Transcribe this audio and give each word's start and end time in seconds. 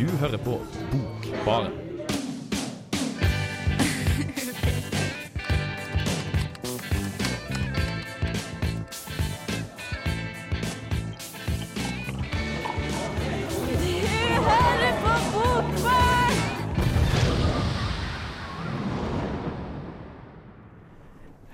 Du 0.00 0.06
hører 0.06 0.38
på 0.38 0.54
Bokbaren. 0.90 1.72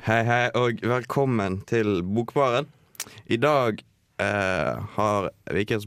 Hei, 0.07 0.23
hei, 0.23 0.51
og 0.55 0.79
velkommen 0.83 1.65
til 1.67 2.05
Bokbaren. 2.15 2.71
I 3.27 3.43
dag 3.43 3.83
eh, 4.23 4.87
har, 4.97 5.29
vi 5.53 5.65
ikke, 5.67 5.81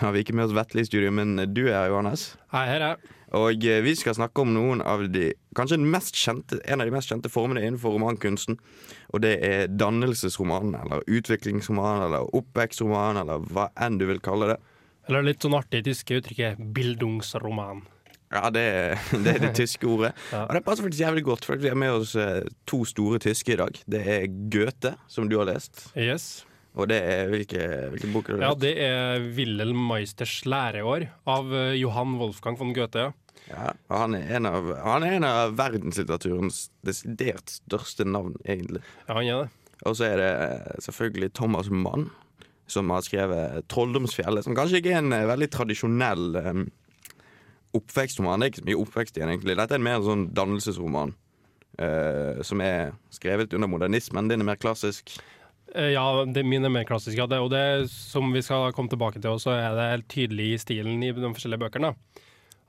har 0.00 0.12
vi 0.14 0.24
ikke 0.24 0.36
med 0.36 0.48
oss 0.48 0.56
Vetle 0.56 0.84
i 0.84 0.88
studio, 0.88 1.12
men 1.14 1.36
du 1.54 1.66
er 1.66 1.74
her, 1.74 1.92
Johannes. 1.92 2.32
Hei, 2.54 2.66
hei, 2.70 2.80
hei. 2.82 3.14
Og 3.36 3.60
uh, 3.60 3.74
vi 3.84 3.92
skal 3.98 4.16
snakke 4.16 4.40
om 4.40 4.54
noen 4.54 4.80
av 4.80 5.02
de 5.12 5.34
Kanskje 5.58 5.76
mest 5.82 6.16
kjente, 6.16 6.60
en 6.64 6.80
av 6.80 6.88
de 6.88 6.94
mest 6.94 7.10
kjente 7.10 7.28
formene 7.32 7.64
innenfor 7.64 7.96
romankunsten. 7.96 8.60
Og 9.10 9.24
det 9.24 9.32
er 9.42 9.72
dannelsesromanen, 9.72 10.76
eller 10.78 11.02
utviklingsromanen, 11.10 12.04
eller 12.06 12.28
oppvekstromanen, 12.38 13.24
eller 13.24 13.42
hva 13.50 13.66
enn 13.82 13.98
du 13.98 14.06
vil 14.06 14.22
kalle 14.22 14.52
det. 14.52 14.58
Eller 15.08 15.26
litt 15.26 15.42
sånn 15.42 15.56
artig 15.58 15.82
tyske 15.88 16.20
uttrykket 16.20 16.60
'bildungsroman'. 16.62 17.82
Ja, 18.30 18.50
det, 18.54 18.66
det 19.24 19.34
er 19.34 19.44
det 19.48 19.54
tyske 19.58 19.88
ordet. 19.88 20.12
Ja. 20.32 20.44
Og 20.44 20.54
det 20.54 20.62
passer 20.66 20.86
faktisk 20.86 21.02
jævlig 21.02 21.24
godt, 21.26 21.48
for 21.48 21.58
vi 21.58 21.72
har 21.72 21.78
med 21.80 21.96
oss 21.98 22.14
eh, 22.14 22.44
to 22.68 22.84
store 22.86 23.18
tyske 23.24 23.56
i 23.56 23.58
dag. 23.58 23.82
Det 23.88 24.04
er 24.04 24.28
Goethe, 24.52 24.94
som 25.08 25.26
du 25.26 25.40
har 25.40 25.48
lest. 25.48 25.88
Yes. 25.96 26.44
Og 26.78 26.86
det 26.90 26.98
er 27.02 27.30
hvilke, 27.32 27.62
hvilke 27.92 28.10
bok 28.12 28.28
har 28.30 28.38
du 28.38 28.44
Ja, 28.44 28.52
det 28.54 28.74
er 28.84 29.24
Wilhelm 29.34 29.80
Meisters 29.88 30.40
læreår 30.46 31.08
av 31.26 31.50
eh, 31.50 31.74
Johan 31.80 32.14
Wolfgang 32.20 32.58
von 32.60 32.70
Goethe. 32.76 33.08
Ja, 33.48 33.72
og 33.88 33.94
han 33.96 34.14
er 34.18 34.34
en 34.38 34.46
av, 34.46 34.68
han 34.84 35.06
er 35.06 35.16
en 35.16 35.26
av 35.26 35.56
verdenslitteraturens 35.58 36.68
desidert 36.86 37.50
største 37.60 38.06
navn, 38.06 38.36
egentlig. 38.44 38.82
Ja, 39.06 39.16
han 39.16 39.24
er 39.26 39.40
det. 39.42 39.72
Og 39.86 39.96
så 39.98 40.08
er 40.08 40.20
det 40.20 40.28
eh, 40.30 40.80
selvfølgelig 40.86 41.32
Thomas 41.38 41.70
Mann, 41.70 42.08
som 42.68 42.90
har 42.92 43.02
skrevet 43.06 43.64
'Trolldomsfjellet', 43.66 44.44
som 44.44 44.56
kanskje 44.58 44.82
ikke 44.82 44.92
er 44.92 45.00
en 45.02 45.16
eh, 45.16 45.28
veldig 45.30 45.48
tradisjonell 45.54 46.36
um, 46.36 46.66
oppvekstroman. 47.78 48.38
Det 48.38 48.46
er 48.46 48.52
ikke 48.52 48.62
så 48.62 48.68
mye 48.68 48.82
oppvekst 48.84 49.18
igjen, 49.18 49.32
egentlig. 49.32 49.56
Dette 49.58 49.78
er 49.78 49.82
mer 49.82 49.98
en 49.98 50.06
sånn 50.06 50.28
dannelsesroman. 50.36 51.16
Uh, 51.78 52.40
som 52.42 52.58
er 52.58 52.96
skrevet 53.14 53.52
under 53.54 53.70
modernismen. 53.70 54.26
Den 54.26 54.42
er 54.42 54.48
mer 54.48 54.58
klassisk. 54.58 55.12
Eh, 55.74 55.92
Ja, 55.94 56.24
det 56.24 56.44
min 56.46 56.64
er 56.64 56.72
mer 56.72 56.86
klassisk. 56.88 57.16
Ja. 57.18 57.26
Det, 57.26 57.40
og 57.42 57.50
det 57.52 57.90
som 57.92 58.32
vi 58.32 58.42
skal 58.44 58.72
komme 58.76 58.90
tilbake 58.92 59.20
til, 59.20 59.38
så 59.42 59.54
er 59.56 59.76
det 59.76 59.90
helt 59.92 60.08
tydelig 60.08 60.52
i 60.52 60.60
stilen 60.62 61.02
i 61.02 61.12
de 61.12 61.32
forskjellige 61.32 61.64
bøkene. 61.66 61.94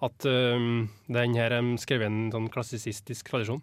At 0.03 0.25
um, 0.25 0.87
den 1.11 1.35
her 1.35 1.51
er 1.57 1.71
skrevet 1.81 2.07
i 2.07 2.09
en 2.09 2.31
sånn 2.31 2.47
klassisistisk 2.51 3.31
tradisjon. 3.31 3.61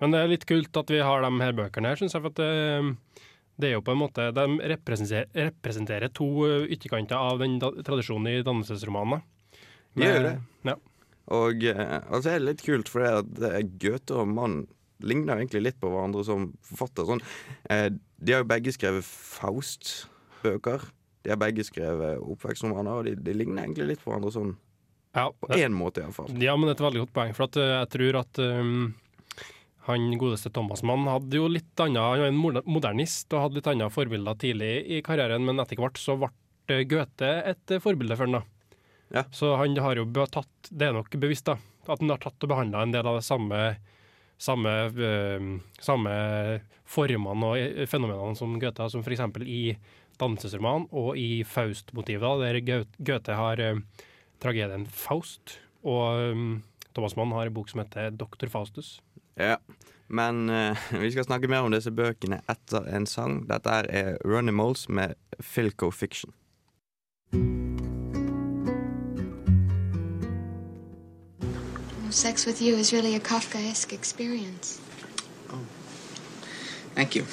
Men 0.00 0.12
det 0.12 0.20
er 0.20 0.32
litt 0.34 0.46
kult 0.48 0.76
at 0.76 0.90
vi 0.92 1.00
har 1.02 1.24
de 1.24 1.30
her 1.40 1.56
bøkene 1.56 1.90
her, 1.90 2.00
syns 2.00 2.14
jeg. 2.14 2.22
For 2.22 2.32
at 2.34 2.40
det, 2.40 3.24
det 3.58 3.70
er 3.70 3.78
jo 3.78 3.84
på 3.86 3.94
en 3.94 4.02
måte 4.02 4.28
De 4.36 4.44
representerer, 4.74 5.30
representerer 5.48 6.12
to 6.14 6.28
uh, 6.44 6.68
ytterkanter 6.68 7.16
av 7.16 7.40
den 7.42 7.58
da, 7.62 7.72
tradisjonen 7.86 8.30
i 8.32 8.44
dannelsesromanene. 8.46 9.24
De 9.96 10.06
gjør 10.06 10.24
det. 10.28 10.34
Ja. 10.68 10.76
Og 11.28 11.64
altså, 11.68 12.24
det 12.24 12.34
er 12.34 12.44
litt 12.44 12.64
kult, 12.64 12.88
for 12.88 13.04
det 13.04 13.48
eh, 13.52 13.64
Goethe 13.80 14.16
og 14.16 14.30
Mann 14.32 14.60
ligner 15.04 15.38
egentlig 15.38 15.62
litt 15.64 15.80
på 15.80 15.90
hverandre 15.92 16.24
som 16.26 16.50
forfatter. 16.66 17.06
Sånn, 17.08 17.24
eh, 17.70 17.88
de 18.18 18.34
har 18.34 18.42
jo 18.42 18.50
begge 18.50 18.74
skrevet 18.74 19.06
Faust-bøker. 19.06 20.88
De 21.24 21.34
har 21.34 21.40
begge 21.40 21.66
skrevet 21.66 22.22
oppvekstromaner, 22.22 23.00
og 23.00 23.08
de, 23.08 23.16
de 23.18 23.36
ligner 23.36 23.64
egentlig 23.64 23.92
litt 23.92 24.02
på 24.04 24.12
hverandre 24.12 24.34
sånn 24.34 24.56
Ja, 25.16 25.28
på 25.32 25.50
én 25.56 25.74
måte, 25.74 26.02
iallfall. 26.04 26.30
Ja, 26.42 26.54
men 26.56 26.68
det 26.68 26.76
er 26.76 26.78
et 26.78 26.86
veldig 26.86 27.04
godt 27.06 27.14
poeng. 27.16 27.34
For 27.36 27.48
at, 27.48 27.58
eh, 27.60 27.74
jeg 27.74 27.92
tror 27.94 28.20
at 28.20 28.42
um, 28.44 28.74
han 29.88 30.10
godeste 30.20 30.52
Thomas 30.54 30.84
Mann 30.86 31.08
hadde 31.08 31.40
jo 31.40 31.48
litt 31.48 31.80
annet 31.80 32.02
Han 32.02 32.20
var 32.20 32.28
en 32.28 32.62
modernist 32.68 33.32
og 33.32 33.46
hadde 33.46 33.58
litt 33.58 33.70
andre 33.72 33.88
forbilder 33.92 34.38
tidlig 34.42 34.72
i 34.84 35.00
karrieren, 35.04 35.46
men 35.48 35.62
etter 35.62 35.80
hvert 35.80 36.00
så 36.00 36.18
ble 36.20 36.30
eh, 36.68 36.84
Goethe 36.88 37.32
et 37.48 37.78
forbilde 37.82 38.18
for 38.18 38.28
han 38.28 38.40
da. 38.40 38.44
Ja. 39.14 39.24
Så 39.32 39.54
han 39.56 39.72
har 39.80 39.96
jo 39.96 40.04
tatt 40.28 40.68
Det 40.68 40.90
er 40.90 40.92
nok 40.92 41.14
bevisst, 41.16 41.48
da. 41.48 41.56
At 41.88 42.02
han 42.02 42.12
har 42.12 42.20
tatt 42.20 42.44
og 42.44 42.50
behandla 42.52 42.84
en 42.84 42.92
del 42.92 43.06
av 43.08 43.16
det 43.16 43.24
samme 43.24 43.62
samme, 44.38 44.74
eh, 44.86 45.48
samme 45.82 46.12
formene 46.88 47.50
og 47.50 47.58
eh, 47.58 47.86
fenomenene 47.90 48.38
som 48.38 48.56
Goethe 48.62 48.88
som 48.92 49.04
f.eks. 49.04 49.24
i 49.44 49.76
dansesroman 50.18 50.88
og 50.90 51.18
i 51.18 51.42
Faust-motivet, 51.46 52.42
der 52.42 52.86
Goethe 52.98 53.38
har 53.38 53.62
eh, 53.62 53.82
tragedien 54.42 54.86
Faust, 54.86 55.58
og 55.82 56.62
Thomas 56.94 57.14
Mann 57.18 57.34
har 57.34 57.46
en 57.46 57.54
bok 57.54 57.70
som 57.70 57.82
heter 57.82 58.10
Doktor 58.14 58.50
Faustus. 58.50 58.98
Ja. 59.38 59.58
Men 60.08 60.48
uh, 60.50 60.78
vi 61.02 61.10
skal 61.12 61.26
snakke 61.26 61.50
mer 61.52 61.66
om 61.66 61.74
disse 61.74 61.92
bøkene 61.94 62.40
etter 62.50 62.86
en 62.96 63.06
sang. 63.06 63.42
Dette 63.50 63.74
er 63.92 64.16
Runny 64.24 64.54
Moles 64.54 64.86
med 64.88 65.18
Filco 65.44 65.90
Fiction. 65.92 66.32
Sex 72.10 72.46
with 72.46 72.62
you 72.62 72.76
is 72.76 72.92
really 72.92 73.14
a 73.14 73.20
Kafkaesque 73.20 73.92
experience. 73.92 74.80
Thank 76.94 77.16
you. 77.16 77.24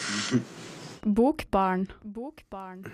Bokbarn. 1.06 1.88
Bokbarn. 2.04 2.86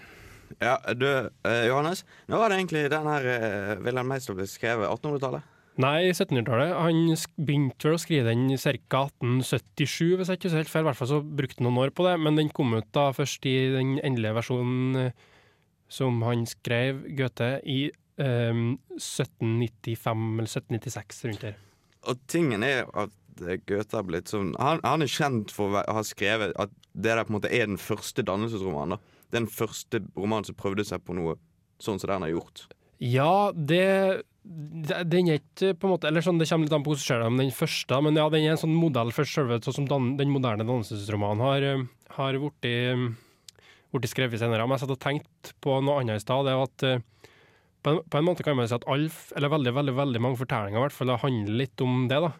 Ja, 0.59 0.77
du, 0.93 1.07
eh, 1.43 1.65
Johannes. 1.67 2.05
Nå 2.27 2.37
var 2.37 2.49
det 2.49 2.59
egentlig 2.59 2.89
den 2.91 3.07
her 3.07 3.25
eh, 3.25 3.79
Wilhelm 3.81 4.07
Meister 4.11 4.37
ble 4.37 4.45
skrevet 4.47 4.87
1800-tallet. 4.87 5.47
Nei, 5.81 6.11
1700-tallet. 6.11 6.75
Han 6.75 7.15
begynte 7.39 7.87
vel 7.87 7.97
å 7.97 8.01
skrive 8.03 8.29
den 8.29 8.45
i 8.51 8.59
ca. 8.59 9.05
1877, 9.07 10.17
hvis 10.19 10.29
jeg 10.29 10.39
ikke 10.39 10.49
husker 10.49 10.61
helt 10.61 10.73
feil. 10.73 10.85
I 10.85 10.89
hvert 10.91 10.99
fall 10.99 11.11
så 11.13 11.21
brukte 11.23 11.63
han 11.63 11.69
noen 11.69 11.81
år 11.87 11.95
på 11.95 12.05
det, 12.05 12.13
men 12.21 12.37
den 12.37 12.53
kom 12.53 12.75
ut 12.75 12.91
da 12.95 13.07
først 13.15 13.47
i 13.49 13.55
den 13.73 13.97
endelige 14.03 14.37
versjonen 14.37 15.01
eh, 15.07 15.27
som 15.91 16.21
han 16.27 16.45
skrev, 16.47 17.01
Goethe, 17.17 17.55
i 17.65 17.81
eh, 17.89 18.63
1795 18.99 20.29
eller 20.37 20.51
1796, 20.51 21.25
rundt 21.31 21.47
der. 21.49 21.59
Og 22.09 22.21
tingen 22.31 22.63
er 22.65 22.87
at 22.97 23.13
eh, 23.45 23.59
Goethe 23.69 23.97
har 23.97 24.07
blitt 24.07 24.31
sånn 24.31 24.53
han, 24.61 24.81
han 24.85 25.05
er 25.05 25.11
kjent 25.11 25.53
for 25.53 25.77
å 25.77 25.83
ha 25.85 26.03
skrevet 26.07 26.55
at 26.61 26.73
det 26.91 27.13
der 27.13 27.23
på 27.23 27.33
en 27.33 27.37
måte 27.39 27.51
er 27.53 27.69
den 27.69 27.79
første 27.79 28.23
dannelsesromanen. 28.27 28.97
da. 28.97 29.17
Den 29.31 29.47
første 29.47 30.01
romanen 30.17 30.49
som 30.49 30.57
prøvde 30.59 30.85
seg 30.87 31.03
på 31.05 31.15
noe 31.15 31.37
sånn 31.81 32.01
som 32.01 32.09
det 32.09 32.17
han 32.17 32.25
har 32.27 32.33
gjort. 32.33 32.65
Ja, 33.01 33.51
det, 33.55 34.21
Den 34.43 35.29
er 35.31 35.39
ikke 35.39 35.71
på 35.73 35.87
en 35.87 35.93
måte 35.95 36.05
Eller 36.09 36.21
sånn, 36.21 36.37
det 36.37 36.45
kommer 36.49 36.67
litt 36.67 36.75
an 36.75 36.83
på 36.85 36.91
hvordan 36.91 37.01
du 37.01 37.07
ser 37.07 37.23
det, 37.23 37.29
men 37.31 37.41
den 37.41 37.55
første 37.55 37.97
Men 38.05 38.19
ja, 38.19 38.27
den 38.29 38.45
er 38.45 38.53
en 38.53 38.61
sånn 38.61 38.75
modell 38.77 39.09
for 39.15 39.25
selve 39.25 39.57
sånn 39.65 39.79
som 39.79 39.87
dan, 39.89 40.11
den 40.19 40.33
moderne 40.33 40.67
dannelsesromanen 40.67 41.41
har, 41.41 41.65
eh, 41.65 41.87
har 42.17 42.37
blitt 42.37 44.11
skrevet 44.11 44.39
senere. 44.39 44.67
Men 44.67 44.77
jeg 44.77 44.85
satt 44.85 44.93
og 44.93 45.01
tenkte 45.03 45.55
på 45.63 45.79
noe 45.83 46.01
annet 46.01 46.21
i 46.21 46.23
stad. 46.23 46.45
Det 46.45 46.53
er 46.53 46.61
at 46.61 46.85
eh, 46.87 47.30
på 47.81 47.89
en, 47.93 47.99
på 48.09 48.19
en 48.19 48.27
måte 48.27 48.45
kan 48.45 48.57
man 48.57 48.69
si 48.69 48.75
at 48.77 48.85
all, 48.89 49.07
eller 49.35 49.53
veldig, 49.53 49.73
veldig, 49.77 49.95
veldig 49.97 50.21
mange 50.23 50.39
fortellinger 50.39 50.79
i 50.79 50.85
hvert 50.85 50.95
fall 50.95 51.15
handler 51.23 51.59
litt 51.63 51.83
om 51.83 52.05
det. 52.11 52.21
da. 52.23 52.31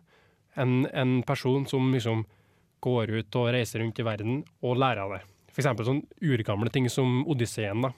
En, 0.62 0.86
en 0.94 1.20
person 1.28 1.66
som 1.70 1.92
liksom 1.94 2.26
går 2.82 3.14
ut 3.14 3.38
og 3.40 3.52
reiser 3.56 3.82
rundt 3.82 4.00
i 4.02 4.06
verden 4.06 4.42
og 4.66 4.80
lærer 4.82 5.04
av 5.06 5.16
det. 5.16 5.22
Eksempel 5.52 5.88
sånn 5.88 6.04
urgamle 6.24 6.72
ting 6.74 6.88
som 6.90 7.22
Odysseen. 7.30 7.86
da. 7.86 7.92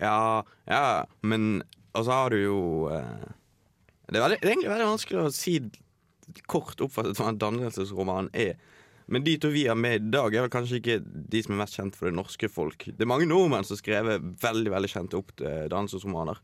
Ja, 0.00 0.44
ja, 0.68 1.04
men 1.22 1.62
Og 1.96 2.04
så 2.04 2.12
har 2.12 2.30
du 2.30 2.36
jo 2.36 2.58
eh, 2.92 3.28
det, 4.10 4.18
er 4.18 4.24
veldig, 4.26 4.38
det 4.42 4.48
er 4.48 4.52
egentlig 4.52 4.68
veldig 4.68 4.88
vanskelig 4.90 5.20
å 5.22 5.30
si 5.32 5.54
kort 6.50 6.82
oppfattet 6.84 7.16
hva 7.16 7.30
en 7.30 7.38
dannelsesroman 7.40 8.28
er. 8.36 8.58
Men 9.06 9.22
de 9.22 9.36
to 9.38 9.52
vi 9.54 9.66
har 9.68 9.78
med 9.78 9.94
i 10.00 10.10
dag, 10.10 10.34
er 10.34 10.46
vel 10.46 10.50
kanskje 10.50 10.80
ikke 10.80 10.98
de 11.04 11.42
som 11.44 11.54
er 11.54 11.60
mest 11.62 11.76
kjent 11.78 11.94
for 11.98 12.08
det 12.08 12.16
norske 12.18 12.48
folk. 12.50 12.88
Det 12.90 13.04
er 13.04 13.10
mange 13.10 13.28
nordmenn 13.30 13.66
som 13.66 13.76
har 13.76 13.82
skrevet 13.84 14.30
veldig 14.42 14.72
veldig 14.74 14.90
kjente 14.90 15.20
opp 15.20 15.34
eh, 15.40 15.66
dannelsesromaner. 15.70 16.40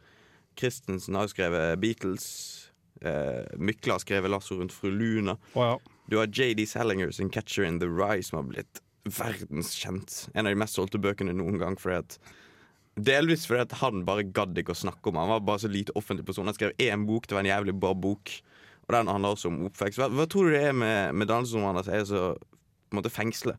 Christensen 0.59 1.19
har 1.19 1.31
skrevet 1.33 1.81
Beatles. 1.83 2.27
Eh, 3.03 3.43
Mykle 3.59 3.97
har 3.97 4.05
skrevet 4.05 4.31
'Lasso 4.31 4.61
rundt 4.61 4.75
fru 4.75 4.93
Luna'. 4.95 5.39
Oh, 5.55 5.65
ja, 5.65 5.79
Du 6.09 6.19
har 6.21 6.27
JD 6.31 6.67
Salinger 6.69 7.11
sin 7.11 7.31
'Catcher 7.31 7.65
in 7.67 7.81
the 7.81 7.87
Rye', 7.87 8.23
som 8.23 8.37
har 8.37 8.47
blitt 8.53 8.81
verdenskjent. 9.05 10.29
En 10.35 10.47
av 10.47 10.53
de 10.53 10.59
mest 10.63 10.79
solgte 10.79 11.03
bøkene 11.03 11.35
noen 11.35 11.59
gang. 11.59 11.77
Fordi 11.77 11.99
at 11.99 12.19
Delvis 12.95 13.47
fordi 13.49 13.65
at 13.65 13.73
han 13.81 14.05
bare 14.05 14.23
gadd 14.37 14.59
ikke 14.61 14.75
å 14.75 14.77
snakke 14.77 15.09
om 15.09 15.17
Han 15.17 15.31
var 15.31 15.41
bare 15.41 15.63
så 15.65 15.69
lite 15.73 15.95
offentlig 15.97 16.27
person. 16.27 16.45
Han 16.47 16.55
skrev 16.55 16.77
én 16.79 17.07
bok, 17.09 17.27
det 17.27 17.35
var 17.35 17.43
en 17.43 17.51
jævlig 17.51 17.75
bra 17.81 17.95
bok. 17.95 18.31
Og 18.87 18.95
den 18.95 19.09
handler 19.09 19.35
også 19.35 19.49
om 19.49 19.63
oppvekst. 19.67 19.99
Hva, 19.99 20.11
hva 20.13 20.27
tror 20.29 20.51
du 20.51 20.57
det 20.57 20.63
er 20.69 20.77
med, 20.77 21.15
med 21.15 21.31
dannelsesromaner 21.31 21.87
som 21.87 21.95
er 21.95 22.05
så 22.05 22.23
på 22.93 22.99
en 22.99 23.03
måte 23.03 23.13
fengselet. 23.13 23.59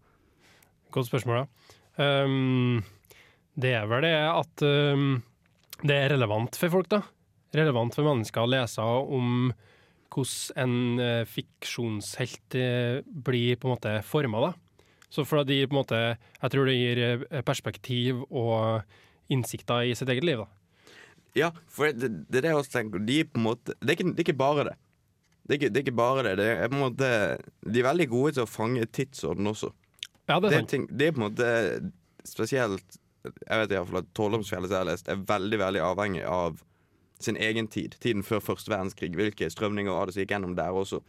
Godt 0.94 1.10
spørsmål, 1.10 1.44
da. 1.44 1.74
Um, 1.98 2.84
det 3.60 3.76
er 3.78 3.90
vel 3.90 4.06
det 4.06 4.16
at 4.18 4.64
um, 4.66 5.22
det 5.84 5.98
er 5.98 6.14
relevant 6.14 6.56
for 6.58 6.72
folk, 6.74 6.90
da. 6.94 7.02
Relevant 7.54 7.94
for 7.96 8.08
mennesker 8.08 8.46
å 8.46 8.50
lese 8.50 8.84
om 8.86 9.52
hvordan 10.14 10.62
en 10.62 11.02
eh, 11.02 11.24
fiksjonshelt 11.26 12.58
eh, 12.60 13.00
blir 13.04 13.58
på 13.58 13.68
en 13.68 13.74
måte 13.74 13.94
forma, 14.06 14.44
da. 14.46 14.52
Så 15.14 15.26
for 15.30 15.42
at 15.42 15.50
de 15.50 15.60
på 15.68 15.76
en 15.76 15.82
måte 15.84 15.98
Jeg 15.98 16.52
tror 16.54 16.70
det 16.70 16.78
gir 16.78 17.02
eh, 17.02 17.42
perspektiv 17.46 18.24
og 18.30 18.86
innsikter 19.34 19.90
i 19.90 19.96
sitt 19.98 20.10
eget 20.10 20.26
liv, 20.26 20.44
da. 20.44 20.48
Ja, 21.34 21.50
for 21.66 21.90
det, 21.90 22.12
det, 22.30 22.40
er 22.40 22.46
det 22.46 22.52
jeg 22.52 22.62
også 22.62 22.76
tenker. 22.76 23.02
De 23.02 23.24
måte 23.42 23.74
Det 23.80 23.90
er 23.90 23.98
ikke, 23.98 24.12
det 24.12 24.22
er 24.22 24.28
ikke 24.28 24.42
bare 24.44 24.68
det. 24.70 24.76
Det 25.44 25.56
er 25.56 25.60
ikke, 25.60 25.70
det 25.74 25.80
er 25.80 25.86
ikke 25.88 25.98
bare 26.00 26.24
det. 26.24 26.38
det 26.40 26.48
er 26.54 26.70
på 26.72 26.78
en 26.78 26.84
måte, 26.86 27.08
de 27.68 27.80
er 27.82 27.88
veldig 27.90 28.08
gode 28.10 28.32
til 28.38 28.46
å 28.46 28.50
fange 28.50 28.86
tidsorden 28.96 29.50
også. 29.52 29.72
Ja, 30.30 30.40
det 30.40 30.50
Det 30.50 30.54
er 30.54 30.60
sant. 30.62 30.70
ting, 30.72 30.86
det 30.88 31.08
er 31.08 31.12
på 31.12 31.20
en 31.20 31.26
måte 31.28 31.48
spesielt 32.24 33.00
Jeg 33.24 33.60
vet 33.60 33.72
i 33.72 33.76
hvert 33.76 33.90
fall 33.90 34.00
at 34.02 34.14
Trolldomsfjellet 34.16 34.68
som 34.70 34.76
jeg 34.76 34.84
har 34.84 34.88
lest, 34.88 35.10
er 35.12 35.20
veldig 35.28 35.60
veldig 35.60 35.82
avhengig 35.84 36.24
av 36.28 36.58
sin 37.24 37.38
egen 37.40 37.68
tid. 37.72 37.96
Tiden 38.04 38.24
før 38.24 38.42
første 38.44 38.72
verdenskrig. 38.72 39.14
Hvilke 39.16 39.48
strømninger 39.52 39.92
var 39.96 40.08
det 40.10 40.16
som 40.16 40.24
gikk 40.26 40.34
gjennom 40.36 40.56
der 40.58 40.76
også. 40.76 41.00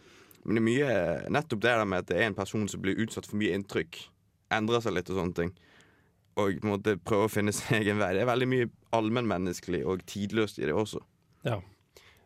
Men 0.45 0.55
det 0.55 0.61
er 0.63 0.67
mye 0.69 1.31
nettopp 1.35 1.63
det 1.65 1.73
der 1.75 1.85
med 1.91 2.05
at 2.05 2.07
det 2.13 2.19
er 2.21 2.29
en 2.29 2.37
person 2.39 2.69
som 2.71 2.83
blir 2.85 3.01
utsatt 3.03 3.27
for 3.27 3.41
mye 3.41 3.55
inntrykk. 3.57 3.99
Endrer 4.55 4.85
seg 4.85 4.95
litt 4.95 5.11
og 5.11 5.19
sånne 5.19 5.35
ting. 5.41 5.51
Og 6.39 6.59
på 6.61 6.69
en 6.69 6.73
måte 6.77 6.95
prøver 7.03 7.27
å 7.27 7.33
finne 7.35 7.55
sin 7.57 7.81
egen 7.81 7.99
vei. 7.99 8.13
Det 8.15 8.23
er 8.23 8.31
veldig 8.31 8.51
mye 8.53 8.71
allmennmenneskelig 8.95 9.83
og 9.91 10.07
tidløst 10.07 10.59
i 10.63 10.69
det 10.69 10.75
også. 10.77 11.03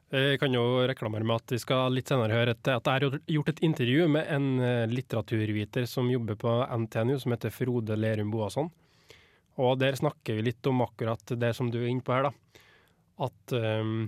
Jeg 0.09 0.39
kan 0.41 0.55
jo 0.57 0.63
reklamere 0.89 1.27
med 1.27 1.37
at 1.37 1.53
vi 1.53 1.59
skal 1.61 1.93
litt 1.93 2.09
senere 2.09 2.33
høre 2.33 2.55
at 2.57 2.69
jeg 2.71 2.81
har 2.81 3.19
gjort 3.29 3.51
et 3.53 3.59
intervju 3.67 4.07
med 4.09 4.31
en 4.33 4.47
eh, 4.65 4.87
litteraturviter 4.89 5.85
som 5.85 6.09
jobber 6.09 6.39
på 6.41 6.53
NTNU, 6.65 7.19
som 7.21 7.35
heter 7.35 7.53
Frode 7.53 7.99
Lerum 7.99 8.31
Boasson. 8.33 8.71
Og 9.61 9.77
der 9.77 9.99
snakker 9.99 10.39
vi 10.39 10.47
litt 10.47 10.65
om 10.71 10.81
akkurat 10.81 11.35
det 11.37 11.51
som 11.59 11.69
du 11.69 11.83
er 11.83 11.91
inne 11.91 12.05
på 12.07 12.15
her, 12.15 12.31
da. 12.31 12.65
At, 13.27 13.53
um, 13.53 14.07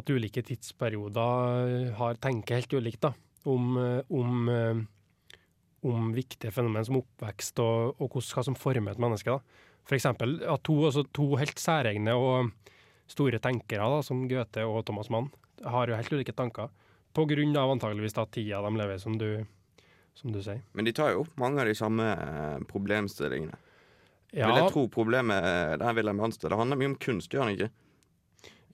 at 0.00 0.10
ulike 0.10 0.42
tidsperioder 0.42 1.92
har 2.00 2.18
tenker 2.18 2.58
helt 2.58 2.74
ulikt, 2.74 3.04
da. 3.06 3.12
Om, 3.46 3.76
eh, 3.78 4.00
om, 4.10 4.48
eh, 4.50 5.38
om 5.86 6.10
viktige 6.16 6.50
fenomen 6.50 6.88
som 6.88 6.98
oppvekst 6.98 7.62
og, 7.62 8.00
og 8.02 8.18
hva 8.18 8.42
som 8.42 8.58
former 8.58 8.96
et 8.96 9.06
menneske. 9.06 9.38
da. 9.38 9.68
For 9.86 9.94
eksempel 9.94 10.40
at 10.42 10.66
to, 10.66 10.80
altså 10.88 11.06
to 11.14 11.36
helt 11.38 11.62
særegne 11.62 12.18
og 12.18 12.50
store 13.08 13.40
tenkere 13.42 13.86
da, 13.90 14.02
som 14.04 14.26
Goethe 14.30 14.64
og 14.68 14.82
Thomas 14.88 15.08
Mann 15.10 15.30
har 15.64 15.88
jo 15.90 15.96
helt 15.98 16.12
ulike 16.12 16.34
tanker. 16.36 16.68
På 17.16 17.24
grunn 17.26 17.56
av 17.56 17.70
antageligvis 17.72 18.14
da 18.14 18.26
tida 18.30 18.60
de 18.62 18.70
lever, 18.78 18.98
som 19.02 19.16
du, 19.18 19.44
som 20.14 20.30
du 20.34 20.42
sier. 20.44 20.60
Men 20.76 20.84
de 20.86 20.92
tar 20.94 21.14
jo 21.14 21.24
opp 21.24 21.32
mange 21.40 21.62
av 21.64 21.66
de 21.66 21.74
samme 21.74 22.04
eh, 22.12 22.58
problemstillingene. 22.68 23.56
Ja, 24.36 24.50
Vil 24.50 24.60
jeg 24.60 24.72
tro 24.74 24.82
problemet 24.92 25.40
eh, 25.40 25.76
der 25.80 25.94
Wilhelm 25.96 26.18
Hansted 26.20 26.50
Det 26.52 26.58
handler 26.60 26.76
mye 26.76 26.90
om 26.92 26.98
kunst, 27.00 27.32
gjør 27.32 27.48
det 27.48 27.54
ikke? 27.56 27.70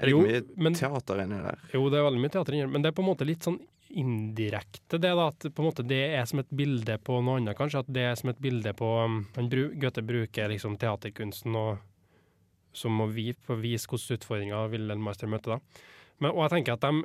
Er 0.02 0.08
det 0.08 0.10
Jo, 0.10 0.24
ikke 0.26 0.56
mye 0.58 0.64
men- 0.66 0.74
teater 0.80 1.20
inni 1.22 1.38
der? 1.44 1.60
jo, 1.72 1.84
det 1.94 2.00
er 2.00 2.08
veldig 2.08 2.22
mye 2.24 2.32
teater 2.34 2.56
inni 2.58 2.66
men 2.74 2.82
det 2.82 2.90
er 2.90 2.96
på 2.98 3.04
en 3.04 3.10
måte 3.12 3.28
litt 3.28 3.46
sånn 3.46 3.60
indirekte, 3.94 4.98
det 4.98 5.12
da. 5.14 5.28
At 5.30 5.46
på 5.54 5.62
en 5.62 5.68
måte 5.68 5.84
det 5.86 6.00
er 6.18 6.24
som 6.26 6.40
et 6.42 6.50
bilde 6.50 6.96
på 7.06 7.20
noe 7.22 7.38
annet, 7.38 7.54
kanskje. 7.58 7.84
At 7.84 7.92
det 7.94 8.02
er 8.10 8.16
som 8.18 8.32
et 8.32 8.40
bilde 8.42 8.72
på 8.74 8.88
um, 9.04 9.20
han 9.36 9.48
Goethe 9.78 10.02
bruker 10.02 10.50
liksom 10.50 10.74
teaterkunsten 10.82 11.54
og, 11.60 11.78
som 12.76 13.02
å 13.02 13.08
vi, 13.10 13.30
få 13.46 13.58
vise 13.60 13.88
hvilke 13.90 14.18
utfordringer 14.18 14.72
vil 14.72 14.90
en 14.92 15.04
master 15.04 15.30
møte 15.30 15.54
da. 15.54 15.60
Men, 16.22 16.32
og 16.32 16.44
jeg 16.44 16.56
tenker 16.56 16.76
at 16.76 16.84
de 16.84 17.04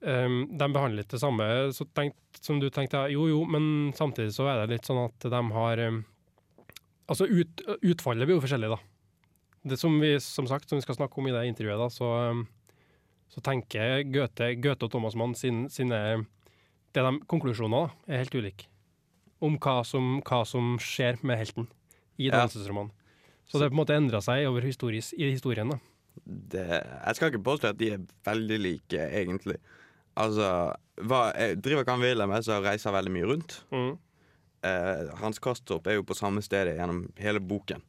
um, 0.00 0.38
de 0.50 0.68
behandler 0.72 1.02
litt 1.02 1.12
det 1.12 1.20
samme 1.22 1.46
så 1.76 1.86
tenkt, 1.96 2.20
som 2.40 2.60
du 2.60 2.68
tenkte. 2.72 3.06
Jo, 3.12 3.26
jo, 3.30 3.42
men 3.48 3.92
samtidig 3.96 4.34
så 4.36 4.48
er 4.50 4.62
det 4.62 4.76
litt 4.76 4.88
sånn 4.88 5.02
at 5.06 5.28
de 5.32 5.44
har 5.56 5.84
um, 5.88 6.06
Altså, 7.10 7.26
ut, 7.26 7.64
utfallet 7.82 8.22
blir 8.22 8.36
jo 8.36 8.42
forskjellig, 8.44 8.68
da. 8.70 8.76
Det 9.66 9.74
som 9.80 9.96
vi, 9.98 10.12
som 10.22 10.46
sagt, 10.46 10.68
som 10.70 10.78
vi 10.78 10.84
skal 10.84 10.94
snakke 10.94 11.18
om 11.18 11.26
i 11.26 11.32
det 11.34 11.40
intervjuet, 11.48 11.80
da, 11.80 11.88
så, 11.90 12.10
um, 12.30 12.44
så 13.34 13.42
tenker 13.42 14.04
Goethe, 14.06 14.52
Goethe 14.62 14.86
og 14.86 14.92
Thomas 14.92 15.16
Mann 15.18 15.34
sin, 15.34 15.64
sine 15.74 15.98
det 16.94 17.02
de, 17.02 17.10
Konklusjoner 17.26 17.88
da, 17.88 17.96
er 18.06 18.22
helt 18.22 18.36
ulike. 18.38 18.68
Om 19.42 19.58
hva 19.58 19.80
som, 19.88 20.20
hva 20.22 20.44
som 20.46 20.76
skjer 20.78 21.18
med 21.26 21.40
helten 21.40 21.66
i 22.20 22.30
dannelsesromanen. 22.30 22.94
Så 23.50 23.58
det 23.58 23.66
har 23.66 23.72
på 23.72 23.74
en 23.74 23.82
måte 23.82 23.98
endra 23.98 24.20
seg 24.22 24.46
over 24.46 24.62
historis, 24.62 25.10
i 25.18 25.32
historien. 25.32 25.72
da. 25.74 25.80
det, 26.24 26.66
Jeg 26.70 27.16
skal 27.18 27.32
ikke 27.32 27.42
påstå 27.50 27.72
at 27.72 27.80
de 27.80 27.92
er 27.96 28.04
veldig 28.26 28.58
like, 28.62 29.08
egentlig. 29.10 29.58
Altså, 30.20 30.46
hva, 31.02 31.20
driver 31.58 31.82
ikke 31.82 31.96
han 31.96 32.04
Wilhelm 32.04 32.30
med, 32.30 32.46
så 32.46 32.60
reiser 32.62 32.94
veldig 32.94 33.12
mye 33.14 33.28
rundt. 33.30 33.56
Eh, 34.66 35.10
Hans 35.18 35.40
Kastrup 35.42 35.86
er 35.88 35.98
jo 35.98 36.06
på 36.06 36.14
samme 36.14 36.42
sted 36.44 36.70
gjennom 36.76 37.08
hele 37.18 37.40
boken. 37.40 37.82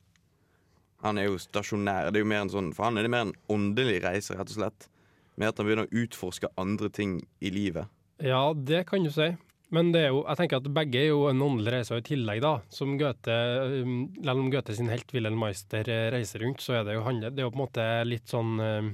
Han 1.01 1.17
er 1.17 1.29
jo 1.29 1.37
stasjonær. 1.41 2.11
Det 2.11 2.21
er 2.21 2.25
jo 2.25 2.29
mer 2.29 2.45
en 2.45 2.53
sånn, 2.53 2.73
for 2.77 2.87
han 2.87 2.97
er 2.97 3.05
det 3.05 3.13
mer 3.13 3.27
en 3.27 3.37
åndelig 3.51 4.01
reise, 4.05 4.37
rett 4.37 4.53
og 4.53 4.57
slett. 4.59 4.89
Med 5.37 5.49
at 5.49 5.57
han 5.57 5.67
begynner 5.67 5.89
å 5.89 6.03
utforske 6.03 6.49
andre 6.61 6.91
ting 6.93 7.19
i 7.41 7.49
livet. 7.53 7.89
Ja, 8.21 8.51
det 8.53 8.85
kan 8.89 9.05
du 9.05 9.09
si. 9.13 9.31
Men 9.71 9.93
det 9.93 10.01
er 10.03 10.09
jo, 10.11 10.23
jeg 10.27 10.37
tenker 10.41 10.59
at 10.59 10.65
begge 10.75 10.99
er 10.99 11.05
jo 11.13 11.21
en 11.29 11.43
åndelig 11.45 11.71
reise 11.77 11.95
i 11.95 12.03
tillegg, 12.03 12.41
da. 12.43 12.57
Som 12.75 12.97
Goethe, 12.99 13.37
um, 13.85 13.93
Selv 14.19 14.41
om 14.43 14.49
Goethe 14.51 14.75
sin 14.75 14.91
helt 14.91 15.13
Wilhelm 15.15 15.39
Meister 15.39 15.87
eh, 15.87 16.09
reiser 16.11 16.43
rundt, 16.43 16.59
så 16.59 16.75
er 16.79 16.83
det 16.89 16.97
jo, 16.97 17.05
handle- 17.07 17.31
det 17.31 17.39
er 17.39 17.47
jo 17.47 17.53
på 17.53 17.59
en 17.61 17.63
måte 17.63 17.85
litt 18.09 18.27
sånn 18.27 18.51
eh, 18.59 18.89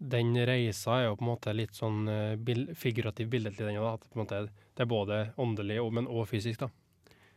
Den 0.00 0.32
reisa 0.48 0.94
er 0.96 1.04
jo 1.10 1.16
på 1.20 1.26
en 1.26 1.30
måte 1.34 1.52
litt 1.52 1.76
sånn 1.76 2.08
eh, 2.08 2.36
bil, 2.40 2.70
figurativ 2.80 3.28
billedlig, 3.28 3.60
den 3.60 3.76
òg. 3.76 4.06
Det 4.16 4.86
er 4.86 4.88
både 4.88 5.18
åndelig, 5.36 5.76
men 5.92 6.08
òg 6.08 6.24
fysisk, 6.32 6.64
da. 6.64 6.70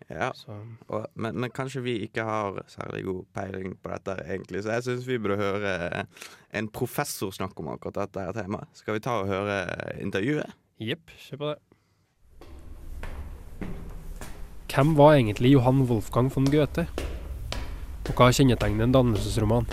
Ja, 0.08 0.30
og, 0.88 1.06
men, 1.16 1.36
men 1.40 1.52
kanskje 1.56 1.84
vi 1.84 1.98
ikke 2.08 2.24
har 2.28 2.58
særlig 2.72 3.04
god 3.08 3.28
peiling 3.36 3.76
på 3.80 3.92
dette, 3.92 4.16
egentlig. 4.28 4.64
Så 4.64 4.72
jeg 4.78 4.84
syns 4.88 5.06
vi 5.08 5.20
burde 5.20 5.40
høre 5.40 6.06
en 6.56 6.68
professor 6.72 7.32
snakke 7.36 7.60
om 7.64 7.70
akkurat 7.76 8.02
dette 8.06 8.26
temaet. 8.40 8.72
Skal 8.80 8.98
vi 8.98 9.04
ta 9.04 9.20
og 9.22 9.32
høre 9.32 9.60
intervjuet? 10.04 10.56
jepp, 10.84 11.12
kjør 11.28 11.40
på 11.40 11.52
det. 11.54 11.60
Hvem 14.74 14.96
var 14.98 15.14
egentlig 15.14 15.52
Johan 15.52 15.84
Wolfgang 15.86 16.32
von 16.34 16.48
Goethe? 16.50 16.88
Og 18.10 18.16
hva 18.18 18.32
kjennetegner 18.34 18.88
en 18.88 18.96
dannelsesroman? 18.96 19.68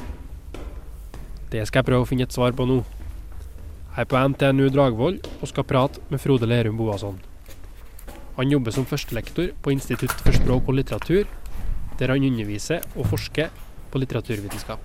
Det 1.48 1.62
skal 1.64 1.80
jeg 1.80 1.86
prøve 1.88 2.04
å 2.04 2.08
finne 2.10 2.26
et 2.28 2.36
svar 2.36 2.52
på 2.52 2.66
nå. 2.68 2.76
Jeg 3.94 4.04
er 4.04 4.10
på 4.12 4.20
NTNU 4.34 4.68
Dragvoll 4.68 5.16
og 5.24 5.48
skal 5.48 5.64
prate 5.64 6.04
med 6.12 6.20
Frode 6.20 6.44
Lerum 6.44 6.76
Boasson. 6.76 7.16
Han 8.36 8.52
jobber 8.52 8.76
som 8.76 8.84
førstelektor 8.84 9.54
på 9.64 9.72
Institutt 9.72 10.12
for 10.20 10.36
språk 10.36 10.68
og 10.68 10.76
litteratur, 10.82 11.24
der 11.96 12.12
han 12.12 12.28
underviser 12.28 12.84
og 12.92 13.08
forsker 13.08 13.48
på 13.88 14.04
litteraturvitenskap. 14.04 14.84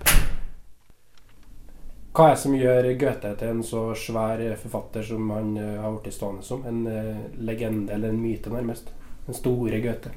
Hva 2.16 2.30
er 2.30 2.38
det 2.38 2.46
som 2.48 2.56
gjør 2.56 2.94
Goethe 3.04 3.36
til 3.36 3.52
en 3.52 3.66
så 3.68 3.90
svær 4.00 4.48
forfatter 4.64 5.04
som 5.04 5.28
han 5.36 5.58
eh, 5.60 5.82
har 5.84 6.00
blitt 6.00 6.16
stående 6.16 6.48
som? 6.48 6.64
En 6.64 6.86
eh, 6.88 7.26
legende 7.36 7.92
eller 7.92 8.16
en 8.16 8.24
myte, 8.24 8.48
nærmest? 8.48 8.96
Den 9.26 9.34
store 9.34 9.82
Goethe. 9.82 10.12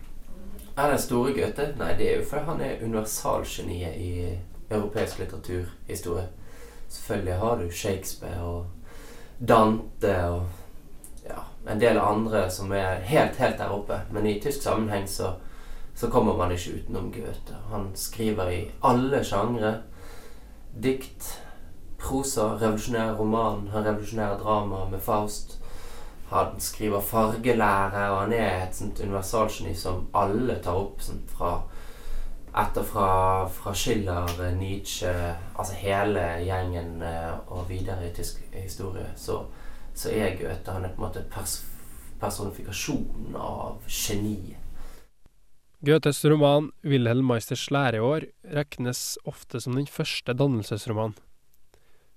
Er 0.77 0.91
den 0.91 0.99
store 0.99 1.33
Goethe? 1.33 1.75
Nei, 1.79 1.95
det 1.99 2.11
er 2.13 2.19
jo 2.19 2.25
fordi 2.29 2.45
han 2.45 2.61
er 2.61 2.85
universalgeniet 2.85 3.97
i 3.97 4.39
europeisk 4.71 5.19
litteraturhistorie. 5.19 6.29
Selvfølgelig 6.89 7.35
har 7.35 7.57
du 7.57 7.71
Shakespeare 7.71 8.41
og 8.43 8.67
Dante 9.49 10.15
og 10.29 10.43
ja, 11.25 11.41
en 11.73 11.81
del 11.81 11.99
andre 11.99 12.51
som 12.51 12.73
er 12.73 13.01
helt, 13.05 13.37
helt 13.37 13.59
der 13.59 13.73
oppe. 13.73 14.01
Men 14.11 14.27
i 14.27 14.41
tysk 14.41 14.63
sammenheng 14.63 15.09
så, 15.09 15.33
så 15.95 16.09
kommer 16.09 16.37
man 16.37 16.53
ikke 16.53 16.79
utenom 16.81 17.13
Goethe. 17.13 17.57
Han 17.71 17.91
skriver 17.95 18.51
i 18.51 18.71
alle 18.85 19.25
sjangre. 19.25 19.75
Dikt, 20.83 21.43
prosa, 21.99 22.55
revolusjonær 22.61 23.17
roman, 23.19 23.69
han 23.73 23.85
revolusjonerer 23.85 24.39
drama 24.39 24.85
med 24.91 25.01
Faust. 25.01 25.58
Han 26.31 26.61
skriver 26.61 27.01
fargelære, 27.01 28.11
og 28.13 28.19
han 28.21 28.33
er 28.37 28.67
et 28.67 28.77
sånt 28.77 29.01
universalgeni 29.01 29.75
som 29.77 30.07
alle 30.17 30.59
tar 30.65 30.77
opp 30.77 31.01
sånn 31.01 31.23
fra 31.31 31.55
etter 32.59 32.83
fra, 32.83 33.09
fra 33.53 33.73
Schiller, 33.75 34.29
Nietzsche, 34.57 35.13
altså 35.55 35.77
hele 35.79 36.23
gjengen 36.43 37.03
eh, 37.05 37.35
og 37.53 37.69
videre 37.69 38.09
i 38.09 38.15
tysk 38.17 38.41
historie, 38.53 39.07
så, 39.17 39.43
så 39.95 40.11
er 40.11 40.37
Goethe 40.39 40.75
han 40.75 40.87
er 40.89 40.95
på 40.95 41.03
en 41.03 41.07
måte 41.07 41.25
pers 41.31 41.61
personifikasjonen 42.19 43.37
av 43.39 43.85
geniet. 43.87 44.59
Goethes 45.87 46.25
roman 46.25 46.73
'Wilhelm 46.83 47.29
Meisters 47.31 47.69
læreår' 47.71 48.27
regnes 48.51 49.19
ofte 49.25 49.61
som 49.63 49.77
den 49.79 49.87
første 49.87 50.35
dannelsesromanen. 50.35 51.15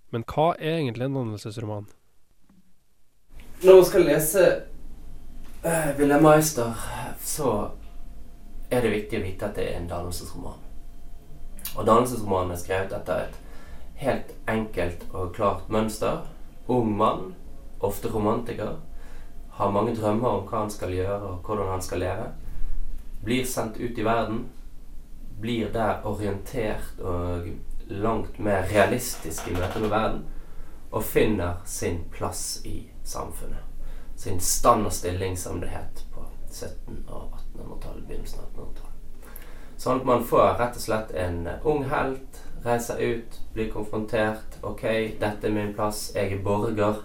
Men 0.10 0.26
hva 0.26 0.56
er 0.58 0.80
egentlig 0.80 1.06
en 1.06 1.20
dannelsesroman? 1.20 1.86
Når 3.64 3.76
man 3.76 3.86
skal 3.86 4.02
lese 4.02 4.62
uh, 5.66 5.98
Wilhelm 5.98 6.24
Meister, 6.24 6.74
så 7.22 7.70
er 8.72 8.82
det 8.82 8.90
viktig 8.90 9.20
å 9.20 9.22
vite 9.22 9.46
at 9.46 9.58
det 9.60 9.68
er 9.70 9.76
en 9.78 9.90
dannelsesroman. 9.90 10.56
Og 11.76 11.86
dannelsesromanen 11.86 12.56
er 12.56 12.58
skrevet 12.58 12.96
etter 12.98 13.28
et 13.28 13.36
helt 14.02 14.32
enkelt 14.50 15.04
og 15.14 15.36
klart 15.36 15.70
mønster. 15.70 16.24
Ung 16.74 16.90
mann, 16.98 17.36
ofte 17.80 18.10
romantiker, 18.10 18.80
har 19.60 19.76
mange 19.76 19.94
drømmer 19.94 20.40
om 20.40 20.48
hva 20.50 20.64
han 20.64 20.74
skal 20.74 20.96
gjøre 20.98 21.20
og 21.20 21.46
hvordan 21.46 21.70
han 21.70 21.86
skal 21.86 22.02
leve. 22.02 22.26
Blir 23.22 23.46
sendt 23.46 23.78
ut 23.78 23.94
i 23.94 24.06
verden. 24.08 24.48
Blir 25.42 25.70
der 25.70 26.02
orientert 26.10 26.98
og 26.98 27.46
langt 27.88 28.40
mer 28.40 28.66
realistisk 28.74 29.52
i 29.52 29.54
møte 29.54 29.84
med 29.86 29.94
verden. 29.94 30.26
Og 30.92 31.06
finner 31.06 31.62
sin 31.66 32.02
plass 32.10 32.64
i 32.66 32.91
samfunnet. 33.12 33.68
Sin 34.16 34.40
stand 34.40 34.86
og 34.86 34.94
stilling, 34.94 35.38
som 35.38 35.60
det 35.62 35.72
het 35.74 36.04
på 36.14 36.24
1700- 36.52 37.12
og 37.12 37.38
1800-tallet. 37.58 38.08
Begynnelsen 38.08 38.44
av 38.44 38.50
1800-tallet. 38.52 38.92
Sånn 39.82 40.02
at 40.02 40.06
man 40.06 40.26
får 40.30 40.60
rett 40.60 40.76
og 40.78 40.84
slett 40.84 41.14
en 41.18 41.48
ung 41.66 41.88
helt, 41.90 42.42
reiser 42.62 43.00
ut, 43.02 43.40
blir 43.54 43.72
konfrontert. 43.74 44.60
OK, 44.62 44.84
dette 45.20 45.48
er 45.50 45.56
min 45.56 45.74
plass. 45.74 46.12
Jeg 46.14 46.36
er 46.36 46.44
borger. 46.46 47.02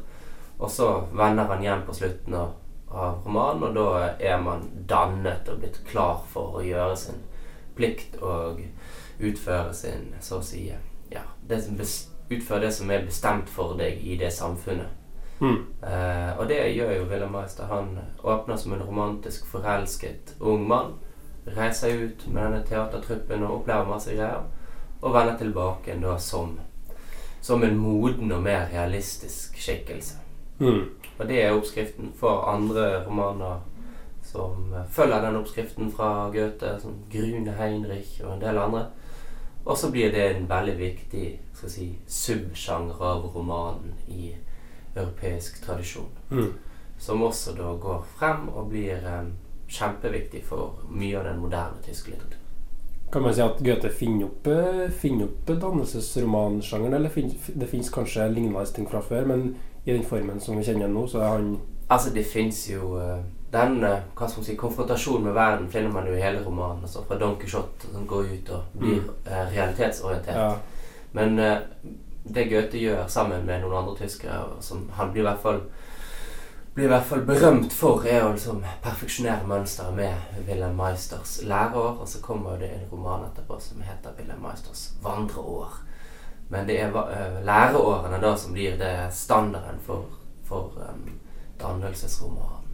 Og 0.59 0.71
så 0.71 0.91
vender 1.13 1.49
han 1.49 1.65
hjem 1.65 1.87
på 1.87 1.95
slutten 1.97 2.37
av, 2.37 2.53
romanen, 3.25 3.65
og 3.65 3.75
da 3.77 4.11
er 4.21 4.37
man 4.41 4.69
dannet 4.89 5.49
og 5.53 5.61
blitt 5.61 5.81
klar 5.89 6.21
for 6.33 6.61
å 6.61 6.65
gjøre 6.65 6.95
sin 7.01 7.25
plikt 7.77 8.17
og 8.25 8.63
utføre 9.19 9.75
sin, 9.77 10.13
så 10.21 10.41
å 10.41 10.45
si 10.45 10.69
Ja, 11.11 11.23
det 11.49 11.61
som 11.63 11.77
bes, 11.79 11.97
utføre 12.31 12.67
det 12.67 12.73
som 12.75 12.91
er 12.91 13.05
bestemt 13.07 13.51
for 13.53 13.77
deg 13.79 14.01
i 14.05 14.17
det 14.21 14.33
samfunnet. 14.35 15.06
Mm. 15.39 15.67
Eh, 15.83 16.39
og 16.39 16.49
det 16.49 16.61
gjør 16.73 16.93
jo 16.97 17.09
Wilhelm 17.11 17.33
Meister. 17.33 17.67
Han 17.71 17.99
åpner 18.23 18.57
som 18.57 18.73
en 18.73 18.83
romantisk 18.83 19.47
forelsket 19.47 20.37
ung 20.41 20.69
mann. 20.69 20.95
Reiser 21.57 21.95
ut 22.05 22.27
med 22.29 22.43
denne 22.43 22.65
teatertruppen 22.67 23.45
og 23.45 23.61
opplever 23.61 23.89
masse 23.91 24.15
greier. 24.15 24.47
Og 25.01 25.15
vender 25.15 25.37
tilbake 25.39 25.91
igjen 25.91 26.03
da 26.03 26.17
som, 26.19 26.57
som 27.41 27.63
en 27.63 27.77
moden 27.79 28.33
og 28.33 28.43
mer 28.43 28.69
realistisk 28.73 29.59
skikkelse. 29.61 30.23
Mm. 30.59 30.85
Og 31.19 31.29
det 31.29 31.43
er 31.43 31.55
oppskriften 31.55 32.13
for 32.17 32.49
andre 32.51 33.05
romaner 33.07 33.61
som 34.27 34.75
følger 34.91 35.21
den 35.23 35.37
oppskriften 35.37 35.93
fra 35.93 36.31
Goethe, 36.33 36.81
som 36.81 36.97
Grune 37.13 37.53
Heinrich 37.53 38.25
og 38.25 38.35
en 38.35 38.41
del 38.41 38.59
andre. 38.59 38.87
Og 39.65 39.77
så 39.79 39.91
blir 39.91 40.13
det 40.13 40.25
en 40.31 40.49
veldig 40.49 40.79
viktig 40.79 41.29
skal 41.55 41.71
si, 41.71 41.87
subsjanger 42.07 43.01
av 43.03 43.25
romanen 43.35 43.95
i 44.09 44.35
europeisk 44.97 45.61
tradisjon. 45.65 46.09
Mm. 46.31 46.53
Som 46.99 47.23
også 47.23 47.53
da 47.57 47.75
går 47.81 48.05
frem 48.19 48.49
og 48.49 48.71
blir 48.71 49.05
um, 49.05 49.33
kjempeviktig 49.69 50.43
for 50.45 50.83
mye 50.89 51.19
av 51.19 51.29
den 51.29 51.41
moderne 51.43 51.83
tyske 51.85 52.11
litteraturen. 52.11 52.43
Kan 53.13 53.23
man 53.23 53.35
si 53.35 53.43
at 53.43 53.61
Goethe 53.63 53.91
finner 53.95 54.27
opp, 54.27 54.47
eh, 54.51 54.89
finner 54.91 55.29
opp 55.29 55.47
dannelsesromansjangeren, 55.47 56.95
eller 56.95 57.09
fin, 57.09 57.31
det 57.55 57.69
fins 57.71 57.91
kanskje 57.91 58.27
lignende 58.33 58.67
ting 58.75 58.89
fra 58.91 59.01
før, 59.01 59.29
men 59.31 59.57
i 59.85 59.93
den 59.93 60.03
formen 60.03 60.41
som 60.41 60.59
vi 60.59 60.65
kjenner 60.67 60.91
nå, 60.91 61.07
så 61.07 61.23
er 61.23 61.29
han 61.37 61.57
Altså, 61.89 62.11
det 62.11 62.25
fins 62.27 62.71
jo 62.71 62.97
uh, 62.99 63.21
Den 63.53 63.77
hva 63.79 64.27
skal 64.27 64.41
man 64.41 64.47
si, 64.49 64.57
konfrontasjonen 64.59 65.29
med 65.29 65.37
verden 65.37 65.69
finner 65.71 65.93
man 65.95 66.09
jo 66.11 66.17
i 66.17 66.23
hele 66.23 66.41
romanen. 66.43 66.83
Altså 66.83 67.05
fra 67.07 67.19
Don 67.19 67.37
Quijote 67.39 67.93
som 67.93 68.07
går 68.07 68.33
ut 68.33 68.51
og 68.51 68.73
blir 68.75 68.99
eh, 68.99 69.45
realitetsorientert. 69.53 70.37
ja, 70.37 70.57
Men 71.13 71.39
eh, 71.39 71.59
det 72.35 72.49
Goethe 72.51 72.79
gjør 72.81 73.07
sammen 73.09 73.47
med 73.47 73.63
noen 73.63 73.81
andre 73.83 73.97
tyskere, 73.99 74.61
som 74.61 74.89
han 74.97 75.13
blir 75.13 75.25
i 75.25 75.29
hvert 75.29 75.43
fall 75.43 75.61
blir 76.77 76.85
i 76.85 76.89
hvert 76.93 77.07
fall 77.09 77.23
berømt 77.25 77.73
for, 77.73 78.03
er 78.05 78.21
å 78.21 78.35
liksom 78.35 78.59
perfeksjonere 78.85 79.49
mønsteret 79.49 79.97
med 79.97 80.43
Wilhelm 80.45 80.77
Meisters 80.77 81.39
læreår. 81.49 82.03
Og 82.03 82.09
så 82.11 82.21
kommer 82.21 82.59
det 82.61 82.69
en 82.69 82.83
roman 82.91 83.25
etterpå 83.31 83.57
som 83.65 83.81
heter 83.81 84.13
Wilhelm 84.19 84.43
Meisters 84.45 84.91
vandreår. 85.01 85.79
Men 86.53 86.69
det 86.69 86.77
er 86.83 86.99
eh, 87.01 87.39
læreårene 87.49 88.21
da 88.21 88.35
som 88.37 88.53
blir 88.53 88.77
det 88.77 88.93
standarden 89.17 89.81
for, 89.87 90.05
for 90.45 90.77
um, 90.91 91.17
dannelsesromanen. 91.63 92.69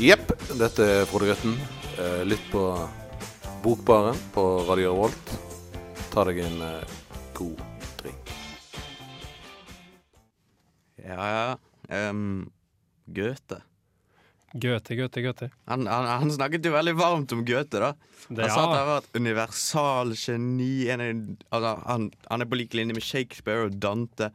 Jepp, 0.00 0.32
dette 0.56 0.88
er 0.88 1.04
Frode 1.10 1.28
Grøtten. 1.28 1.60
Eh, 2.00 2.24
lytt 2.24 2.48
på 2.48 2.64
Bokbaren 3.62 4.16
på 4.34 4.42
Radio 4.68 4.92
Revolt. 4.92 5.32
Ta 6.12 6.24
deg 6.28 6.40
en 6.44 6.60
eh, 6.62 6.92
god 7.36 7.60
drink. 8.00 8.30
Ja, 11.02 11.24
ja. 11.32 11.56
Um, 12.10 12.50
Goethe. 13.06 13.60
Goethe, 14.52 14.96
Goethe, 14.96 15.22
Goethe. 15.24 15.50
Han, 15.68 15.86
han, 15.90 16.06
han 16.22 16.32
snakket 16.32 16.64
jo 16.68 16.72
veldig 16.72 16.94
varmt 16.98 17.32
om 17.36 17.42
Goethe, 17.48 17.82
da. 17.82 17.92
Det, 18.28 18.44
Han 18.46 18.52
sa 18.52 18.62
at 18.68 18.76
han 18.78 18.88
var 18.92 19.02
et 19.02 19.18
universalgeni. 19.20 20.72
en 20.92 21.02
Altså, 21.50 21.74
han, 21.88 22.08
han 22.30 22.44
er 22.44 22.48
på 22.48 22.60
lik 22.60 22.76
linje 22.78 22.96
med 22.96 23.04
Shakespeare 23.04 23.66
og 23.68 23.76
Dante. 23.82 24.30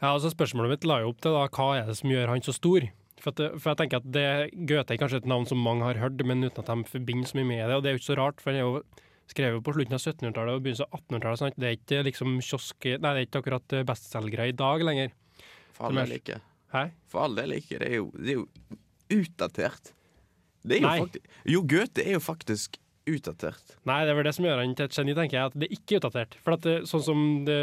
ja, 0.00 0.14
altså 0.14 0.32
Spørsmålet 0.32 0.76
mitt 0.76 0.88
la 0.88 1.02
jo 1.04 1.12
opp 1.12 1.22
til 1.22 1.36
da, 1.36 1.46
hva 1.52 1.68
er 1.78 1.86
det 1.90 1.98
som 2.00 2.10
gjør 2.10 2.32
han 2.34 2.42
så 2.42 2.54
stor. 2.56 2.88
For, 3.22 3.30
at, 3.30 3.56
for 3.62 3.70
jeg 3.70 3.78
tenker 3.78 4.02
at 4.02 4.10
det, 4.14 4.26
Goethe 4.66 4.96
er 4.96 5.00
kanskje 5.00 5.22
et 5.22 5.30
navn 5.30 5.46
som 5.46 5.60
mange 5.62 5.86
har 5.86 6.00
hørt, 6.02 6.22
men 6.26 6.42
uten 6.42 6.58
at 6.58 6.70
de 6.70 6.90
forbinder 6.90 7.30
så 7.30 7.38
mye 7.38 7.48
med 7.52 7.64
det. 7.64 7.76
Og 7.76 7.84
det 7.84 7.90
er 7.90 7.96
jo 7.96 8.02
ikke 8.02 8.10
så 8.10 8.18
rart, 8.18 8.42
for 8.42 8.50
han 8.50 8.58
er 8.58 8.66
jo 8.66 8.82
skrevet 9.30 9.64
på 9.64 9.74
slutten 9.76 9.96
av 9.96 10.02
1700-tallet 10.02 10.58
og 10.58 10.64
begynnelsen 10.64 10.88
av 10.88 11.00
1800-tallet. 11.00 11.42
sant? 11.42 11.58
Det 11.62 11.68
er 11.68 11.78
ikke 11.78 12.04
liksom 12.08 12.36
kiosk... 12.42 12.88
Nei, 12.90 12.98
det 13.12 13.12
er 13.12 13.28
ikke 13.28 13.42
akkurat 13.44 13.76
bestselgere 13.88 14.48
i 14.50 14.56
dag 14.58 14.84
lenger. 14.88 15.14
For 15.72 15.88
all 15.88 16.02
del 16.02 16.16
ikke. 16.18 16.38
Hæ? 16.74 16.84
For 17.12 17.26
all 17.26 17.38
del 17.38 17.56
ikke. 17.60 17.78
Det 17.78 17.88
er 17.88 17.98
jo, 18.00 18.10
det 18.18 18.34
er 18.34 18.40
jo 18.40 19.20
utdatert. 19.22 19.92
Det 20.62 20.78
er 20.78 20.82
jo 20.82 20.88
Nei. 20.88 20.98
faktisk 21.02 21.52
Jo, 21.54 21.64
Goethe 21.72 22.04
er 22.06 22.16
jo 22.16 22.22
faktisk 22.22 22.78
utdatert. 23.10 23.74
Nei, 23.88 24.02
det 24.06 24.12
er 24.12 24.18
vel 24.18 24.28
det 24.28 24.34
som 24.36 24.46
gjør 24.46 24.60
han 24.62 24.76
til 24.78 24.86
et 24.86 24.96
geni, 24.98 25.14
tenker 25.18 25.38
jeg. 25.38 25.50
At 25.50 25.58
det 25.58 25.68
er 25.68 25.74
ikke 25.78 25.96
er 25.96 26.02
utdatert. 26.02 26.38
For 26.44 26.58
at 26.58 26.66
det, 26.66 26.76
sånn 26.90 27.02
som 27.06 27.24
det, 27.46 27.58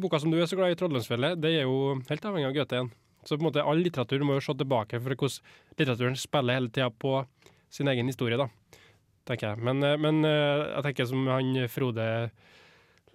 boka 0.00 0.20
som 0.22 0.32
du 0.32 0.38
er 0.40 0.48
så 0.48 0.56
glad 0.58 0.72
i, 0.72 0.78
'Trolldomsfjellet', 0.80 1.40
det 1.40 1.52
er 1.58 1.68
jo 1.68 1.96
helt 2.08 2.28
avhengig 2.28 2.48
av 2.48 2.56
Goethe 2.56 2.78
igjen. 2.78 2.92
Så 3.24 3.36
på 3.36 3.42
en 3.42 3.50
måte 3.50 3.64
all 3.66 3.82
litteratur 3.84 4.24
må 4.24 4.38
jo 4.38 4.44
se 4.44 4.56
tilbake 4.56 5.00
for 5.00 5.14
hvordan 5.14 5.76
litteraturen 5.76 6.18
spiller 6.18 6.56
hele 6.56 6.72
tida 6.72 6.88
på 6.90 7.18
sin 7.70 7.90
egen 7.92 8.08
historie, 8.10 8.38
da. 8.40 8.48
Tenker 9.28 9.52
jeg. 9.52 9.62
Men, 9.66 9.82
eh, 9.84 9.98
men 10.00 10.24
eh, 10.24 10.66
jeg 10.74 10.86
tenker 10.88 11.08
som 11.10 11.28
han 11.30 11.52
Frode 11.70 12.06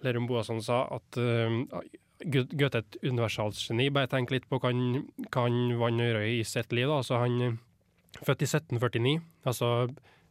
Lerum 0.04 0.28
Boasson 0.28 0.60
sa, 0.62 0.84
at 0.92 1.18
uh, 1.18 1.80
Goethe 2.22 2.78
er 2.78 2.82
et 2.84 2.98
universalgeni. 3.02 3.88
Bare 3.92 4.10
tenk 4.12 4.30
litt 4.32 4.44
på 4.48 4.60
hva 4.60 4.70
han, 4.70 5.06
han 5.34 5.56
vant 5.80 6.04
å 6.04 6.20
i 6.22 6.42
sitt 6.46 6.72
liv. 6.76 6.88
da. 6.88 7.00
Altså 7.00 7.22
han 7.22 7.62
Født 8.16 8.46
i 8.46 8.46
1749, 8.48 9.18
altså 9.44 9.66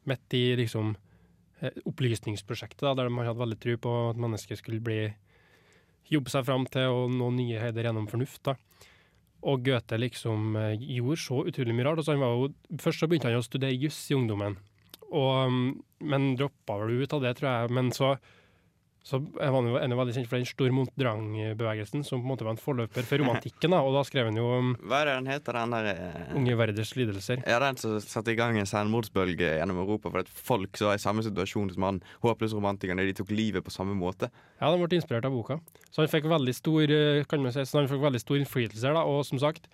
midt 0.10 0.34
i 0.34 0.55
liksom 0.58 0.96
opplysningsprosjektet, 1.86 2.82
da, 2.82 2.96
der 2.98 3.12
de 3.12 3.25
hadde 3.27 3.38
veldig 3.38 3.58
tro 3.62 3.75
på 3.84 3.91
at 4.08 4.22
mennesket 4.24 4.58
skulle 4.58 4.82
bli 4.82 4.98
jobbe 6.10 6.34
seg 6.34 6.48
fram 6.48 6.65
til 6.72 6.89
å 6.89 7.03
nå 7.12 7.29
nye 7.36 7.62
høyder 7.62 7.86
gjennom 7.86 8.08
fornuft. 8.10 8.41
da. 8.48 8.55
Og 9.46 9.66
Goethe 9.66 10.00
liksom 10.02 10.56
eh, 10.58 10.86
gjorde 10.98 11.22
så 11.22 11.42
utrolig 11.46 11.75
mye 11.78 11.86
rart. 11.88 12.02
Altså, 12.02 12.16
jo, 12.18 12.80
først 12.82 13.04
så 13.04 13.10
begynte 13.10 13.30
han 13.30 13.42
å 13.42 13.46
studere 13.46 13.78
juss 13.78 14.00
i 14.10 14.18
ungdommen, 14.18 14.58
og, 15.12 15.52
mm, 15.52 15.68
men 16.12 16.32
droppa 16.40 16.80
vel 16.82 17.04
ut 17.04 17.14
av 17.14 17.22
det, 17.24 17.36
tror 17.38 17.52
jeg. 17.52 17.75
Men 17.78 17.92
så, 17.96 18.16
så 19.06 19.20
er 19.38 19.54
han 19.54 19.68
jo 19.70 19.98
veldig 20.00 20.14
kjent 20.16 20.30
for 20.32 20.40
den 20.40 20.48
Stormont-Drang-bevegelsen, 20.50 22.02
som 22.08 22.24
på 22.24 22.26
en 22.26 22.32
måte 22.32 22.46
var 22.48 22.56
en 22.56 22.62
forløper 22.62 23.06
for 23.06 23.22
romantikken. 23.22 23.76
da, 23.76 23.84
Og 23.86 23.94
da 23.94 24.02
skrev 24.08 24.32
han 24.32 24.40
jo 24.40 24.48
Hva 24.82 25.04
er 25.04 25.12
det 25.12 25.14
den 25.20 25.30
heter, 25.30 25.60
den 25.60 25.76
der 25.76 25.90
eh, 25.92 26.32
Unge 26.40 26.56
verders 26.58 26.96
lidelser. 26.98 27.44
Ja, 27.46 27.60
den 27.62 27.78
som 27.78 28.00
satte 28.02 28.34
i 28.34 28.40
gang 28.40 28.58
en 28.58 28.66
selvmordsbølge 28.66 29.52
gjennom 29.60 29.84
Europa 29.84 30.10
for 30.10 30.24
at 30.24 30.32
folk 30.34 30.82
som 30.82 30.90
var 30.90 30.98
i 30.98 31.04
samme 31.06 31.22
situasjon 31.26 31.70
som 31.76 31.86
han, 31.86 32.02
håpløse 32.26 32.58
romantikerne, 32.58 33.06
de 33.06 33.14
tok 33.22 33.30
livet 33.30 33.66
på 33.66 33.76
samme 33.76 33.94
måte. 33.94 34.32
Ja, 34.58 34.74
de 34.74 34.82
ble 34.82 34.98
inspirert 34.98 35.30
av 35.30 35.38
boka. 35.38 35.60
Så 35.92 36.02
han 36.02 36.10
fikk 36.10 36.26
veldig 36.34 36.58
stor 36.58 36.98
eh, 36.98 37.22
kan 37.30 37.46
man 37.46 37.54
si, 37.54 37.62
så 37.62 37.84
han 37.84 37.92
fikk 37.94 38.02
veldig 38.10 38.26
stor 38.26 38.42
innflytelse 38.42 38.90
her, 38.90 38.98
da, 38.98 39.06
og 39.06 39.22
som 39.30 39.38
sagt 39.42 39.70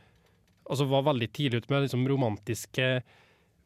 altså 0.68 0.92
var 0.92 1.08
veldig 1.08 1.32
tidlig 1.32 1.64
ute 1.64 1.72
med 1.72 1.88
liksom, 1.88 2.04
romantiske 2.08 2.94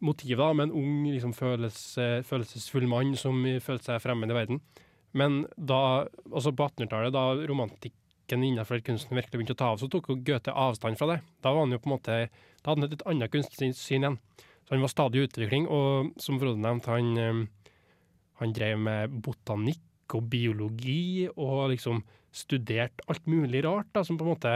motiv, 0.06 0.38
da, 0.38 0.54
med 0.54 0.70
en 0.70 0.78
ung, 0.78 0.96
liksom, 1.10 1.34
følelse, 1.34 2.22
følelsesfull 2.30 2.86
mann 2.90 3.18
som 3.18 3.42
følte 3.66 3.90
seg 3.90 4.04
fremmed 4.06 4.30
i 4.30 4.38
verden. 4.38 4.62
Men 5.16 5.46
da, 5.56 6.08
altså 6.28 6.52
på 6.52 6.68
1800-tallet, 6.68 7.14
da 7.16 7.48
romantikken 7.48 8.44
innenfor 8.44 8.82
kunsten 8.84 9.16
virkelig 9.16 9.40
begynte 9.40 9.56
å 9.56 9.62
ta 9.62 9.70
av, 9.72 9.80
så 9.80 9.88
tok 9.92 10.10
jo 10.12 10.18
Goethe 10.28 10.52
avstand 10.52 11.00
fra 11.00 11.08
det. 11.14 11.20
Da 11.46 11.54
var 11.56 11.64
han 11.64 11.76
jo 11.76 11.80
på 11.80 11.88
en 11.88 11.96
måte, 11.96 12.18
da 12.60 12.72
hadde 12.72 12.82
han 12.82 12.88
et 12.90 12.96
litt 12.98 13.06
annet 13.08 13.34
kunstsyn 13.34 14.04
igjen. 14.04 14.20
Så 14.66 14.74
han 14.74 14.84
var 14.84 14.92
stadig 14.92 15.22
i 15.22 15.28
utvikling, 15.28 15.68
og 15.72 16.16
som 16.22 16.40
Frode 16.42 16.60
nevnte, 16.60 16.92
han, 16.92 17.18
eh, 17.22 17.72
han 18.42 18.56
drev 18.58 18.82
med 18.82 19.20
botanikk 19.24 20.18
og 20.18 20.26
biologi, 20.30 21.30
og 21.32 21.70
liksom 21.72 22.02
studert 22.36 23.06
alt 23.08 23.30
mulig 23.30 23.62
rart, 23.64 23.92
da, 23.96 24.04
som 24.04 24.18
på 24.20 24.26
en 24.26 24.34
måte 24.34 24.56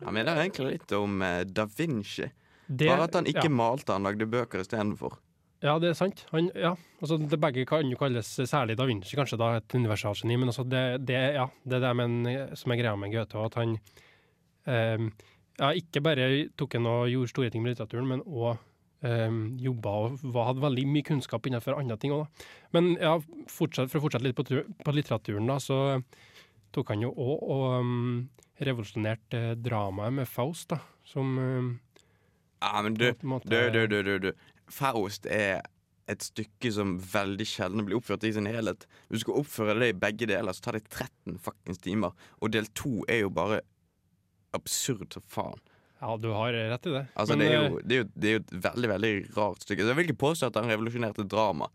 Han 0.00 0.14
mener 0.16 0.38
egentlig 0.38 0.76
litt 0.76 0.92
om 0.96 1.18
eh, 1.26 1.42
da 1.44 1.66
Vinci. 1.66 2.30
det, 2.66 2.86
Bare 2.86 3.08
at 3.08 3.18
han 3.18 3.26
ikke 3.28 3.48
ja, 3.50 3.52
malte, 3.52 3.92
han 3.96 4.06
lagde 4.06 4.28
bøker 4.30 4.62
istedenfor. 4.62 5.18
Ja, 5.60 5.74
det 5.82 5.90
er 5.90 5.98
sant. 5.98 6.24
Han, 6.32 6.48
ja, 6.56 6.72
altså 7.00 7.18
det 7.20 7.40
Begge 7.40 7.66
kan 7.68 7.88
jo 7.90 7.98
kalles, 8.00 8.32
særlig 8.48 8.78
da 8.80 8.86
Vinci, 8.88 9.16
kanskje 9.18 9.38
da 9.40 9.52
et 9.58 9.76
universalgeni, 9.76 10.38
men 10.40 10.52
altså 10.52 10.64
det, 10.64 10.84
det, 11.08 11.18
ja, 11.36 11.46
det 11.64 11.78
er 11.78 11.84
det 11.84 11.92
men, 12.00 12.16
som 12.56 12.72
er 12.72 12.80
greia 12.80 12.96
med 12.96 13.12
Goethe, 13.12 13.44
at 13.44 13.58
han 13.60 13.76
eh, 14.70 15.06
ja, 15.60 15.70
ikke 15.76 16.02
bare 16.04 16.30
tok 16.58 16.78
han 16.78 16.88
og 16.88 17.10
gjorde 17.12 17.32
store 17.34 17.52
ting 17.52 17.64
med 17.64 17.74
litteraturen, 17.74 18.08
men 18.08 18.24
òg 18.24 18.54
eh, 19.04 19.36
jobba 19.60 19.94
og 20.08 20.40
hadde 20.48 20.64
veldig 20.64 20.86
mye 20.94 21.08
kunnskap 21.10 21.48
innenfor 21.48 21.76
andre 21.76 21.98
ting 22.00 22.16
òg. 22.16 22.44
Men 22.76 22.94
ja, 22.96 23.18
fortsatt, 23.52 23.92
for 23.92 24.00
å 24.00 24.06
fortsette 24.06 24.26
litt 24.30 24.38
på, 24.38 24.46
på 24.84 24.96
litteraturen, 24.96 25.48
da, 25.50 25.58
så 25.60 26.00
tok 26.74 26.94
han 26.94 27.04
jo 27.04 27.12
òg 27.12 27.44
og 27.52 27.66
um, 27.82 27.92
revolusjonerte 28.64 29.44
eh, 29.52 29.54
dramaet 29.58 30.20
med 30.20 30.28
Faust, 30.28 30.70
da, 30.72 30.80
som 31.06 31.36
um, 31.36 31.70
Ja, 32.60 32.80
men 32.84 32.92
en 32.92 32.98
du, 33.00 33.06
du, 33.72 33.86
du, 33.88 34.02
du, 34.02 34.12
du. 34.28 34.32
Faust 34.72 35.26
er 35.30 35.60
et 36.10 36.24
stykke 36.26 36.72
som 36.74 36.96
veldig 37.12 37.46
sjelden 37.46 37.86
blir 37.86 38.00
oppført 38.00 38.24
i 38.26 38.32
sin 38.34 38.48
helhet. 38.50 38.86
Hvis 39.08 39.22
du 39.22 39.26
skal 39.28 39.42
oppføre 39.42 39.76
det 39.78 39.92
i 39.92 39.98
begge 40.06 40.26
deler, 40.30 40.56
så 40.56 40.66
tar 40.66 40.78
det 40.78 40.88
13 40.88 41.38
fuckings 41.42 41.82
timer. 41.82 42.16
Og 42.40 42.54
del 42.54 42.66
to 42.78 43.04
er 43.08 43.22
jo 43.24 43.34
bare 43.34 43.60
absurd 44.56 45.12
som 45.14 45.26
faen. 45.30 45.60
Ja, 46.00 46.16
du 46.16 46.30
har 46.32 46.56
rett 46.56 46.88
i 46.88 46.94
det. 46.94 47.04
Altså, 47.14 47.36
Men, 47.36 47.44
det, 47.44 47.52
er 47.52 47.58
eh, 47.58 47.68
jo, 47.68 47.80
det, 47.84 47.94
er 47.94 48.00
jo, 48.00 48.08
det 48.14 48.28
er 48.28 48.32
jo 48.32 48.40
et 48.40 48.56
veldig 48.64 48.90
veldig 48.94 49.12
rart 49.36 49.66
stykke. 49.66 49.84
Så 49.84 49.92
jeg 49.92 49.98
vil 49.98 50.08
ikke 50.08 50.22
påstå 50.24 50.48
at 50.48 50.58
han 50.58 50.72
revolusjonerte 50.72 51.28
drama. 51.28 51.68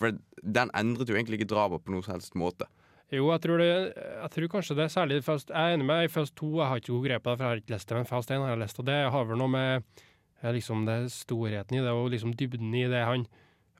For 0.00 0.18
den 0.42 0.72
endret 0.76 1.12
jo 1.12 1.16
egentlig 1.16 1.40
ikke 1.40 1.52
drama 1.54 1.78
på 1.78 1.94
noen 1.94 2.04
som 2.04 2.16
helst 2.16 2.36
måte. 2.38 2.66
Jo, 3.10 3.24
jeg 3.32 3.42
tror, 3.42 3.58
det, 3.58 3.70
jeg 3.96 4.30
tror 4.34 4.50
kanskje 4.52 4.74
det 4.78 4.84
er 4.84 4.92
særlig 4.92 5.16
Faust 5.26 5.48
Jeg 5.50 5.58
er 5.58 5.74
enig 5.74 5.86
med 5.88 6.04
i 6.06 6.10
Faust 6.12 6.36
2, 6.38 6.50
jeg 6.60 6.70
har 6.70 6.78
ikke 6.78 6.92
god 6.92 7.06
grep 7.08 7.24
på 7.24 7.32
det, 7.32 7.38
for 7.38 7.42
jeg 7.42 7.50
har 7.50 7.62
ikke 7.62 7.74
lest 7.74 7.88
det, 7.90 7.96
men 7.96 8.06
Faust 8.06 8.30
1 8.30 8.44
har 8.44 8.52
jeg 8.52 8.60
lest, 8.60 8.78
og 8.78 8.86
det 8.86 8.98
har 9.16 9.24
vel 9.26 9.40
noe 9.40 9.50
med 9.50 10.04
eh, 10.42 10.52
liksom 10.56 10.84
det 10.88 10.98
storheten 11.12 11.78
i 11.78 11.84
det, 11.84 11.92
og 11.92 12.10
liksom 12.12 12.34
dybden 12.36 12.74
i 12.74 12.84
det 12.90 13.04
han, 13.06 13.26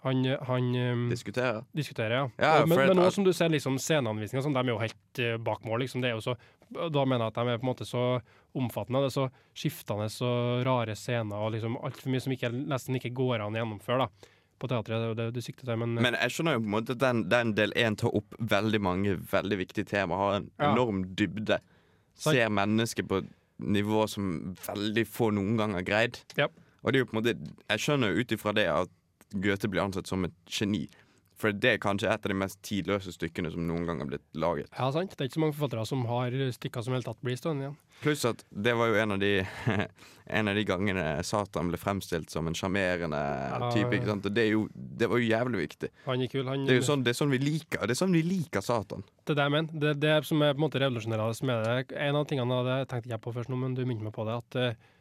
han, 0.02 0.24
han 0.48 0.70
um, 0.76 1.06
diskuterer. 1.10 1.64
diskuterer, 1.76 2.14
ja. 2.16 2.24
Ja, 2.40 2.66
men, 2.66 2.78
men 2.78 2.96
nå 2.96 3.10
som 3.12 3.24
du 3.24 3.32
ser 3.36 3.52
liksom 3.52 3.78
sceneanvisninger, 3.78 4.44
sånn, 4.46 4.56
de 4.56 4.62
er 4.64 4.72
jo 4.72 4.80
helt 4.80 5.22
uh, 5.24 5.36
bak 5.44 5.64
mål, 5.68 5.82
liksom. 5.84 6.00
Det 6.04 6.10
er 6.14 6.20
så, 6.24 6.36
da 6.70 7.04
mener 7.04 7.26
jeg 7.26 7.34
at 7.34 7.40
de 7.40 7.54
er 7.54 7.60
på 7.60 7.66
en 7.66 7.72
måte 7.72 7.88
så 7.88 8.04
omfattende, 8.56 9.04
det 9.04 9.10
er 9.12 9.16
så 9.18 9.28
skiftende 9.54 10.08
og 10.26 10.64
rare 10.66 10.96
scener, 10.98 11.36
og 11.36 11.52
liksom 11.54 11.76
altfor 11.84 12.12
mye 12.14 12.24
som 12.24 12.32
ikke, 12.34 12.52
nesten 12.72 12.96
ikke 13.00 13.12
går 13.16 13.44
an 13.44 13.56
å 13.58 13.60
gjennomføre, 13.64 14.06
da. 14.06 14.36
På 14.60 14.68
teatret, 14.68 14.92
det 15.00 15.04
er 15.06 15.08
jo 15.08 15.16
det 15.16 15.26
du 15.32 15.40
sikter 15.40 15.64
til, 15.64 15.78
men, 15.80 15.94
Men 16.04 16.16
jeg 16.18 16.34
skjønner 16.34 16.58
jo 16.58 16.60
på 16.60 16.66
en 16.68 16.74
måte 16.74 16.92
at 16.92 17.00
den, 17.00 17.20
den 17.32 17.52
del 17.56 17.70
én 17.80 17.94
tar 17.96 18.12
opp 18.18 18.34
veldig 18.36 18.80
mange 18.84 19.14
veldig 19.30 19.56
viktige 19.56 19.88
temaer. 19.88 20.20
Har 20.20 20.34
en 20.36 20.50
Ja. 20.60 20.72
enorm 20.74 20.98
dybde. 21.16 21.56
Ser 22.20 22.50
mennesket 22.52 23.08
på 23.08 23.22
nivå 23.60 24.06
som 24.10 24.54
veldig 24.66 25.06
få 25.08 25.30
noen 25.36 25.58
gang 25.60 25.76
har 25.76 25.86
greid. 25.86 26.20
Ja. 26.38 26.48
Og 26.80 26.92
det 26.92 27.00
er 27.00 27.04
jo 27.04 27.10
på 27.10 27.16
en 27.16 27.20
måte 27.20 27.36
Jeg 27.68 27.82
skjønner 27.84 28.12
jo 28.12 28.24
ut 28.24 28.32
ifra 28.32 28.54
det 28.56 28.66
at 28.72 28.92
Goethe 29.30 29.68
blir 29.70 29.84
ansett 29.84 30.08
som 30.10 30.24
et 30.26 30.36
geni. 30.50 30.86
For 31.40 31.56
det 31.56 31.74
er 31.74 31.80
kanskje 31.80 32.10
et 32.12 32.26
av 32.26 32.32
de 32.32 32.36
mest 32.36 32.60
tidløse 32.66 33.14
stykkene 33.16 33.52
som 33.54 33.64
noen 33.64 33.86
gang 33.88 34.02
har 34.02 34.10
blitt 34.10 34.26
laget. 34.36 34.68
ja, 34.76 34.90
sant. 34.92 35.14
Det 35.16 35.24
er 35.24 35.30
ikke 35.30 35.38
så 35.38 35.44
mange 35.46 35.56
forfattere 35.56 35.86
som 35.88 36.04
har 36.10 36.36
stykker 36.56 36.84
som 36.84 36.96
helt 36.96 37.08
tatt 37.08 37.22
blir 37.24 37.38
stående 37.40 37.64
igjen. 37.66 37.78
Pluss 38.00 38.24
at 38.28 38.44
det 38.48 38.72
var 38.76 38.88
jo 38.88 39.00
en 39.00 39.16
av 39.16 39.20
de 39.20 39.34
En 40.30 40.46
av 40.46 40.54
de 40.54 40.62
gangene 40.62 41.02
Satan 41.26 41.72
ble 41.72 41.78
fremstilt 41.80 42.30
som 42.30 42.46
en 42.46 42.54
sjarmerende 42.54 43.18
type. 43.74 43.90
ikke 43.96 44.06
sant? 44.06 44.28
Og 44.28 44.34
det, 44.36 44.44
jo, 44.52 44.60
det 44.70 45.08
var 45.10 45.18
jo 45.18 45.26
jævlig 45.26 45.62
viktig. 45.64 45.90
Han 46.04 46.22
er 46.22 46.30
kul, 46.30 46.44
han 46.46 46.68
Det 46.68 46.76
er 46.76 46.78
jo 46.78 46.86
sånn, 46.86 47.02
det 47.02 47.10
er 47.10 47.18
sånn 47.18 47.34
vi 47.34 47.40
liker 47.42 47.82
Det 47.82 47.96
er 47.96 47.98
sånn 47.98 48.14
vi 48.14 48.22
liker 48.22 48.62
Satan. 48.62 49.02
Det 49.24 49.34
er 49.34 49.40
det 49.40 49.46
jeg 49.48 49.54
mener. 49.56 49.80
Det, 49.82 49.94
det 50.04 50.14
som 50.28 50.44
er 50.46 50.54
på 50.54 50.60
en 50.60 50.66
måte 50.68 50.82
revolusjonerende 50.84 51.50
med 51.50 51.66
det 51.66 51.98
En 52.06 52.20
av 52.20 52.28
tingene 52.30 52.60
jeg 52.68 52.90
tenkte 52.92 53.10
ikke 53.10 53.24
på 53.26 53.34
først 53.40 53.50
nå, 53.50 53.58
men 53.58 53.74
du 53.74 53.82
minnet 53.82 54.06
meg 54.06 54.14
på 54.14 54.28
det. 54.28 54.38
At 54.38 54.60
uh, 54.60 54.92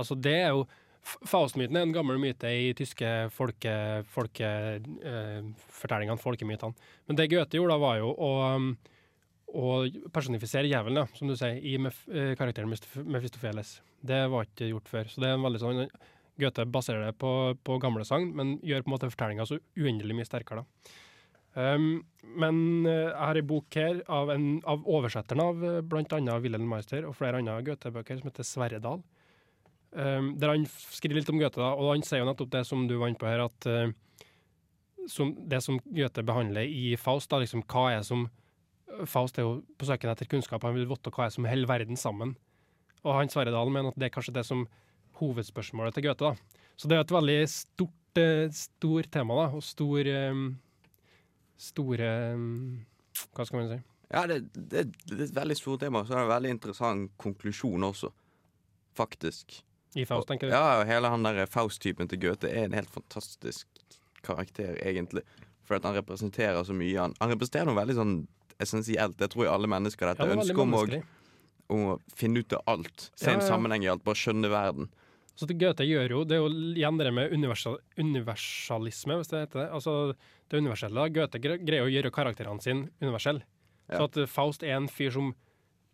altså 0.00 0.16
det 0.16 0.38
er 0.40 0.54
jo 0.56 0.64
Faustmyten 1.04 1.78
er 1.78 1.86
en 1.86 1.94
gammel 1.94 2.18
myte 2.20 2.50
i 2.52 2.72
tyske 2.76 3.08
folke, 3.32 3.72
folke, 4.12 4.48
eh, 4.78 6.18
folkemytene. 6.22 6.90
Men 7.08 7.18
det 7.18 7.30
Goethe 7.32 7.56
gjorde 7.56 7.76
da, 7.76 7.80
var 7.80 7.98
jo 8.00 8.12
å, 8.12 8.30
å 9.48 9.72
personifisere 10.12 10.68
djevelen, 10.68 11.00
ja, 11.00 11.06
som 11.16 11.30
du 11.30 11.36
sier, 11.38 11.56
i 11.56 11.78
Mef 11.80 12.04
eh, 12.12 12.34
karakteren 12.38 12.70
Mephistopheles. 13.08 13.78
Det 14.04 14.22
var 14.28 14.46
ikke 14.46 14.72
gjort 14.72 14.92
før. 14.92 15.10
Så 15.10 15.24
det 15.24 15.30
er 15.30 15.38
en 15.38 15.46
veldig 15.48 15.64
sånn 15.64 15.84
Goethe 16.38 16.68
baserer 16.70 17.08
det 17.08 17.18
på, 17.18 17.32
på 17.66 17.80
gamle 17.82 18.04
sagn, 18.06 18.30
men 18.36 18.58
gjør 18.62 18.84
på 18.84 18.92
en 18.92 18.94
måte 18.94 19.10
fortellinga 19.10 19.46
så 19.48 19.58
uendelig 19.78 20.20
mye 20.20 20.28
sterkere. 20.28 20.62
da. 20.62 20.96
Um, 21.58 22.04
men 22.38 22.86
eh, 22.86 23.08
jeg 23.08 23.18
har 23.18 23.38
en 23.40 23.46
bok 23.48 23.76
her 23.80 24.02
av, 24.14 24.30
en, 24.30 24.44
av 24.68 24.84
oversetteren 24.86 25.42
av 25.42 25.64
uh, 25.64 25.78
bl.a. 25.82 26.36
Wilhelm 26.44 26.68
Meister 26.70 27.06
og 27.08 27.16
flere 27.18 27.40
andre 27.40 27.56
Goethe-bøker, 27.66 28.20
som 28.20 28.30
heter 28.30 28.46
Sverre 28.46 28.78
Dahl. 28.84 29.00
Um, 29.88 30.34
der 30.36 30.52
han 30.52 30.66
skriver 30.68 31.16
litt 31.16 31.30
om 31.32 31.38
Goethe, 31.40 31.60
da, 31.62 31.70
og 31.72 31.94
han 31.94 32.02
sier 32.04 32.20
jo 32.20 32.28
nettopp 32.28 32.50
det 32.52 32.60
som 32.68 32.82
du 32.90 32.98
var 33.00 33.08
inne 33.08 33.20
på 33.20 33.28
her, 33.28 33.46
at 33.46 33.68
uh, 33.72 33.88
som, 35.08 35.32
det 35.48 35.62
som 35.64 35.78
Goethe 35.86 36.24
behandler 36.28 36.68
i 36.68 36.92
Faust, 37.00 37.30
da, 37.32 37.40
liksom, 37.40 37.64
hva 37.72 37.86
er 37.94 38.04
som 38.06 38.26
Faust 39.08 39.38
er 39.38 39.46
jo 39.46 39.58
på 39.78 39.88
søken 39.88 40.10
etter 40.12 40.28
kunnskap, 40.28 40.64
han 40.64 40.76
vil 40.76 40.88
vite 40.90 41.12
hva 41.14 41.26
er 41.26 41.32
som 41.32 41.46
holder 41.48 41.70
verden 41.70 41.98
sammen. 42.00 42.34
Og 43.04 43.14
han 43.14 43.30
Sverre 43.32 43.64
mener 43.70 43.92
at 43.92 44.00
det 44.00 44.08
er 44.08 44.14
kanskje 44.14 44.34
det 44.36 44.44
som 44.48 44.66
hovedspørsmålet 45.20 45.96
til 45.96 46.08
Goethe. 46.08 46.32
da. 46.32 46.64
Så 46.76 46.88
det 46.88 46.96
er 46.96 47.04
et 47.04 47.14
veldig 47.14 47.38
stort, 47.52 48.20
uh, 48.20 48.48
stor 48.52 49.08
tema, 49.12 49.38
da, 49.40 49.46
og 49.56 49.64
stor 49.64 50.12
um, 50.32 50.48
Store 51.58 52.08
um, 52.36 52.84
Hva 53.34 53.46
skal 53.48 53.58
man 53.58 53.72
si? 53.72 53.78
Ja, 54.12 54.26
det, 54.30 54.36
det, 54.54 54.84
det 55.08 55.16
er 55.16 55.24
et 55.26 55.34
veldig 55.36 55.56
stort 55.58 55.82
tema, 55.82 56.04
så 56.06 56.14
er 56.14 56.20
det 56.20 56.26
en 56.28 56.34
veldig 56.36 56.52
interessant 56.54 57.16
konklusjon 57.20 57.88
også. 57.88 58.12
Faktisk. 58.96 59.58
I 59.96 60.04
Faust, 60.04 60.28
tenker 60.28 60.48
du? 60.48 60.52
Ja, 60.52 60.80
og 60.80 60.86
hele 60.88 61.08
han 61.08 61.24
der 61.24 61.46
Faust-typen 61.48 62.10
til 62.10 62.20
Goethe 62.22 62.50
er 62.50 62.66
en 62.68 62.76
helt 62.76 62.90
fantastisk 62.92 63.66
karakter, 64.26 64.76
egentlig. 64.84 65.22
For 65.64 65.78
at 65.78 65.86
han 65.88 65.96
representerer 65.96 66.60
så 66.64 66.76
mye. 66.76 66.96
Han, 67.00 67.14
han 67.20 67.32
representerer 67.32 67.68
noe 67.68 67.78
veldig 67.78 67.96
sånn 67.96 68.14
essensielt. 68.60 69.16
Det 69.20 69.30
tror 69.32 69.46
jeg 69.46 69.54
alle 69.54 69.70
mennesker 69.70 70.10
dette 70.10 70.24
Ja, 70.26 70.32
er 70.32 70.40
ønsket 70.42 70.62
om 71.68 71.84
å, 71.84 71.98
finne 72.16 72.40
ut 72.42 72.52
av 72.56 72.64
alt. 72.76 73.10
Se 73.14 73.28
Ja, 73.30 73.36
en 73.36 73.44
ja. 73.44 73.48
sammenheng 73.48 73.84
i 73.84 73.90
alt, 73.92 74.04
bare 74.04 74.18
skjønne 74.18 74.50
verden. 74.52 74.88
Så 75.38 75.46
det 75.46 75.58
Goethe 75.60 75.84
gjør 75.86 76.10
jo, 76.10 76.20
det 76.26 76.34
er 76.34 76.40
jo 76.42 76.48
igjen 76.74 76.96
det 76.98 77.12
med 77.14 77.30
universal, 77.30 77.76
universalisme, 78.00 79.18
hvis 79.20 79.30
det 79.30 79.42
heter 79.44 79.60
det. 79.62 79.66
Altså 79.76 79.92
det 80.50 80.62
universelle. 80.64 81.04
Goethe 81.14 81.38
greier 81.42 81.84
å 81.84 81.92
gjøre 81.92 82.10
karakterene 82.14 82.64
sine 82.64 82.88
universelle. 83.04 83.44
Ja. 83.88 84.00
Så 84.00 84.08
at 84.08 84.18
Faust 84.32 84.64
er 84.66 84.74
en 84.76 84.88
fyr 84.90 85.12
som 85.14 85.30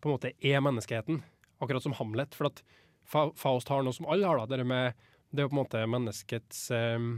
på 0.00 0.08
en 0.08 0.14
måte 0.16 0.32
er 0.40 0.62
menneskeheten, 0.64 1.20
akkurat 1.60 1.84
som 1.84 1.94
Hamlet. 1.98 2.34
For 2.36 2.48
at 2.48 2.62
Fa 3.04 3.28
Faust 3.38 3.70
har 3.72 3.84
noe 3.84 3.96
som 3.96 4.08
alle 4.10 4.28
har, 4.28 4.42
da. 4.42 4.58
Det, 4.58 4.66
med, 4.68 5.06
det 5.30 5.42
er 5.42 5.48
jo 5.48 5.52
på 5.52 5.58
en 5.58 5.62
måte 5.62 5.82
menneskets 5.90 6.66
um, 6.74 7.08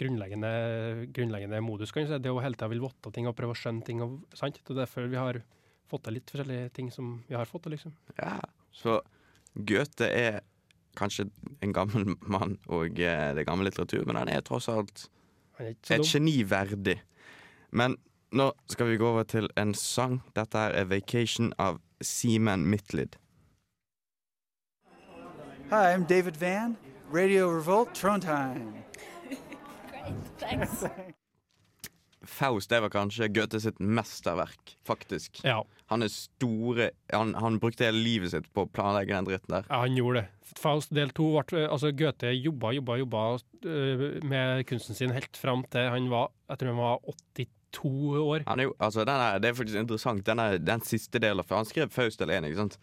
grunnleggende, 0.00 0.50
grunnleggende 1.14 1.60
modus, 1.64 1.92
kan 1.92 2.06
du 2.06 2.12
si. 2.12 2.20
Det 2.22 2.32
å 2.32 2.42
hele 2.42 2.56
tida 2.56 2.70
vil 2.72 2.84
votte 2.84 3.12
ting 3.14 3.28
og 3.28 3.36
prøve 3.38 3.56
å 3.56 3.60
skjønne 3.60 3.86
ting. 3.86 4.02
Og, 4.04 4.20
sant? 4.38 4.60
Det 4.62 4.76
er 4.76 4.84
derfor 4.84 5.10
vi 5.10 5.20
har 5.20 5.40
fått 5.90 6.06
til 6.06 6.16
litt 6.18 6.30
forskjellige 6.30 6.70
ting 6.76 6.90
som 6.94 7.18
vi 7.28 7.36
har 7.36 7.48
fått 7.50 7.66
til, 7.66 7.76
liksom. 7.76 7.96
Ja, 8.20 8.38
Så 8.72 9.00
Goethe 9.54 10.06
er 10.06 10.40
kanskje 10.98 11.28
en 11.62 11.74
gammel 11.74 12.14
mann 12.34 12.58
og 12.70 12.98
eh, 13.00 13.30
det 13.34 13.46
gammel 13.48 13.68
litteratur, 13.68 14.04
men 14.06 14.18
han 14.18 14.30
er 14.30 14.44
tross 14.46 14.68
alt 14.70 15.08
Han 15.58 15.70
er 15.70 15.74
et 15.74 16.06
geni 16.06 16.40
verdig. 16.48 17.00
Men 17.70 17.98
nå 18.34 18.50
skal 18.70 18.90
vi 18.90 18.98
gå 18.98 19.06
over 19.06 19.26
til 19.28 19.50
en 19.58 19.74
sang. 19.74 20.20
Dette 20.34 20.58
er 20.58 20.86
'Vacation' 20.86 21.52
av 21.58 21.80
Seaman 22.00 22.64
Midtlid. 22.64 23.16
Hi, 25.70 25.94
I'm 25.94 26.04
David 26.04 26.36
Van, 26.36 26.76
Radio 27.12 27.48
Revolt, 27.48 27.94
Trondheim. 27.94 28.74
Faust 32.24 32.70
det 32.70 32.80
var 32.82 32.90
kanskje 32.90 33.28
Goethe 33.30 33.60
sitt 33.62 33.78
mesterverk, 33.78 34.72
faktisk. 34.82 35.38
Ja. 35.46 35.60
Han 35.92 36.02
er 36.02 36.10
store 36.10 36.90
Han, 37.14 37.36
han 37.38 37.60
brukte 37.62 37.86
hele 37.86 38.02
livet 38.02 38.32
sitt 38.34 38.48
på 38.50 38.64
å 38.66 38.70
planlegge 38.74 39.14
den 39.14 39.28
dritten 39.28 39.54
der. 39.54 39.68
Ja, 39.70 39.84
han 39.84 39.94
gjorde 39.94 40.24
det. 40.24 40.52
Faust 40.58 40.90
del 40.90 41.14
to 41.14 41.28
ble 41.38 41.68
Altså, 41.68 41.92
Goethe 41.94 42.34
jobba, 42.34 42.72
jobba, 42.74 42.96
jobba 43.04 43.22
øh, 43.62 44.02
med 44.26 44.66
kunsten 44.66 44.98
sin 44.98 45.14
helt 45.14 45.38
fram 45.38 45.62
til 45.70 45.86
han 45.86 46.10
var 46.10 46.32
Jeg 46.50 46.58
tror 46.58 46.72
han 46.72 46.82
var 46.82 46.98
82 47.06 48.24
år. 48.24 48.42
Han 48.50 48.58
er 48.58 48.64
jo, 48.72 48.74
altså 48.80 49.06
den 49.06 49.22
er, 49.22 49.38
Det 49.38 49.48
er 49.52 49.54
faktisk 49.54 49.78
interessant. 49.78 50.26
Den, 50.26 50.42
er, 50.42 50.58
den 50.58 50.82
siste 50.82 51.22
delen 51.22 51.46
For 51.46 51.62
han 51.62 51.70
skrev 51.70 51.94
Faust 51.94 52.18
del 52.18 52.34
1, 52.40 52.50
ikke 52.50 52.64
sant? 52.64 52.80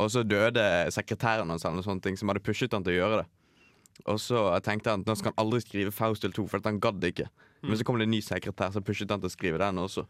Og 0.00 0.08
så 0.12 0.22
døde 0.24 0.62
sekretæren 0.94 1.50
hans, 1.52 1.64
eller 1.68 1.84
sånne 1.84 2.00
ting, 2.04 2.16
som 2.16 2.30
hadde 2.32 2.42
pushet 2.46 2.72
han 2.72 2.84
til 2.86 2.94
å 2.96 3.00
gjøre 3.02 3.20
det. 3.22 3.28
Og 4.08 4.16
så 4.22 4.46
tenkte 4.64 4.94
han 4.94 5.02
at 5.04 5.10
nå 5.10 5.16
skal 5.18 5.34
han 5.34 5.42
aldri 5.44 5.60
skrive 5.60 5.92
Faust 5.92 6.22
til 6.24 6.32
2, 6.32 6.46
for 6.48 6.64
han 6.64 6.78
gadd 6.80 7.04
ikke. 7.04 7.26
Men 7.66 7.76
så 7.76 7.84
kom 7.84 7.98
det 8.00 8.06
en 8.08 8.14
ny 8.14 8.22
sekretær, 8.24 8.72
som 8.72 8.84
pushet 8.86 9.10
han 9.12 9.20
til 9.20 9.28
å 9.28 9.34
skrive 9.34 9.60
den 9.60 9.76
også. 9.82 10.06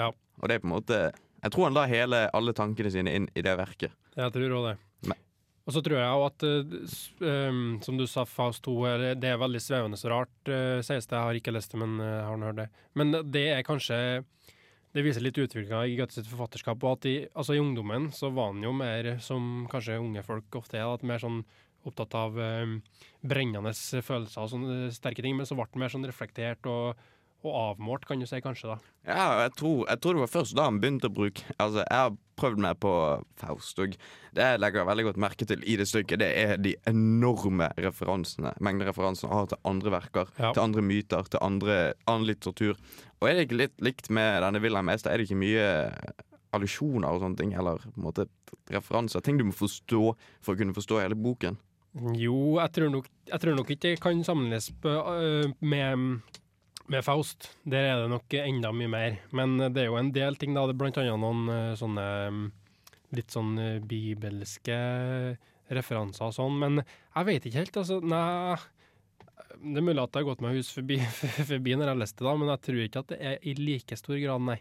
Ja. 0.00 0.06
Og 0.40 0.48
det 0.48 0.56
er 0.56 0.62
på 0.62 0.68
en 0.70 0.76
måte 0.78 1.00
Jeg 1.42 1.52
tror 1.54 1.68
han 1.68 1.74
la 1.76 1.84
hele, 1.90 2.22
alle 2.34 2.54
tankene 2.56 2.90
sine 2.90 3.12
inn 3.14 3.26
i 3.36 3.42
det 3.44 3.52
verket. 3.60 3.92
Jeg 4.16 4.32
tror 4.34 4.54
òg 4.58 4.64
det. 4.70 4.76
Men- 5.06 5.20
Og 5.68 5.74
så 5.76 5.82
tror 5.84 5.98
jeg 5.98 6.08
òg 6.16 6.24
at, 6.26 6.44
s- 6.88 7.84
som 7.84 7.98
du 8.00 8.06
sa, 8.06 8.24
Faust 8.24 8.62
2 8.64 8.74
er, 8.88 9.14
det 9.14 9.28
er 9.28 9.36
veldig 9.38 9.60
svevende 9.60 9.98
så 10.00 10.08
rart, 10.10 10.32
uh, 10.48 10.80
sies 10.80 11.06
det. 11.06 11.12
Jeg 11.14 11.26
har 11.28 11.34
ikke 11.38 11.52
lest 11.52 11.70
det, 11.70 11.78
men 11.78 12.00
uh, 12.00 12.24
har 12.26 12.36
nå 12.40 12.46
hørt 12.48 12.56
det. 12.62 12.68
Men 12.96 13.12
det 13.30 13.44
er 13.52 13.62
kanskje 13.62 14.24
Det 14.98 15.04
viser 15.06 15.22
litt 15.22 15.38
utviklinga 15.38 15.84
i 15.86 15.94
Gøttes 15.94 16.26
forfatterskap. 16.26 16.82
Og 16.82 16.96
at 16.96 17.06
i, 17.06 17.14
altså 17.30 17.54
i 17.54 17.60
ungdommen 17.62 18.08
så 18.10 18.32
var 18.34 18.48
han 18.50 18.64
jo 18.64 18.72
mer, 18.74 19.12
som 19.22 19.68
kanskje 19.70 20.00
unge 20.02 20.24
folk 20.26 20.58
ofte 20.58 20.80
er, 20.80 20.88
at 20.90 21.04
mer 21.06 21.22
sånn 21.22 21.44
opptatt 21.86 22.16
av 22.18 22.40
eh, 22.42 22.72
brennende 23.22 23.70
følelser 24.02 24.42
og 24.42 24.50
sånne 24.50 24.88
sterke 24.96 25.22
ting. 25.22 25.36
Men 25.38 25.46
så 25.46 25.54
ble 25.54 25.68
han 25.68 25.84
mer 25.84 25.94
sånn 25.94 26.08
reflektert 26.08 26.66
og, 26.66 26.98
og 27.46 27.60
avmålt, 27.60 28.08
kan 28.10 28.18
du 28.18 28.26
si, 28.26 28.42
kanskje, 28.42 28.74
da. 28.74 28.94
Ja, 29.06 29.28
jeg 29.44 29.54
tror, 29.60 29.84
jeg 29.86 30.02
tror 30.02 30.18
det 30.18 30.24
var 30.24 30.34
først 30.34 30.58
da 30.58 30.66
han 30.66 30.82
begynte 30.82 31.06
å 31.06 31.14
bruke 31.14 31.46
Altså, 31.62 31.84
jeg 31.86 32.18
prøvd 32.38 32.62
meg 32.62 32.78
på 32.80 32.92
Faust, 33.40 33.78
òg. 33.82 33.96
det 34.34 34.44
jeg 34.46 34.60
legger 34.62 34.86
veldig 34.86 35.04
godt 35.08 35.20
merke 35.24 35.46
til 35.48 35.62
i 35.66 35.74
det 35.80 35.86
stykket, 35.90 36.20
det 36.22 36.28
er 36.38 36.56
de 36.62 36.74
enorme 36.86 37.68
referansene, 37.82 38.54
mengden 38.62 38.86
referansene 38.88 39.32
har 39.34 39.50
til 39.50 39.58
andre 39.68 39.90
verker, 39.98 40.30
Ja. 40.38 40.52
til 40.52 40.62
andre 40.62 40.82
myter, 40.86 41.26
til 41.28 41.42
andre, 41.42 41.78
annen 42.06 42.26
litteratur. 42.30 42.76
Og 43.20 43.28
er 43.28 43.34
det 43.34 43.48
ikke 43.48 43.60
litt 43.64 43.76
likt 43.82 44.10
med 44.14 44.42
denne 44.46 44.62
Wilhelm 44.62 44.86
Mester? 44.86 45.10
Er 45.10 45.18
det 45.18 45.26
ikke 45.28 45.42
mye 45.42 45.68
allusjoner 46.54 47.10
og 47.12 47.20
sånne 47.22 47.36
ting, 47.36 47.54
eller 47.58 47.82
på 47.82 47.96
en 47.98 48.06
måte 48.06 48.28
referanser? 48.72 49.20
Ting 49.24 49.38
du 49.40 49.44
må 49.48 49.52
forstå 49.56 50.02
for 50.40 50.54
å 50.54 50.58
kunne 50.60 50.76
forstå 50.76 51.02
hele 51.02 51.18
boken? 51.18 51.58
Jo, 52.14 52.58
jeg 52.60 52.72
tror 52.76 52.90
nok, 52.92 53.06
jeg 53.26 53.40
tror 53.42 53.56
nok 53.58 53.70
ikke 53.74 53.88
det 53.88 54.00
kan 54.04 54.20
sammenlignes 54.24 54.70
øh, 54.84 55.50
med, 55.60 56.20
med 56.92 57.04
Faust. 57.06 57.50
Der 57.68 57.90
er 57.90 58.02
det 58.02 58.12
nok 58.12 58.34
enda 58.40 58.72
mye 58.74 58.90
mer. 58.92 59.18
Men 59.36 59.58
det 59.60 59.84
er 59.84 59.90
jo 59.90 59.98
en 60.00 60.12
del 60.14 60.38
ting, 60.40 60.56
da. 60.56 60.64
Det 60.66 60.76
er 60.76 60.80
blant 60.80 60.98
annet 61.00 61.20
noen 61.20 61.52
øh, 61.52 61.76
sånne 61.78 62.06
mm, 62.32 62.48
litt 63.18 63.34
sånn 63.34 63.52
øh, 63.60 63.76
bibelske 63.88 64.78
referanser 65.74 66.28
og 66.28 66.34
sånn. 66.36 66.58
Men 66.62 66.80
jeg 66.80 67.28
vet 67.28 67.48
ikke 67.48 67.62
helt, 67.62 67.78
altså. 67.82 68.00
Nei. 68.04 68.56
Det 69.58 69.80
er 69.80 69.86
mulig 69.88 70.02
at 70.02 70.12
det 70.14 70.20
har 70.20 70.28
gått 70.28 70.42
meg 70.44 70.58
hus 70.58 70.70
forbi, 70.70 71.00
forbi 71.52 71.76
når 71.76 71.92
jeg 71.92 72.00
leste 72.04 72.22
det, 72.22 72.28
da, 72.28 72.34
men 72.38 72.52
jeg 72.52 72.64
tror 72.66 72.82
ikke 72.84 73.02
at 73.02 73.12
det 73.12 73.20
er 73.32 73.38
i 73.42 73.54
like 73.58 73.96
stor 73.98 74.18
grad, 74.22 74.44
nei. 74.46 74.58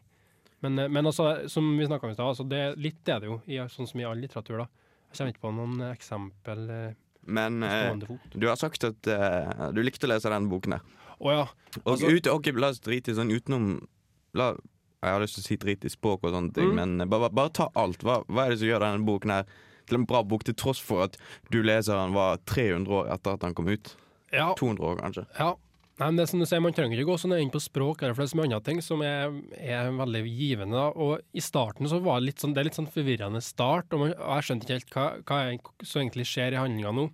Men, 0.65 0.79
eh, 0.81 0.89
men 0.89 1.05
altså, 1.05 1.29
som 1.51 1.67
vi 1.77 1.85
snakka 1.85 2.07
om 2.07 2.13
i 2.13 2.17
stad, 2.17 2.31
altså 2.31 2.45
det, 2.49 2.61
litt 2.81 3.11
er 3.13 3.21
det 3.21 3.29
jo, 3.29 3.39
i, 3.45 3.59
sånn 3.71 3.89
som 3.89 4.01
i 4.01 4.07
all 4.09 4.23
litteratur. 4.23 4.63
da. 4.63 4.87
Jeg 5.07 5.19
kommer 5.19 5.33
ikke 5.33 5.45
på 5.45 5.53
noen 5.55 5.83
eksempel 5.91 6.71
eh, 6.73 6.95
Men 7.27 7.63
eh, 7.63 8.07
du 8.33 8.47
har 8.49 8.57
sagt 8.59 8.83
at 8.87 9.11
eh, 9.11 9.67
du 9.75 9.83
likte 9.85 10.07
å 10.07 10.11
lese 10.11 10.31
den 10.33 10.49
boken 10.51 10.77
her. 10.77 10.95
Å 11.21 11.32
ja. 11.34 11.45
Og 11.86 11.93
Altså- 11.97 12.10
ut, 12.12 12.27
ok, 12.27 12.51
La 12.56 12.67
oss 12.69 12.80
drite 12.80 13.10
i 13.10 13.13
sånn 13.17 13.32
utenom 13.32 13.88
la, 14.34 14.56
Jeg 15.03 15.12
har 15.13 15.19
lyst 15.21 15.36
til 15.36 15.43
å 15.43 15.47
si 15.47 15.58
drit 15.58 15.86
i 15.86 15.89
språk 15.89 16.23
og 16.23 16.34
sånne 16.34 16.53
ting, 16.53 16.71
Mm. 16.73 16.97
men 16.97 17.10
bare, 17.10 17.30
bare 17.30 17.49
ta 17.49 17.69
alt. 17.75 17.99
Hva, 17.99 18.23
hva 18.25 18.45
er 18.47 18.49
det 18.49 18.60
som 18.60 18.67
gjør 18.67 18.80
denne 18.82 19.06
boken 19.06 19.30
her 19.32 19.45
til 19.88 19.95
en 19.99 20.06
bra 20.06 20.23
bok, 20.23 20.43
til 20.43 20.56
tross 20.56 20.80
for 20.82 21.03
at 21.03 21.17
du 21.51 21.62
leser 21.63 21.93
den 21.93 22.13
var 22.13 22.38
300 22.45 22.88
år 22.89 23.08
etter 23.13 23.34
at 23.34 23.39
den 23.39 23.53
kom 23.53 23.67
ut? 23.67 23.95
ja. 24.34 24.53
200 24.56 24.80
år, 24.84 24.97
kanskje. 24.99 25.25
Ja. 25.39 25.53
Nei, 25.99 26.08
men 26.12 26.15
det 26.17 26.30
som 26.30 26.39
du 26.39 26.45
sier, 26.45 26.60
Man 26.62 26.73
trenger 26.73 26.97
ikke 26.97 27.08
gå 27.10 27.17
så 27.17 27.27
nøye 27.30 27.41
inn 27.41 27.49
på 27.49 27.62
språk, 27.62 28.01
eller 28.03 28.13
for 28.13 28.21
det 28.23 28.30
er 28.32 28.36
så 28.36 28.38
mye 28.38 28.45
andre 28.53 28.63
ting 28.63 28.82
som 28.82 29.01
er, 29.01 29.32
er 29.58 29.91
veldig 29.91 30.25
givende. 30.27 30.95
Og 30.95 31.21
I 31.34 31.39
starten 31.39 31.88
så 31.88 32.01
var 32.03 32.19
det 32.19 32.25
litt 32.27 32.39
sånn, 32.39 32.53
det 32.53 32.60
er 32.62 32.69
litt 32.69 32.75
sånn 32.77 32.91
forvirrende 32.91 33.41
start, 33.41 33.86
og, 33.93 33.99
man, 33.99 34.13
og 34.13 34.36
jeg 34.41 34.43
skjønte 34.49 34.65
ikke 34.65 34.77
helt 34.77 34.89
hva, 34.93 35.23
hva 35.23 35.86
som 35.86 36.01
egentlig 36.01 36.25
skjer 36.25 36.53
i 36.53 36.62
handlinga 36.62 36.93
nå. 36.93 37.10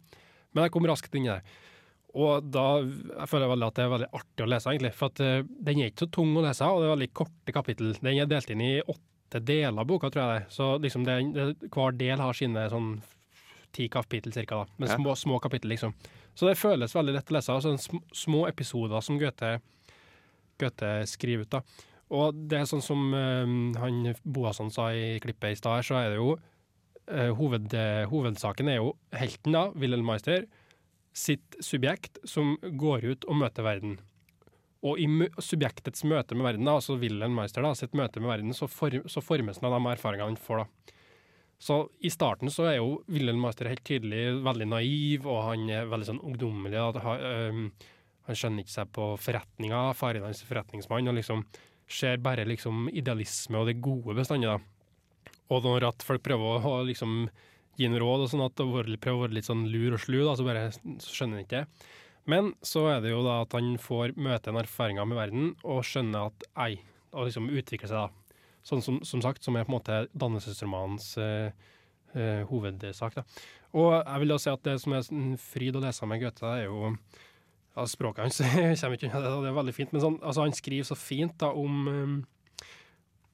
Men 0.53 0.63
jeg 0.65 0.71
kom 0.71 0.83
raskt 0.83 1.15
inn 1.15 1.27
i 1.27 1.29
det. 1.35 1.43
Og 2.13 2.45
da 2.53 2.65
jeg 2.83 3.29
føler 3.29 3.47
jeg 3.47 3.51
veldig 3.55 3.67
at 3.67 3.77
det 3.79 3.83
er 3.83 3.93
veldig 3.95 4.11
artig 4.19 4.45
å 4.45 4.49
lese, 4.51 4.69
egentlig. 4.69 4.93
For 4.97 5.09
at 5.09 5.21
eh, 5.25 5.47
den 5.69 5.81
er 5.81 5.89
ikke 5.89 6.05
så 6.05 6.11
tung 6.19 6.35
å 6.37 6.43
lese, 6.45 6.67
og 6.69 6.83
det 6.83 6.87
er 6.87 6.93
veldig 6.93 7.09
korte 7.17 7.55
kapittel. 7.55 7.95
Den 7.97 8.19
er 8.21 8.29
delt 8.29 8.53
inn 8.53 8.61
i 8.61 8.73
åtte 8.83 9.41
deler, 9.41 9.79
av 9.81 9.87
boka, 9.89 10.11
tror 10.13 10.23
jeg 10.23 10.43
det. 10.43 10.53
Så 10.53 10.67
liksom 10.83 11.07
det, 11.07 11.15
det, 11.33 11.71
hver 11.73 11.97
del 11.97 12.21
har 12.21 12.37
sine 12.37 12.67
sånn 12.69 12.91
ti 13.73 13.87
kapittel 13.89 14.35
cirka, 14.35 14.61
da. 14.61 14.77
Men 14.77 14.89
Ja. 14.89 14.99
små, 14.99 15.15
små 15.17 15.39
kapittel, 15.41 15.73
liksom. 15.73 15.95
Så 16.37 16.45
det 16.49 16.59
føles 16.61 16.93
veldig 16.93 17.15
lett 17.15 17.31
å 17.31 17.37
lese. 17.37 17.55
Altså 17.55 17.73
sm 17.77 18.03
små 18.13 18.45
episoder 18.47 19.01
som 19.01 19.17
Goethe, 19.17 19.55
Goethe 20.61 20.93
skriver 21.09 21.47
ut, 21.47 21.49
da. 21.49 21.61
Og 22.13 22.33
det 22.49 22.59
er 22.59 22.69
sånn 22.69 22.83
som 22.85 23.07
uh, 23.09 23.79
han 23.81 24.13
Boasson 24.23 24.69
sa 24.69 24.91
i 24.93 25.19
klippet 25.23 25.55
i 25.55 25.57
stad, 25.57 25.81
så 25.87 25.97
er 25.97 26.11
det 26.13 26.19
jo 26.19 26.35
uh, 26.37 27.31
hoved, 27.39 27.73
uh, 27.73 28.05
Hovedsaken 28.11 28.69
er 28.69 28.81
jo 28.83 28.91
helten, 29.17 29.55
da, 29.55 29.71
Wilhelm 29.73 30.05
Meister, 30.05 30.45
sitt 31.13 31.57
subjekt 31.61 32.19
som 32.27 32.55
går 32.61 33.05
ut 33.05 33.27
og 33.29 33.39
møter 33.43 33.65
verden. 33.65 33.97
Og 34.83 34.99
i 34.99 35.07
subjektets 35.39 36.03
møte 36.09 36.35
med 36.35 36.47
verden, 36.49 36.67
altså 36.67 36.97
Wilhelm 36.99 37.37
Meister, 37.37 37.63
da, 37.63 37.71
sitt 37.77 37.93
møte 37.95 38.19
med 38.19 38.33
verden, 38.33 38.55
så, 38.57 38.67
form, 38.67 39.05
så 39.07 39.23
formes 39.23 39.61
han 39.61 39.69
av 39.69 39.77
de 39.77 39.93
erfaringene 39.93 40.33
han 40.33 40.39
får. 40.39 40.65
da. 40.65 40.97
Så 41.63 41.77
i 42.03 42.11
starten 42.11 42.51
så 42.51 42.65
er 42.67 42.81
jo 42.81 42.97
Wilhelm 43.07 43.39
Meister 43.45 43.69
helt 43.71 43.85
tydelig 43.87 44.41
veldig 44.43 44.67
naiv, 44.73 45.29
og 45.29 45.45
han 45.47 45.69
er 45.71 45.87
veldig 45.87 46.09
sånn 46.09 46.23
ungdommelig. 46.25 46.81
At, 46.81 46.99
han 48.23 48.37
skjønner 48.39 48.63
ikke 48.63 48.71
seg 48.71 48.91
på 48.95 49.05
forretninga, 49.19 49.85
faren 49.99 50.23
hans 50.27 50.43
er 50.43 50.49
forretningsmann, 50.51 51.09
og 51.11 51.17
liksom 51.17 51.41
ser 51.91 52.21
bare 52.23 52.45
liksom 52.47 52.87
idealisme 52.95 53.59
og 53.59 53.67
det 53.67 53.81
gode 53.83 54.15
bestandig. 54.17 54.53
Og 55.51 55.65
når 55.65 55.89
at 55.89 56.05
folk 56.07 56.23
prøver 56.25 56.67
å 56.67 56.77
liksom, 56.87 57.27
gi 57.79 57.87
en 57.87 57.97
råd 57.99 58.25
og 58.25 58.31
sånn, 58.31 58.45
at 58.45 58.55
prøve 58.57 59.15
å 59.17 59.23
være 59.25 59.37
litt 59.37 59.49
sånn 59.49 59.67
lur 59.73 59.97
og 59.97 60.01
slu, 60.03 60.19
da, 60.21 60.35
så 60.37 60.45
bare 60.47 60.69
skjønner 60.73 61.39
han 61.39 61.45
ikke 61.45 61.61
det. 61.61 61.91
Men 62.29 62.53
så 62.63 62.85
er 62.93 63.01
det 63.03 63.11
jo 63.11 63.23
da 63.25 63.41
at 63.43 63.55
han 63.57 63.73
får 63.81 64.15
møte 64.15 64.51
en 64.51 64.59
erfaringer 64.61 65.07
med 65.09 65.19
verden, 65.19 65.49
og 65.67 65.83
skjønner 65.87 66.29
at 66.29 66.45
ei, 66.67 66.77
og 67.11 67.27
liksom 67.27 67.49
utvikle 67.51 67.89
seg, 67.89 68.05
da. 68.05 68.39
Sånn 68.63 68.83
som, 68.83 69.01
som 69.03 69.19
sagt, 69.23 69.43
som 69.43 69.57
er 69.59 69.65
på 69.67 69.73
en 69.73 69.75
måte 69.75 69.97
dannelsesromanens 70.15 71.09
eh, 71.19 71.49
eh, 72.15 72.45
hovedsak. 72.47 73.17
Da. 73.17 73.25
Og 73.75 73.89
jeg 73.97 74.21
vil 74.21 74.31
da 74.31 74.37
si 74.39 74.51
at 74.53 74.63
det 74.63 74.77
som 74.79 74.95
er 74.95 75.09
en 75.11 75.33
fryd 75.41 75.75
å 75.75 75.81
lese 75.83 76.07
med 76.07 76.21
Goethe, 76.21 76.47
er 76.47 76.69
jo 76.69 76.93
ja, 77.73 77.87
Språket 77.89 78.23
hans 78.23 78.39
kommer 78.83 78.95
ikke 78.95 79.09
unna 79.09 79.19
det, 79.25 79.33
det 79.43 79.49
er 79.51 79.57
veldig 79.57 79.75
fint, 79.75 79.91
men 79.91 80.03
sånn, 80.03 80.19
altså, 80.21 80.45
han 80.45 80.55
skriver 80.55 80.87
så 80.87 80.97
fint 80.99 81.35
da 81.41 81.51
om 81.57 81.89
eh, 81.91 82.15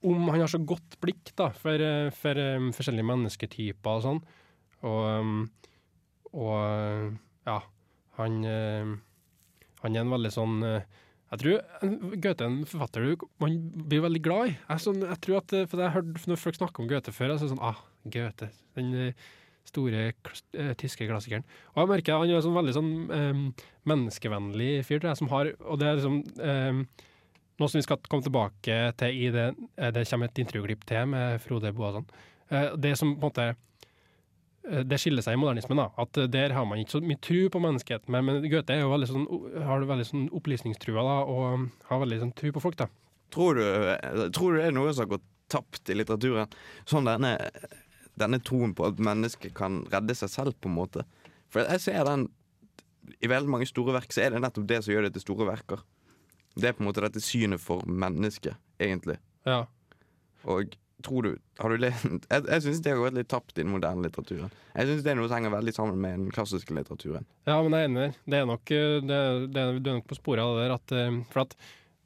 om 0.02 0.28
Han 0.30 0.40
har 0.40 0.48
så 0.48 0.60
godt 0.64 0.96
blikk 1.02 1.32
da, 1.36 1.50
for, 1.52 1.76
eh, 1.84 2.08
for 2.16 2.38
um, 2.40 2.70
forskjellige 2.72 3.08
mennesketyper 3.10 3.98
og 3.98 4.04
sånn. 4.06 4.20
Og, 4.88 5.02
eh, 5.10 5.76
og 6.40 7.18
ja, 7.48 7.58
han, 8.20 8.40
han 9.82 9.96
er 9.96 10.00
en 10.04 10.12
veldig 10.12 10.30
sånn 10.32 10.56
jeg 11.30 11.38
tror 11.40 11.60
en- 11.86 11.98
Goethe 12.20 12.42
er 12.42 12.48
en 12.50 12.64
forfatter 12.66 13.04
du 13.06 13.26
man 13.42 13.58
blir 13.88 14.02
veldig 14.02 14.22
glad 14.22 14.48
i. 14.50 14.54
Jeg, 14.56 14.82
sånn, 14.82 15.00
jeg 15.06 15.20
tror 15.22 15.38
at, 15.38 15.54
for 15.70 15.78
jeg 15.78 15.86
har 15.90 15.94
hørt 16.00 16.26
Når 16.26 16.40
folk 16.42 16.58
snakker 16.58 16.82
om 16.82 16.88
Goethe 16.90 17.14
før, 17.14 17.36
så 17.36 17.44
er 17.44 17.48
det 17.48 17.52
sånn 17.54 17.62
ah, 17.68 17.78
Goethe, 18.04 18.48
den 18.74 19.14
store 19.68 20.08
tyske 20.80 21.06
klassikeren. 21.06 21.44
Og 21.74 21.82
jeg 21.84 21.90
merker 21.92 22.18
han 22.18 22.32
er 22.32 22.42
sånn 22.42 22.56
veldig 22.56 22.74
sånn 22.74 22.90
um, 23.10 23.44
menneskevennlig 23.86 24.72
fyr, 24.88 24.98
tror 24.98 25.12
jeg, 25.12 25.20
som 25.20 25.30
har 25.30 25.52
Og 25.60 25.78
det 25.80 25.86
er 25.88 26.00
liksom 26.00 26.18
eh, 26.42 27.06
noe 27.60 27.70
som 27.70 27.80
vi 27.80 27.86
skal 27.86 28.00
komme 28.08 28.24
tilbake 28.24 28.76
til 29.00 29.24
i 29.26 29.32
det 29.34 29.48
eh, 29.76 29.90
Det 29.94 30.06
kommer 30.08 30.30
et 30.30 30.42
intervjuklipp 30.42 30.86
til 30.88 31.10
med 31.12 31.42
Frode 31.44 31.72
Boasson. 31.76 32.06
Eh, 32.48 32.72
det 32.76 32.96
som 32.98 33.12
på 33.14 33.20
en 33.20 33.26
måte 33.28 33.46
eh, 33.50 34.84
det 34.86 35.00
skiller 35.00 35.24
seg 35.24 35.36
i 35.36 35.40
modernismen. 35.40 35.82
da, 35.82 35.90
at 36.00 36.22
Der 36.32 36.56
har 36.56 36.64
man 36.64 36.80
ikke 36.80 36.98
så 36.98 37.02
mye 37.04 37.20
tru 37.20 37.48
på 37.52 37.62
menneskeheten. 37.62 38.10
Men, 38.12 38.24
men 38.24 38.48
Goethe 38.48 38.76
er 38.76 38.84
jo 38.84 38.94
veldig 38.94 39.10
sånn, 39.10 39.28
har 39.66 39.86
veldig 39.92 40.08
sånn 40.08 40.26
opplysningstrua 40.40 41.04
da, 41.04 41.20
og 41.28 41.68
har 41.90 42.02
veldig 42.04 42.22
sånn 42.24 42.34
tru 42.38 42.50
på 42.56 42.64
folk. 42.64 42.80
da. 42.80 42.88
Tror 43.30 43.60
du, 43.60 43.62
tror 44.34 44.56
du 44.56 44.58
det 44.58 44.66
er 44.70 44.74
noe 44.74 44.90
som 44.92 45.04
har 45.04 45.14
gått 45.14 45.28
tapt 45.50 45.90
i 45.90 45.94
litteraturen? 45.94 46.50
Sånn 46.88 47.06
denne, 47.06 47.36
denne 48.18 48.40
troen 48.42 48.74
på 48.74 48.88
at 48.88 48.98
mennesket 49.02 49.54
kan 49.56 49.84
redde 49.92 50.16
seg 50.18 50.32
selv, 50.32 50.58
på 50.58 50.70
en 50.70 50.78
måte. 50.80 51.06
For 51.50 51.66
jeg 51.66 51.82
ser 51.82 52.04
den 52.06 52.28
I 53.22 53.30
veldig 53.30 53.50
mange 53.50 53.66
store 53.66 53.94
verk 53.96 54.12
så 54.14 54.22
er 54.22 54.34
det 54.34 54.42
nettopp 54.44 54.68
det 54.70 54.82
som 54.84 54.92
gjør 54.94 55.08
det 55.08 55.16
til 55.16 55.24
store 55.28 55.48
verker. 55.48 55.80
Det 56.56 56.70
er 56.70 56.76
på 56.76 56.82
en 56.84 56.90
måte 56.90 57.04
dette 57.04 57.22
synet 57.22 57.62
for 57.62 57.84
mennesket, 57.86 58.58
egentlig. 58.82 59.18
Ja. 59.46 59.64
Og 60.48 60.76
tror 61.02 61.22
du 61.22 61.38
Har 61.58 61.72
du 61.72 61.80
lest 61.80 62.04
Jeg, 62.32 62.46
jeg 62.46 62.62
syns 62.64 62.80
det 62.84 62.92
har 62.94 63.00
gått 63.00 63.16
litt 63.16 63.30
tapt 63.30 63.56
i 63.56 63.62
den 63.62 63.72
moderne 63.72 64.04
litteraturen. 64.04 64.52
Jeg 64.74 64.88
syns 64.88 65.04
det 65.04 65.12
er 65.12 65.18
noe 65.18 65.28
som 65.28 65.38
henger 65.38 65.54
veldig 65.56 65.74
sammen 65.76 66.00
med 66.00 66.16
den 66.18 66.30
klassiske 66.34 66.76
litteraturen. 66.76 67.26
Ja, 67.48 67.58
men 67.62 67.76
jeg 67.76 67.86
er 67.86 67.90
enig. 67.90 68.00
der. 68.00 68.16
Det 68.32 68.40
er 68.40 68.48
nok, 68.50 68.72
eh, 68.76 68.96
det, 69.04 69.20
det, 69.54 69.66
du 69.80 69.90
er 69.90 69.98
nok 70.00 70.08
på 70.10 70.18
sporet 70.18 70.44
av 70.44 70.56
det 70.56 70.66
der. 70.66 70.74
At, 70.76 70.94
eh, 70.96 71.20
for 71.32 71.44
at 71.46 71.56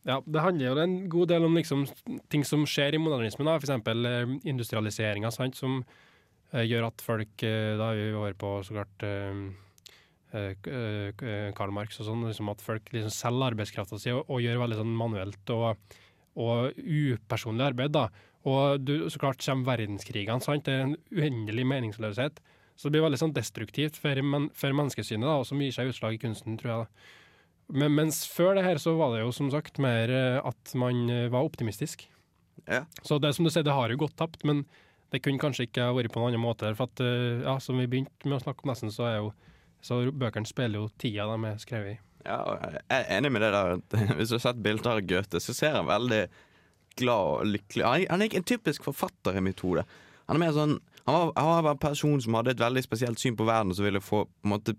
ja, 0.04 0.18
Det 0.20 0.44
handler 0.44 0.66
jo 0.66 0.80
en 0.82 0.96
god 1.08 1.30
del 1.32 1.46
om 1.46 1.54
liksom, 1.56 1.86
ting 2.28 2.42
som 2.44 2.66
skjer 2.68 2.94
i 2.96 3.00
modernismen. 3.00 3.48
da, 3.48 3.56
F.eks. 3.56 3.72
Eh, 3.88 4.34
industrialiseringa, 4.52 5.32
som 5.32 5.82
gjør 6.54 6.84
at 6.86 7.02
folk 7.02 7.42
Da 7.42 7.86
er 7.88 7.96
vi 7.98 8.10
over 8.14 8.34
på 8.38 8.50
så 8.62 8.76
klart 8.76 9.00
Karl 10.34 11.72
Marx 11.74 12.00
og 12.02 12.08
sånn, 12.08 12.24
liksom 12.26 12.48
at 12.50 12.62
folk 12.64 12.88
liksom 12.90 13.12
selger 13.14 13.52
arbeidskrafta 13.52 14.00
si 14.02 14.10
og, 14.10 14.24
og 14.26 14.42
gjør 14.42 14.62
veldig 14.64 14.78
sånn 14.80 14.94
manuelt 14.98 15.52
og, 15.54 15.98
og 16.34 16.78
upersonlig 16.80 17.68
arbeid. 17.68 17.94
da. 17.94 18.08
Og 18.44 18.82
du, 18.84 18.96
så 19.08 19.20
klart 19.22 19.44
kommer 19.44 19.72
verdenskrigene. 19.72 20.42
sant? 20.44 20.66
Det 20.66 20.74
er 20.74 20.88
en 20.88 20.96
uendelig 21.14 21.66
meningsløshet. 21.70 22.42
Så 22.74 22.88
det 22.88 22.96
blir 22.96 23.04
veldig 23.06 23.20
sånn 23.20 23.36
destruktivt 23.36 23.98
for, 24.02 24.18
men, 24.26 24.48
for 24.58 24.74
menneskesynet, 24.74 25.24
da, 25.24 25.36
og 25.40 25.46
som 25.48 25.60
gir 25.62 25.74
seg 25.74 25.92
utslag 25.92 26.16
i 26.16 26.22
kunsten, 26.24 26.58
tror 26.58 26.72
jeg. 26.72 26.86
da. 26.88 27.20
Men, 27.80 27.94
mens 27.96 28.24
før 28.28 28.58
det 28.58 28.64
her 28.66 28.80
så 28.82 28.96
var 28.98 29.14
det 29.14 29.22
jo 29.22 29.30
som 29.32 29.48
sagt 29.52 29.78
mer 29.80 30.10
eh, 30.12 30.40
at 30.42 30.74
man 30.78 31.06
eh, 31.08 31.30
var 31.32 31.46
optimistisk. 31.46 32.04
Ja. 32.66 32.82
Så 33.06 33.20
det 33.22 33.32
som 33.36 33.46
du 33.46 33.52
sier, 33.52 33.64
det 33.64 33.76
har 33.76 33.92
jo 33.92 34.02
gått 34.02 34.16
tapt, 34.18 34.42
men 34.44 34.64
det 35.14 35.22
kunne 35.24 35.40
kanskje 35.40 35.68
ikke 35.68 35.92
vært 35.96 36.12
på 36.12 36.20
noen 36.20 36.34
annen 36.34 36.44
måte. 36.44 36.74
For 36.76 36.90
at, 36.90 37.00
eh, 37.04 37.44
ja, 37.46 37.56
som 37.62 37.78
vi 37.80 37.88
begynte 37.88 38.28
med 38.28 38.40
å 38.40 38.44
snakke 38.44 38.66
om 38.66 38.74
nesten, 38.74 38.92
så 38.92 39.08
er 39.08 39.16
jo 39.22 39.32
så 39.84 40.00
bøkene 40.16 40.48
spiller 40.48 40.80
jo 40.80 40.88
tida 41.00 41.26
de 41.28 41.50
er 41.50 41.60
skrevet 41.60 41.94
i. 41.94 42.00
Ja, 42.24 42.38
jeg 42.56 42.80
er 42.88 43.10
enig 43.18 43.30
med 43.34 43.44
det 43.44 43.50
der. 43.52 43.74
Hvis 44.16 44.32
du 44.32 44.38
har 44.38 44.44
sett 44.46 44.62
bilder 44.64 44.96
av 44.96 45.04
Goethe, 45.04 45.40
så 45.44 45.52
ser 45.56 45.76
han 45.76 45.90
veldig 45.90 46.22
glad 46.96 47.30
og 47.34 47.48
lykkelig 47.50 47.84
Han 47.84 48.00
er, 48.00 48.06
han 48.08 48.22
er 48.22 48.30
ikke 48.30 48.40
en 48.40 48.48
typisk 48.48 48.86
forfatter 48.86 49.36
i 49.36 49.42
mitt 49.44 49.60
hode. 49.66 49.84
Han 50.30 50.38
er 50.38 50.44
mer 50.46 50.54
sånn 50.56 50.76
Han 51.04 51.14
var, 51.18 51.32
han 51.36 51.64
var 51.66 51.74
en 51.74 51.82
person 51.82 52.22
som 52.24 52.36
hadde 52.38 52.54
et 52.54 52.62
veldig 52.62 52.82
spesielt 52.86 53.20
syn 53.20 53.36
på 53.36 53.44
verden, 53.44 53.74
som 53.76 53.84
ville 53.84 54.00
få 54.00 54.22
på 54.24 54.46
en 54.48 54.52
måte 54.54 54.76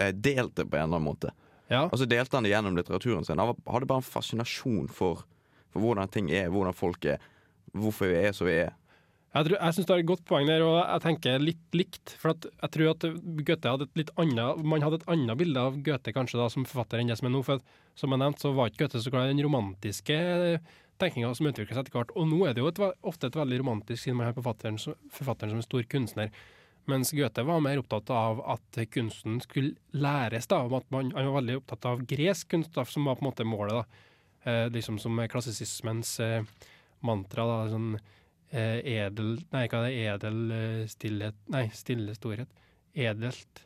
eh, 0.00 0.10
delt 0.10 0.56
det 0.58 0.66
på 0.66 0.74
en 0.74 0.88
eller 0.88 0.98
annen 0.98 1.06
måte. 1.06 1.30
Ja, 1.70 1.84
Og 1.86 2.00
så 2.00 2.08
delte 2.10 2.34
han 2.36 2.44
det 2.44 2.50
gjennom 2.50 2.74
litteraturen 2.76 3.22
sin. 3.24 3.38
Han 3.38 3.52
var, 3.52 3.60
hadde 3.76 3.88
bare 3.88 4.02
en 4.02 4.08
fascinasjon 4.08 4.88
for, 4.90 5.22
for 5.70 5.84
hvordan 5.84 6.10
ting 6.10 6.32
er, 6.34 6.50
hvordan 6.50 6.74
folk 6.74 7.06
er, 7.14 7.22
hvorfor 7.72 8.10
vi 8.10 8.18
er 8.26 8.34
som 8.34 8.50
vi 8.50 8.58
er. 8.64 8.74
Jeg, 9.34 9.46
tror- 9.48 9.58
jeg 9.58 9.74
syns 9.74 9.86
det 9.88 9.94
er 9.94 9.98
et 10.04 10.06
godt 10.06 10.24
poeng 10.30 10.46
der, 10.46 10.62
og 10.62 10.76
jeg 10.78 11.02
tenker 11.02 11.40
litt 11.42 11.72
likt. 11.74 12.12
For 12.22 12.34
jeg 12.38 12.70
tror 12.70 12.90
at 12.92 13.06
Goethe 13.48 13.70
hadde 13.72 13.88
et 13.88 13.96
litt 13.98 14.12
annet 14.16 14.60
Man 14.62 14.80
hadde 14.84 15.00
et 15.00 15.08
annet 15.10 15.36
bilde 15.40 15.58
av 15.58 15.78
Goethe 15.82 16.12
kanskje 16.14 16.38
da 16.38 16.46
som 16.52 16.64
forfatter 16.64 17.00
enn 17.02 17.10
det 17.10 17.16
som 17.18 17.26
er 17.26 17.34
nå. 17.34 17.42
For 17.42 17.58
som 17.98 18.14
jeg 18.14 18.22
nevnte, 18.22 18.40
så 18.44 18.54
var 18.54 18.70
ikke 18.70 18.84
Goethe 18.86 19.02
så 19.02 19.10
i 19.10 19.32
den 19.32 19.42
romantiske 19.42 20.18
tenkinga 21.02 21.32
som 21.34 21.48
utvikler 21.50 21.74
seg 21.74 21.82
etter 21.88 21.96
hvert. 21.98 22.14
Og 22.14 22.28
nå 22.30 22.44
er 22.46 22.54
det 22.54 22.62
jo 22.62 22.68
et, 22.70 22.78
ofte 23.02 23.26
et 23.26 23.34
veldig 23.40 23.58
romantisk 23.64 24.04
siden 24.04 24.20
man 24.20 24.28
har 24.30 24.36
forfatteren, 24.38 24.78
forfatteren 25.10 25.50
som 25.50 25.58
en 25.58 25.66
stor 25.66 25.82
kunstner. 25.90 26.30
Mens 26.86 27.10
Goethe 27.16 27.42
var 27.48 27.62
mer 27.64 27.80
opptatt 27.80 28.10
av 28.14 28.42
at 28.54 28.78
kunsten 28.92 29.40
skulle 29.42 29.74
læres. 29.96 30.46
da, 30.46 30.62
at 30.62 30.90
man, 30.92 31.10
Han 31.10 31.26
var 31.32 31.40
veldig 31.40 31.56
opptatt 31.62 31.86
av 31.90 32.06
gresk 32.06 32.48
kunst, 32.54 32.72
da, 32.74 32.84
som 32.84 33.04
var 33.04 33.16
på 33.16 33.24
en 33.24 33.30
måte 33.32 33.44
målet. 33.44 33.72
da, 33.72 33.84
eh, 34.46 34.68
liksom 34.70 35.00
Som 35.00 35.16
klassisismens 35.16 36.20
eh, 36.20 36.44
mantra. 37.02 37.42
da, 37.46 37.70
sånn 37.70 37.98
eh, 38.50 38.80
edel 38.96 39.36
Nei, 39.52 39.66
hva 39.68 39.80
er 39.80 39.86
det? 39.86 40.00
Edel 40.04 40.40
eh, 40.54 40.80
stillhet 40.90 41.38
Nei, 41.54 41.68
stille 41.74 42.16
storhet. 42.16 42.50
Edelt 42.94 43.62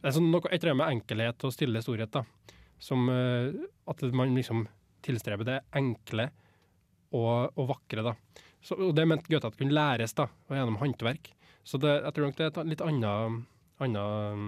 Det 0.00 0.10
er 0.10 0.16
sånn 0.16 0.30
noe, 0.32 0.48
annet 0.50 0.76
med 0.78 0.96
enkelhet 0.96 1.44
og 1.46 1.54
stille 1.54 1.82
storhet, 1.84 2.12
da. 2.14 2.24
Som 2.82 3.10
eh, 3.12 3.52
at 3.88 4.02
man 4.14 4.34
liksom 4.36 4.66
tilstreber 5.02 5.46
det 5.46 5.60
enkle 5.78 6.30
og, 7.12 7.52
og 7.58 7.68
vakre, 7.68 8.04
da. 8.06 8.16
Så, 8.62 8.78
og 8.78 8.94
det 8.96 9.06
mente 9.10 9.30
Goethe 9.30 9.50
at 9.50 9.58
kunne 9.58 9.74
læres, 9.74 10.14
da, 10.18 10.28
og 10.48 10.56
gjennom 10.56 10.78
håndverk. 10.80 11.32
Så 11.66 11.78
det, 11.82 11.96
jeg 12.00 12.14
tror 12.14 12.28
nok 12.28 12.38
det 12.38 12.46
er 12.46 12.52
et 12.52 12.70
litt 12.72 12.84
annen, 12.84 13.42
annen 13.82 14.46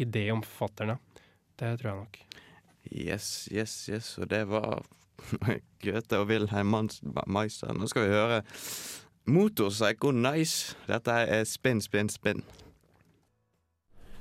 idé 0.00 0.26
om 0.32 0.42
forfatteren, 0.44 0.96
ja. 0.96 1.22
Det 1.56 1.72
tror 1.80 1.90
jeg 1.90 2.00
nok. 2.02 2.18
Yes, 2.90 3.28
yes, 3.52 3.74
yes. 3.88 4.10
Og 4.20 4.28
det 4.28 4.42
var 4.50 4.84
Goethe 5.82 6.18
og 6.20 6.28
Wilhelm 6.30 6.74
Meister. 7.26 7.72
Nå 7.74 7.88
skal 7.90 8.06
vi 8.06 8.14
høre 8.14 8.42
Motorpsycho 9.26 10.12
Nice. 10.14 10.76
Dette 10.86 11.10
er 11.10 11.44
Spinn, 11.48 11.80
spinn, 11.82 12.10
spinn. 12.12 12.44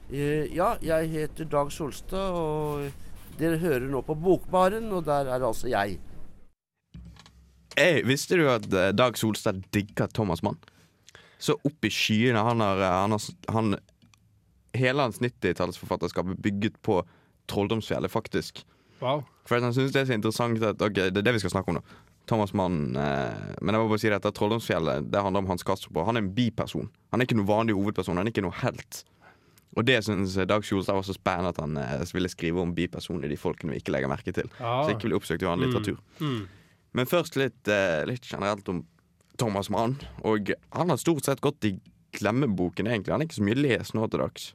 Eh, 0.10 0.46
ja, 0.54 0.76
jeg 0.86 1.10
heter 1.10 1.48
Dag 1.50 1.72
Solstad, 1.74 2.36
og 2.38 3.40
dere 3.40 3.58
hører 3.62 3.88
nå 3.90 4.02
på 4.06 4.16
Bokbaren, 4.18 4.92
og 4.94 5.06
der 5.06 5.32
er 5.34 5.46
altså 5.46 5.70
jeg. 5.72 6.00
Hey, 7.76 8.06
visste 8.08 8.38
du 8.40 8.46
at 8.50 8.68
eh, 8.74 8.94
Dag 8.96 9.18
Solstad 9.18 9.66
digger 9.74 10.08
Thomas 10.14 10.44
Mann? 10.46 10.58
Så 11.38 11.58
opp 11.58 11.86
i 11.86 11.92
skyene. 11.92 12.40
Han 12.40 12.62
har, 12.64 12.82
eh, 12.82 12.98
han 13.02 13.18
har 13.18 13.54
han, 13.54 13.76
Hele 14.76 15.06
hans 15.06 15.22
90-tallsforfatterskap 15.24 16.34
er 16.34 16.42
bygget 16.44 16.82
på 16.84 17.00
Trolldomsfjellet, 17.48 18.12
faktisk. 18.12 18.66
Wow. 19.02 19.24
For 19.46 19.62
han 19.62 19.74
synes 19.76 19.94
det 19.94 20.02
er 20.02 20.10
så 20.10 20.18
interessant 20.18 20.64
at 20.66 20.82
Ok, 20.82 20.96
det 20.98 21.22
er 21.22 21.26
det 21.26 21.36
vi 21.36 21.42
skal 21.44 21.54
snakke 21.54 21.70
om 21.72 21.80
nå. 21.80 21.84
Thomas 22.26 22.56
Mann 22.58 22.96
eh, 22.98 23.52
Men 23.62 23.76
jeg 23.76 23.84
må 23.84 23.90
bare 23.92 24.02
si 24.02 24.10
dette 24.10 24.32
Trolldomsfjellet 24.34 25.12
Det 25.14 25.22
handler 25.22 25.44
om 25.44 25.52
Hans 25.52 25.66
Kastrup. 25.66 26.00
Han 26.08 26.18
er 26.18 26.26
en 26.26 26.32
biperson. 26.34 26.90
Han 27.14 27.22
er 27.22 27.30
ikke 27.30 27.38
noen 27.38 27.52
vanlig 27.52 27.76
hovedperson. 27.78 28.18
Han 28.18 28.26
er 28.26 28.34
ikke 28.34 28.46
noe 28.46 28.58
helt. 28.64 29.04
Og 29.76 29.86
det 29.86 30.00
syns 30.08 30.38
Dag 30.48 30.66
Solstad 30.66 30.98
var 30.98 31.06
så 31.06 31.16
spennende 31.16 31.52
at 31.54 31.62
han 31.62 31.78
eh, 31.78 32.04
ville 32.16 32.32
skrive 32.32 32.64
om 32.64 32.74
bipersoner, 32.76 33.30
de 33.30 33.38
folkene 33.40 33.76
vi 33.76 33.82
ikke 33.84 33.94
legger 33.96 34.12
merke 34.12 34.34
til. 34.36 34.50
Ja. 34.60 34.80
Så 34.84 34.96
ikke 34.96 35.10
blir 35.10 35.20
oppsøkt 35.20 35.44
i 35.44 35.50
annen 35.50 35.68
litteratur. 35.68 36.00
Mm. 36.24 36.46
Men 36.96 37.10
først 37.12 37.36
litt, 37.40 37.68
eh, 37.68 38.06
litt 38.08 38.26
generelt 38.26 38.70
om 38.72 38.86
Thomas 39.38 39.70
Mann. 39.70 39.98
Og 40.24 40.54
han 40.72 40.94
har 40.94 41.02
stort 41.02 41.28
sett 41.28 41.44
gått 41.44 41.68
i 41.68 41.76
glemmeboken, 42.16 42.88
egentlig. 42.88 43.12
Han 43.12 43.24
er 43.24 43.28
ikke 43.28 43.42
så 43.42 43.48
mye 43.50 43.60
lest 43.60 43.98
nå 43.98 44.08
til 44.08 44.24
dags. 44.24 44.54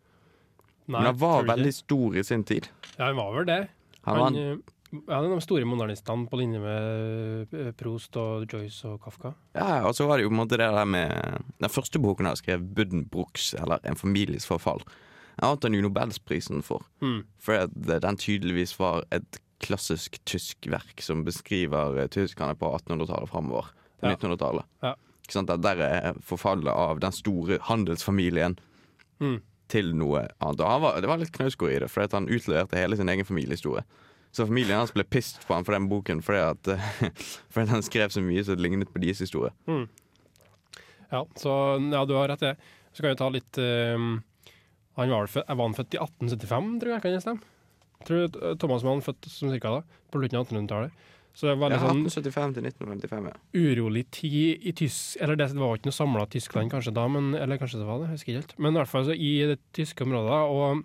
Nei, 0.87 0.97
Men 0.99 1.11
han 1.13 1.21
var 1.21 1.45
veldig 1.53 1.75
stor 1.77 2.17
i 2.17 2.25
sin 2.25 2.45
tid. 2.49 2.71
Ja, 2.97 3.11
han 3.11 3.21
var 3.21 3.35
vel 3.37 3.47
det. 3.51 3.61
Han 4.09 4.17
Han, 4.17 4.35
var, 4.35 4.41
eh, 4.41 4.57
ja, 4.93 5.21
de 5.23 5.41
store 5.45 5.65
modernistene 5.69 6.27
på 6.31 6.39
linje 6.41 6.61
med 6.63 7.53
Prost 7.79 7.79
Proust 7.79 8.17
og 8.17 8.47
Joyce 8.53 8.85
og 8.89 9.01
Kafka. 9.05 9.35
ja, 9.55 9.83
og 9.87 9.95
så 9.95 10.07
var 10.09 10.17
det 10.19 10.25
jo 10.25 10.31
på 10.33 10.35
en 10.37 10.41
måte 10.43 10.59
det 10.59 10.67
der 10.71 10.85
med 10.85 11.43
Den 11.61 11.71
første 11.71 11.99
boken 12.03 12.27
jeg 12.27 12.37
skrev, 12.37 12.61
'Buddenbrooks', 12.75 13.55
eller 13.63 13.79
'En 13.85 13.97
families 13.97 14.47
forfall'. 14.49 14.83
Jeg 15.41 15.49
vant 15.49 15.63
den 15.63 15.75
jo 15.75 15.83
Nobelsprisen 15.89 16.63
for. 16.63 16.83
Mm. 17.01 17.23
For 17.39 17.67
den 17.67 18.17
tydeligvis 18.17 18.79
var 18.79 19.05
et 19.13 19.39
klassisk 19.61 20.19
tysk 20.27 20.67
verk 20.69 21.01
som 21.01 21.25
beskriver 21.25 21.99
eh, 21.99 22.09
tyskerne 22.09 22.55
på 22.57 22.67
1800-tallet 22.77 23.29
framover. 23.29 23.67
På 24.01 24.07
Ja. 24.09 24.15
1900-tallet. 24.17 24.65
Ja. 24.83 24.95
Sant? 25.29 25.49
Der 25.63 25.77
er 25.81 26.15
forfallet 26.21 26.69
av 26.73 26.99
den 27.01 27.13
store 27.13 27.59
handelsfamilien 27.61 28.59
Mm. 29.21 29.41
til 29.69 29.95
noe 29.95 30.27
annet. 30.41 30.61
Og 30.61 30.67
han 30.71 30.81
var, 30.83 31.01
det 31.01 31.09
var 31.09 31.19
litt 31.19 31.33
knausgård 31.33 31.71
i 31.71 31.79
det, 31.79 31.91
for 31.91 32.07
han 32.13 32.27
utleverte 32.27 32.77
hele 32.77 32.97
sin 32.97 33.09
egen 33.09 33.25
familiehistorie. 33.25 33.85
Så 34.31 34.47
familien 34.47 34.79
hans 34.79 34.93
ble 34.95 35.03
pissed 35.05 35.43
på 35.49 35.57
han 35.57 35.65
for 35.67 35.75
den 35.75 35.89
boken 35.91 36.21
fordi 36.23 36.43
at, 36.53 36.71
fordi 37.53 37.73
han 37.73 37.83
skrev 37.83 38.13
så 38.15 38.23
mye 38.23 38.45
som 38.47 38.55
det 38.59 38.63
lignet 38.63 38.93
på 38.95 39.03
deres 39.03 39.23
historie. 39.25 39.51
Ja, 41.11 41.25
så 41.35 41.55
ja, 41.91 42.05
du 42.07 42.15
har 42.15 42.29
rett 42.31 42.45
det. 42.45 42.55
Så 42.95 43.03
kan 43.03 43.11
vi 43.15 43.19
ta 43.19 43.29
litt 43.31 43.59
eh, 43.59 43.99
Han 44.99 45.11
var 45.15 45.31
født, 45.31 45.49
var 45.49 45.65
han 45.67 45.75
født 45.75 45.95
i 45.97 46.03
1875, 46.03 46.71
tror 46.83 46.93
jeg, 46.95 47.03
kan 47.03 47.15
jeg 47.17 47.25
stemme? 47.25 47.57
Tror 48.07 48.27
eh, 48.29 48.55
Thomas 48.63 48.87
Mann 48.87 49.03
født 49.05 49.27
som 49.31 49.51
cirka 49.51 49.75
da, 49.81 49.83
på 50.11 50.23
slutten 50.23 50.39
av 50.41 50.47
1800-tallet. 50.47 51.07
Så 51.35 51.47
det 51.47 51.57
var 51.61 51.71
Ja, 51.71 51.79
litt 51.79 51.87
sånn 51.87 52.01
1875 52.11 52.55
til 52.57 52.65
1955, 52.67 53.27
ja. 53.31 53.37
urolig 53.55 54.01
tid 54.11 54.65
i 54.67 54.73
tysk 54.75 55.21
Eller 55.23 55.39
det 55.39 55.47
var 55.55 55.79
ikke 55.79 55.87
noe 55.87 55.95
samla 55.95 56.25
Tyskland 56.33 56.73
kanskje 56.73 56.91
da, 56.97 57.05
men, 57.07 57.29
eller 57.39 57.61
kanskje 57.61 57.79
det 57.79 57.87
var 57.87 58.01
det, 58.03 58.09
jeg 58.09 58.17
husker 58.19 58.33
ikke 58.33 58.41
helt. 58.43 58.55
Men 58.59 58.75
i 58.75 58.81
hvert 58.81 58.91
fall 58.91 59.07
så 59.07 59.15
i 59.15 59.31
det 59.53 59.61
tyske 59.79 60.07
området, 60.07 60.41
og 60.51 60.83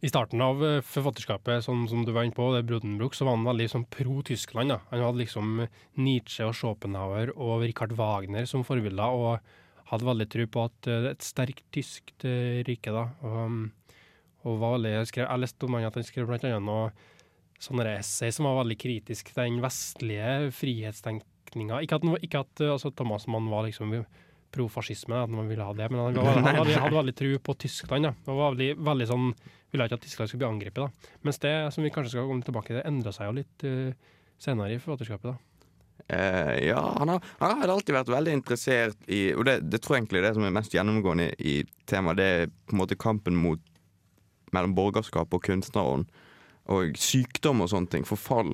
i 0.00 0.08
starten 0.08 0.40
av 0.40 0.62
eh, 0.64 0.78
forfatterskapet, 0.86 1.64
sånn 1.66 1.84
som 1.90 2.04
du 2.06 2.12
var 2.16 2.24
inne 2.24 2.36
på, 2.36 2.46
det 2.54 2.64
Brudenbruck, 2.68 3.16
så 3.16 3.26
var 3.28 3.36
han 3.36 3.48
veldig 3.48 3.66
sånn 3.68 3.86
pro-Tyskland. 3.92 4.72
da. 4.72 4.78
Han 4.92 5.04
hadde 5.04 5.20
liksom 5.20 5.64
Nietzsche 6.00 6.46
og 6.48 6.56
Schopenhauer 6.56 7.34
og 7.36 7.66
Richard 7.66 7.92
Wagner 7.98 8.48
som 8.48 8.64
forbilder, 8.64 9.12
og 9.12 9.90
hadde 9.90 10.06
veldig 10.06 10.28
tro 10.32 10.46
på 10.56 10.64
at 10.70 10.88
eh, 10.88 11.10
et 11.12 11.26
sterkt 11.26 11.66
tysk 11.74 12.14
eh, 12.24 12.62
rike, 12.66 12.94
da. 12.94 13.10
Og, 13.26 13.36
um, 13.44 13.60
og 14.48 14.56
var 14.62 14.78
veldig, 14.78 14.94
jeg, 14.94 15.10
skrev, 15.10 15.26
jeg 15.26 15.44
leste 15.44 15.68
om 15.68 15.76
han 15.76 15.90
at 15.90 16.00
han 16.00 16.08
skrev 16.08 16.30
blant 16.30 16.46
annet 16.48 16.64
noe 16.64 16.86
sånne 17.60 17.90
essay 17.98 18.32
som 18.32 18.46
var 18.48 18.62
veldig 18.62 18.78
kritisk 18.80 19.34
til 19.34 19.42
den 19.42 19.60
vestlige 19.60 20.48
frihetstenkninga. 20.56 21.82
Ikke 21.84 21.98
at, 21.98 22.06
den 22.06 22.16
ikke 22.24 22.40
at 22.46 22.62
altså, 22.64 22.88
Thomas 22.96 23.28
Mann 23.28 23.50
var 23.52 23.66
liksom 23.66 23.92
pro-fascisme, 24.50 25.14
at 25.14 25.30
man 25.30 25.50
ville 25.50 25.64
ha 25.64 25.74
det, 25.76 25.90
men 25.92 26.00
han, 26.00 26.16
var, 26.16 26.40
han 26.46 26.60
hadde, 26.62 26.78
hadde 26.80 26.96
veldig 26.96 27.16
tro 27.20 27.32
på 27.50 27.56
Tyskland. 27.66 28.08
Ja. 28.08 28.14
Og 28.26 28.40
var 28.40 28.54
veldig, 28.54 28.70
veldig 28.88 29.08
sånn, 29.10 29.28
ville 29.72 29.86
ikke 29.86 29.98
at 30.00 30.06
Tyskland 30.06 30.30
skulle 30.30 30.42
bli 30.44 30.50
angrepet. 30.50 30.82
Da. 30.82 31.16
Mens 31.26 31.38
det 31.42 31.54
som 31.74 31.84
vi 31.84 31.92
kanskje 31.94 32.16
skal 32.16 32.26
komme 32.28 32.46
tilbake 32.46 32.74
til, 32.74 32.82
endra 32.84 33.12
seg 33.14 33.30
jo 33.30 33.36
litt 33.38 33.66
uh, 33.66 34.16
senere 34.40 34.76
i 34.76 34.80
forfatterskapet. 34.82 35.30
da. 35.30 35.50
Uh, 36.10 36.56
ja, 36.64 36.80
han 36.98 37.12
har, 37.12 37.28
han 37.38 37.60
har 37.60 37.74
alltid 37.74 37.94
vært 37.94 38.08
veldig 38.10 38.32
interessert 38.34 39.10
i 39.12 39.34
Og 39.36 39.44
det, 39.46 39.60
det 39.70 39.78
tror 39.84 39.94
jeg 39.94 40.02
egentlig 40.02 40.22
det 40.24 40.32
som 40.34 40.46
er 40.46 40.54
mest 40.56 40.74
gjennomgående 40.74 41.28
i 41.38 41.60
temaet. 41.90 42.18
Det 42.18 42.30
er 42.30 42.50
på 42.50 42.74
en 42.74 42.82
måte 42.82 42.98
kampen 42.98 43.38
mot 43.38 43.62
mellom 44.54 44.74
borgerskap 44.74 45.30
og 45.36 45.44
kunstnerånd. 45.46 46.10
Og 46.70 46.98
sykdom 46.98 47.62
og 47.64 47.70
sånne 47.72 47.94
ting. 47.94 48.06
Forfall. 48.08 48.52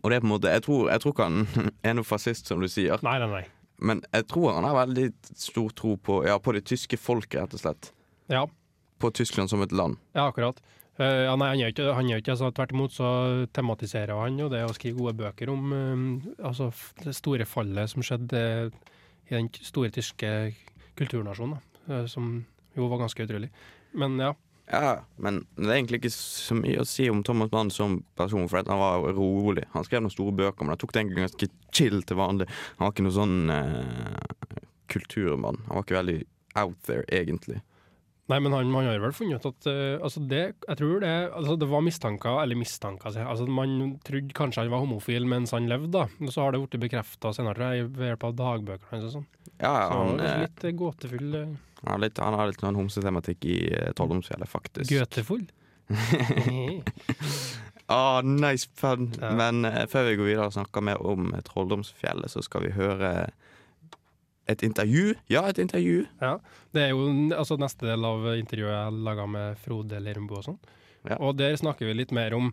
Og 0.00 0.10
det 0.10 0.18
er 0.18 0.22
på 0.22 0.28
en 0.28 0.34
måte 0.34 0.52
Jeg 0.52 0.62
tror, 0.66 0.90
jeg 0.90 1.02
tror 1.02 1.14
ikke 1.14 1.30
han 1.30 1.70
er 1.86 1.96
noe 1.98 2.06
fascist, 2.06 2.50
som 2.50 2.62
du 2.62 2.68
sier. 2.70 3.02
Nei, 3.06 3.18
nei, 3.22 3.30
nei. 3.30 3.44
Men 3.80 4.02
jeg 4.12 4.26
tror 4.28 4.52
han 4.58 4.66
har 4.68 4.76
veldig 4.76 5.06
stor 5.40 5.70
tro 5.76 5.94
på, 5.96 6.20
ja, 6.28 6.36
på 6.38 6.52
det 6.52 6.66
tyske 6.68 6.98
folket, 7.00 7.40
rett 7.40 7.56
og 7.56 7.62
slett. 7.62 7.92
Ja, 8.30 8.44
På 9.00 9.10
Tyskland 9.14 9.50
som 9.52 9.64
et 9.64 9.72
land. 9.72 9.98
ja 10.16 10.28
akkurat. 10.28 10.60
Uh, 11.00 11.24
ja, 11.24 11.34
nei, 11.38 11.48
han 11.48 11.60
gjør 11.62 11.70
ikke, 11.72 11.84
han 11.96 12.08
gjør 12.10 12.20
ikke 12.20 12.32
altså, 12.34 12.48
Tvert 12.52 12.72
imot 12.74 12.92
så 12.92 13.10
tematiserer 13.56 14.18
han 14.20 14.36
jo 14.36 14.50
det 14.52 14.60
å 14.66 14.74
skrive 14.76 14.98
gode 14.98 15.14
bøker 15.16 15.48
om 15.48 15.70
eh, 15.72 16.02
altså, 16.44 16.68
det 17.00 17.14
store 17.16 17.46
fallet 17.48 17.88
som 17.88 18.04
skjedde 18.04 18.42
i 19.30 19.32
den 19.32 19.48
store 19.64 19.88
tyske 19.94 20.28
kulturnasjonen, 20.98 21.56
eh, 21.88 22.04
som 22.10 22.44
jo 22.76 22.90
var 22.90 23.04
ganske 23.06 23.24
utrolig. 23.24 23.48
Men 23.96 24.18
ja. 24.20 24.34
Ja, 24.70 24.92
men 25.18 25.40
det 25.56 25.66
er 25.66 25.78
egentlig 25.80 25.98
ikke 25.98 26.12
så 26.14 26.54
mye 26.54 26.82
å 26.82 26.86
si 26.86 27.08
om 27.10 27.24
Thomas 27.26 27.50
Mann 27.50 27.72
som 27.74 27.96
person, 28.18 28.46
for 28.50 28.62
han 28.62 28.82
var 28.82 29.08
rolig. 29.16 29.64
Han 29.72 29.86
skrev 29.86 30.04
noen 30.04 30.14
store 30.14 30.36
bøker, 30.42 30.62
men 30.62 30.76
han 30.76 30.82
tok 30.82 30.92
det 30.94 31.02
egentlig 31.02 31.24
ganske 31.26 31.48
chill 31.74 32.04
til 32.06 32.20
vanlig. 32.20 32.46
Han 32.76 32.84
var 32.84 32.94
ikke 32.94 33.06
noen 33.08 33.16
sånn 33.16 33.54
eh, 33.56 34.60
kulturmann. 34.92 35.58
Han 35.66 35.80
var 35.80 35.86
ikke 35.86 35.98
veldig 35.98 36.20
out 36.60 36.78
there, 36.86 37.02
egentlig. 37.10 37.58
Nei, 38.30 38.38
men 38.38 38.54
han, 38.54 38.68
man 38.70 38.86
har 38.86 39.00
vel 39.02 39.14
funnet 39.16 39.42
ut 39.42 39.48
at 39.48 39.66
uh, 39.66 39.96
altså 40.04 40.22
det, 40.30 40.42
jeg 40.68 40.78
tror 40.78 41.00
det, 41.02 41.14
altså 41.34 41.56
det 41.58 41.68
var 41.70 41.82
mistanker, 41.82 42.36
eller 42.42 42.58
mistanker, 42.58 43.16
altså 43.24 43.46
Man 43.50 43.96
trodde 44.06 44.36
kanskje 44.36 44.62
han 44.62 44.70
var 44.70 44.84
homofil 44.84 45.26
mens 45.30 45.54
han 45.56 45.66
levde, 45.70 45.90
da. 45.96 46.06
Og 46.22 46.30
så 46.30 46.44
har 46.44 46.54
det 46.54 46.60
blitt 46.62 46.84
bekrefta 46.84 47.32
senere, 47.34 47.72
ved 47.88 48.12
hjelp 48.12 48.28
av 48.28 48.36
dagbøkene 48.38 48.92
hans 48.92 49.08
og 49.08 49.16
sånn. 49.16 49.26
Ja, 49.56 49.72
Så 49.72 49.96
han, 49.96 50.12
er 50.20 50.28
eh, 50.28 50.44
litt 50.44 50.68
eh, 50.68 50.76
gåtefull. 50.78 51.34
Uh, 51.34 51.56
han, 51.80 51.90
har 51.90 52.04
litt, 52.04 52.22
han 52.22 52.38
har 52.38 52.52
litt 52.52 52.62
noen 52.62 52.78
homsetematikk 52.84 53.48
i 53.50 53.58
uh, 53.74 53.90
Trolldomsfjellet, 53.98 54.52
faktisk. 54.52 54.94
Gøtefull? 54.94 55.44
Ah, 57.90 58.20
nice 58.46 58.70
pun. 58.78 59.10
Ja. 59.18 59.34
Men 59.34 59.66
før 59.90 60.06
vi 60.06 60.18
går 60.20 60.30
videre 60.30 60.50
og 60.52 60.54
snakker 60.54 60.86
mer 60.86 61.02
om 61.02 61.32
Trolldomsfjellet, 61.50 62.30
så 62.30 62.44
skal 62.46 62.68
vi 62.68 62.76
høre 62.78 63.30
et 64.50 64.64
intervju. 64.66 65.14
Ja, 65.32 65.44
et 65.48 65.60
intervju. 65.62 66.04
Ja. 66.20 66.34
Det 66.74 66.86
er 66.86 66.92
jo 66.92 67.06
altså, 67.36 67.58
neste 67.60 67.88
del 67.88 68.04
av 68.06 68.26
intervjuet 68.34 68.74
jeg 68.74 69.04
laga 69.06 69.26
med 69.30 69.60
Frode 69.62 70.00
Lerumbo 70.02 70.40
og 70.40 70.48
sånn. 70.48 70.60
Ja. 71.08 71.16
Og 71.18 71.38
der 71.38 71.56
snakker 71.56 71.88
vi 71.88 71.96
litt 71.96 72.12
mer 72.16 72.34
om 72.36 72.50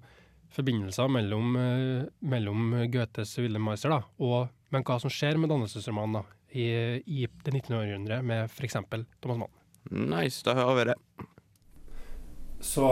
forbindelser 0.56 1.10
mellom, 1.12 1.56
eh, 1.60 2.06
mellom 2.24 2.70
Goethes 2.94 3.34
Wilhelm 3.42 3.68
Meister 3.68 3.92
da, 3.92 4.04
og 4.24 4.48
men 4.74 4.84
hva 4.84 4.98
som 5.00 5.12
skjer 5.12 5.40
med 5.40 5.52
dannelsesromanen 5.52 6.20
da, 6.20 6.24
i, 6.52 6.68
i 7.00 7.28
det 7.44 7.54
19. 7.54 7.72
århundret 7.78 8.26
med 8.26 8.52
f.eks. 8.52 8.76
Thomas 9.24 9.40
Mann. 9.40 9.54
Nice, 9.92 10.44
da 10.44 10.56
hører 10.58 10.76
vi 10.76 10.86
det. 10.90 10.98
Så 12.60 12.88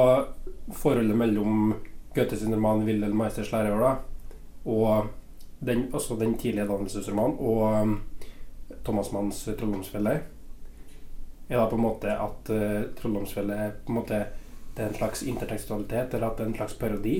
forholdet 0.77 1.17
mellom 1.19 1.73
Goethes 2.15 2.45
roman 2.47 2.85
'Wilhelm 2.85 3.17
Meisters 3.19 3.51
læreår' 3.51 3.97
og 4.65 5.07
den, 5.59 5.89
også 5.93 6.15
den 6.19 6.37
tidlige 6.37 6.67
dannelsesromanen 6.67 7.37
og 7.39 7.97
Thomas 8.86 9.12
Manns 9.12 9.48
'Trolldomsfelle' 9.48 10.19
er 11.48 11.58
da 11.58 11.65
på 11.69 11.78
en 11.78 11.86
måte 11.86 12.12
at 12.12 12.50
uh, 12.50 12.82
'Trolldomsfelle' 12.98 13.58
er 13.65 13.71
på 13.86 13.93
en 13.93 14.00
måte 14.02 14.26
det 14.76 14.84
er 14.84 14.88
en 14.88 14.98
slags 14.98 15.24
intertekstualitet, 15.24 16.13
eller 16.13 16.28
at 16.28 16.38
det 16.38 16.43
er 16.43 16.48
en 16.50 16.56
slags 16.56 16.74
parodi. 16.76 17.13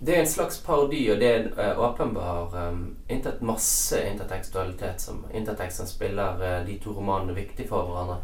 Det 0.00 0.16
er 0.16 0.20
en 0.20 0.28
slags 0.28 0.58
parodi, 0.58 1.04
og 1.12 1.20
det 1.20 1.28
er 1.28 1.36
en 1.38 1.52
eh, 1.54 1.78
åpenbar 1.78 2.56
um, 2.68 2.80
intet 3.08 3.42
masse 3.46 4.00
intertekstualitet 4.10 5.00
som 5.00 5.20
Interteksten 5.34 5.86
spiller 5.86 6.42
uh, 6.42 6.66
de 6.66 6.78
to 6.82 6.90
romanene 6.96 7.36
viktig 7.36 7.68
for 7.68 7.86
hverandre. 7.86 8.18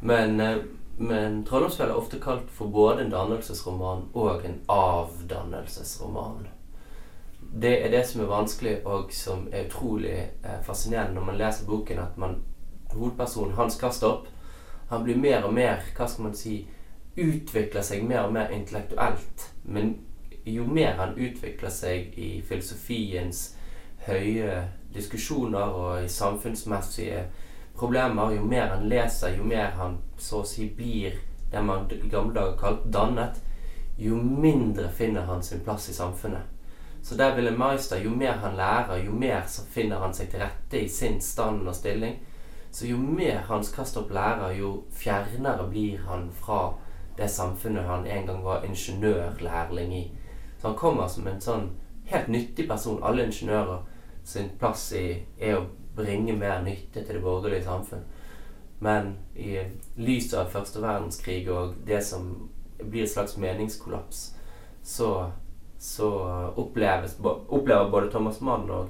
Men 0.00 0.40
uh, 0.40 0.56
men 0.98 1.44
Trolldomsfjell 1.46 1.92
er 1.92 1.98
ofte 1.98 2.18
kalt 2.18 2.48
for 2.50 2.72
både 2.74 3.04
en 3.04 3.12
dannelsesroman 3.12 4.08
og 4.18 4.44
en 4.44 4.56
avdannelsesroman. 4.66 6.48
Det 7.52 7.84
er 7.84 7.90
det 7.90 8.06
som 8.06 8.20
er 8.20 8.30
vanskelig, 8.30 8.86
og 8.86 9.12
som 9.12 9.48
er 9.52 9.66
utrolig 9.66 10.16
eh, 10.44 10.58
fascinerende 10.62 11.14
når 11.14 11.24
man 11.24 11.38
leser 11.38 11.66
boken, 11.66 11.98
at 11.98 12.18
man, 12.18 12.42
hovedpersonen 12.92 13.54
Hans 13.54 13.78
Kastrup 13.80 14.28
han 14.88 15.04
blir 15.04 15.16
mer 15.16 15.44
og 15.44 15.52
mer 15.54 15.82
hva 15.96 16.06
skal 16.08 16.28
man 16.28 16.36
si, 16.36 16.62
utvikler 17.16 17.84
seg 17.84 18.04
mer 18.08 18.24
og 18.24 18.32
mer 18.32 18.52
intellektuelt. 18.56 19.48
Men 19.64 19.96
jo 20.48 20.64
mer 20.64 20.96
han 20.96 21.16
utvikler 21.16 21.72
seg 21.72 22.14
i 22.16 22.28
filosofiens 22.48 23.42
høye 24.06 24.62
diskusjoner 24.94 25.74
og 25.76 26.04
i 26.04 26.08
samfunnsmessige 26.08 27.26
problemer, 27.76 28.32
jo 28.32 28.44
mer 28.44 28.72
han 28.72 28.88
leser, 28.88 29.36
jo 29.36 29.44
mer 29.44 29.74
han 29.76 29.98
så 30.16 30.40
å 30.42 30.48
si 30.48 30.70
blir 30.76 31.18
det 31.52 31.60
man 31.64 31.84
i 31.92 32.08
gamle 32.08 32.34
dager 32.34 32.56
kalte 32.60 32.92
dannet, 32.92 33.36
jo 33.98 34.16
mindre 34.16 34.88
finner 34.88 35.28
han 35.28 35.42
sin 35.42 35.60
plass 35.64 35.88
i 35.90 35.96
samfunnet. 35.96 36.57
Så 37.02 37.14
der 37.14 37.34
ville 37.36 37.50
Meister, 37.50 37.96
jo 37.96 38.10
mer 38.10 38.32
han 38.32 38.56
lærer, 38.56 38.96
jo 39.04 39.12
mer 39.12 39.46
så 39.46 39.62
finner 39.70 39.98
han 39.98 40.14
seg 40.14 40.30
til 40.30 40.42
rette 40.42 40.80
i 40.80 40.88
sin 40.88 41.20
stand 41.20 41.68
og 41.68 41.74
stilling. 41.74 42.18
Så 42.70 42.86
jo 42.86 42.96
mer 42.96 43.40
Hans 43.48 43.72
Kastrup 43.72 44.10
lærer, 44.10 44.52
jo 44.58 44.84
fjernere 44.92 45.68
blir 45.70 45.98
han 46.08 46.28
fra 46.32 46.74
det 47.18 47.30
samfunnet 47.30 47.84
han 47.84 48.06
en 48.06 48.26
gang 48.26 48.44
var 48.44 48.64
ingeniørlærling 48.64 49.94
i. 49.96 50.04
Så 50.58 50.68
han 50.68 50.76
kommer 50.76 51.08
som 51.08 51.26
en 51.26 51.40
sånn 51.40 51.70
helt 52.10 52.28
nyttig 52.28 52.68
person. 52.68 53.02
Alle 53.02 53.26
ingeniører 53.26 53.82
sin 54.24 54.50
plass 54.58 54.92
i, 54.92 55.22
er 55.40 55.58
å 55.58 55.66
bringe 55.96 56.36
mer 56.36 56.62
nytte 56.62 57.02
til 57.02 57.18
det 57.18 57.22
borgerlige 57.22 57.64
samfunn. 57.64 58.04
Men 58.80 59.16
i 59.34 59.58
lys 59.96 60.30
av 60.34 60.52
første 60.52 60.82
verdenskrig 60.82 61.48
og 61.50 61.74
det 61.86 62.02
som 62.06 62.50
blir 62.78 63.02
et 63.02 63.10
slags 63.10 63.36
meningskollaps, 63.36 64.20
så, 64.82 65.32
så 65.78 66.08
opplever 66.56 67.90
både 67.90 68.10
Thomas 68.10 68.40
Mann 68.40 68.70
og, 68.70 68.88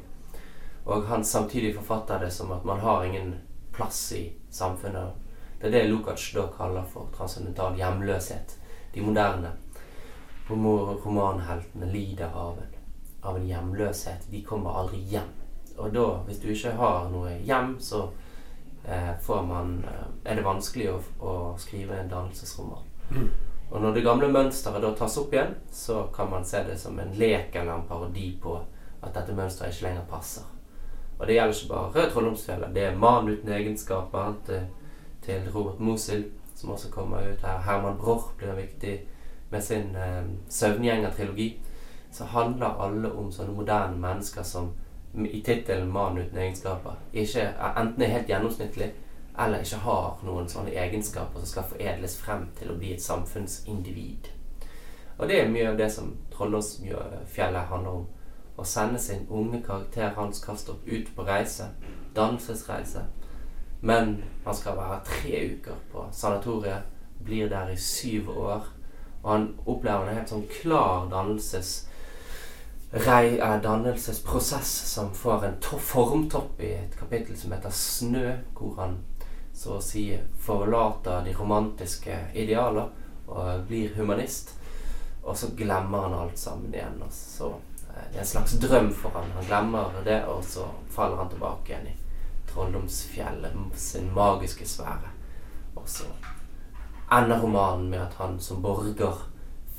og 0.84 1.06
han 1.06 1.24
samtidig 1.24 1.74
forfatter 1.76 2.18
det 2.24 2.30
som 2.32 2.52
at 2.52 2.64
man 2.64 2.80
har 2.80 3.04
ingen 3.04 3.34
plass 3.72 4.12
i 4.12 4.32
samfunnet. 4.50 5.12
Det 5.60 5.66
er 5.66 5.70
det 5.70 5.88
Lukács 5.90 6.32
da 6.34 6.46
kaller 6.56 6.86
for 6.88 7.10
transcendental 7.16 7.76
hjemløshet. 7.76 8.56
De 8.94 9.02
moderne 9.02 9.52
romanheltene 10.48 11.90
lider 11.92 12.30
av 12.34 12.58
en, 12.58 12.78
av 13.22 13.36
en 13.36 13.46
hjemløshet. 13.46 14.30
De 14.30 14.42
kommer 14.42 14.80
aldri 14.80 15.02
hjem. 15.12 15.28
Og 15.76 15.92
da, 15.94 16.06
hvis 16.26 16.40
du 16.42 16.48
ikke 16.52 16.72
har 16.78 17.10
noe 17.12 17.36
hjem, 17.46 17.76
så 17.80 18.06
eh, 18.84 19.12
får 19.22 19.42
man 19.46 19.76
eh, 19.84 20.06
er 20.24 20.40
det 20.40 20.46
vanskelig 20.46 20.88
å, 20.94 20.96
å 21.20 21.34
skrive 21.60 22.00
en 22.00 22.10
dannelsesroman. 22.10 22.88
Mm. 23.10 23.28
Og 23.70 23.82
når 23.82 23.94
det 23.94 24.04
gamle 24.04 24.28
mønsteret 24.32 24.82
da 24.82 24.92
tas 24.96 25.18
opp 25.20 25.34
igjen, 25.34 25.54
så 25.72 26.06
kan 26.14 26.30
man 26.30 26.44
se 26.44 26.62
det 26.64 26.78
som 26.80 26.98
en 26.98 27.12
lek 27.20 27.54
eller 27.54 27.74
en 27.74 27.88
parodi 27.88 28.30
på 28.42 28.54
at 29.02 29.12
dette 29.14 29.36
mønsteret 29.36 29.74
ikke 29.74 29.88
lenger 29.88 30.08
passer. 30.10 30.46
Og 31.18 31.26
det 31.26 31.34
gjelder 31.34 31.54
ikke 31.54 31.72
bare 31.74 31.92
Rød 31.94 32.10
Trolldomsfjellet. 32.10 32.74
Det 32.74 32.82
er 32.82 32.96
'Mann 32.96 33.28
uten 33.28 33.48
egenskaper' 33.48 34.34
til, 34.46 34.66
til 35.22 35.50
Robert 35.54 35.80
Mosil, 35.80 36.24
som 36.54 36.70
også 36.70 36.90
kommer 36.90 37.16
ut 37.16 37.40
her. 37.42 37.58
Herman 37.58 37.98
Broch 37.98 38.36
blir 38.36 38.52
viktig 38.52 39.00
med 39.50 39.60
sin 39.62 39.96
eh, 39.96 40.24
'Søvngjenger-trilogi'. 40.48 41.58
Så 42.12 42.24
handler 42.24 42.80
alle 42.80 43.12
om 43.12 43.32
sånne 43.32 43.52
moderne 43.52 43.96
mennesker 43.96 44.42
som 44.42 44.72
i 45.14 45.42
tittelen 45.42 45.92
'Mann 45.92 46.18
uten 46.18 46.38
egenskaper' 46.38 46.96
ikke, 47.12 47.54
enten 47.76 48.02
er 48.02 48.06
helt 48.06 48.26
gjennomsnittlig 48.26 48.92
eller 49.38 49.62
ikke 49.62 49.82
har 49.84 50.22
noen 50.26 50.48
sånne 50.50 50.74
egenskaper 50.74 51.38
som 51.40 51.46
skal 51.46 51.68
foredles 51.70 52.16
frem 52.18 52.48
til 52.58 52.72
å 52.72 52.78
bli 52.78 52.92
et 52.94 53.02
samfunnsindivid. 53.02 54.32
Og 55.18 55.28
det 55.30 55.40
er 55.40 55.50
mye 55.50 55.68
av 55.70 55.78
det 55.78 55.90
som 55.94 56.12
Trollåsfjellet 56.34 57.70
handler 57.70 58.00
om. 58.00 58.06
Å 58.58 58.64
sende 58.66 58.98
sin 58.98 59.26
unge 59.30 59.60
karakter 59.66 60.14
Hans 60.16 60.42
Kastrup 60.42 60.86
ut 60.86 61.10
på 61.14 61.26
reise. 61.26 61.68
Dannelsesreise. 62.14 63.04
Men 63.80 64.16
han 64.44 64.54
skal 64.54 64.78
være 64.78 65.02
tre 65.06 65.42
uker 65.54 65.78
på 65.92 66.06
sanatoriet. 66.12 66.86
Blir 67.22 67.50
der 67.50 67.70
i 67.70 67.76
syv 67.76 68.30
år. 68.30 68.66
Og 69.22 69.30
han 69.30 69.52
opplever 69.66 70.06
en 70.08 70.18
helt 70.18 70.34
sånn 70.34 70.46
klar 70.50 71.06
dannelses 71.10 71.72
eh, 72.92 73.62
dannelsesprosess 73.62 74.70
som 74.94 75.10
får 75.14 75.46
en 75.46 75.56
formtopp 75.62 76.62
i 76.62 76.72
et 76.78 76.98
kapittel 76.98 77.36
som 77.36 77.52
heter 77.52 77.70
'Snø', 77.70 78.38
hvor 78.54 78.74
han 78.78 78.98
så 79.58 79.74
å 79.74 79.82
si 79.82 80.04
forlater 80.38 81.24
de 81.26 81.32
romantiske 81.34 82.14
idealer 82.38 82.92
og 83.26 83.64
blir 83.66 83.96
humanist. 83.96 84.54
Og 85.22 85.36
så 85.36 85.50
glemmer 85.58 86.06
han 86.06 86.14
alt 86.14 86.38
sammen 86.38 86.70
igjen. 86.74 87.02
Og 87.02 87.10
så, 87.12 87.48
eh, 87.90 88.04
det 88.12 88.20
er 88.20 88.20
en 88.20 88.30
slags 88.32 88.54
drøm 88.62 88.92
for 88.94 89.10
han. 89.10 89.30
Han 89.34 89.48
glemmer 89.50 89.98
det, 90.04 90.20
og 90.30 90.44
så 90.44 90.68
faller 90.94 91.16
han 91.16 91.32
tilbake 91.34 91.72
igjen 91.72 91.90
i 91.90 91.96
trolldomsfjellet, 92.52 93.58
sin 93.74 94.14
magiske 94.14 94.66
sfære. 94.66 95.10
Og 95.74 95.88
så 95.88 96.06
ender 97.10 97.42
romanen 97.42 97.90
med 97.90 98.00
at 98.02 98.14
han 98.14 98.40
som 98.40 98.62
borger 98.62 99.26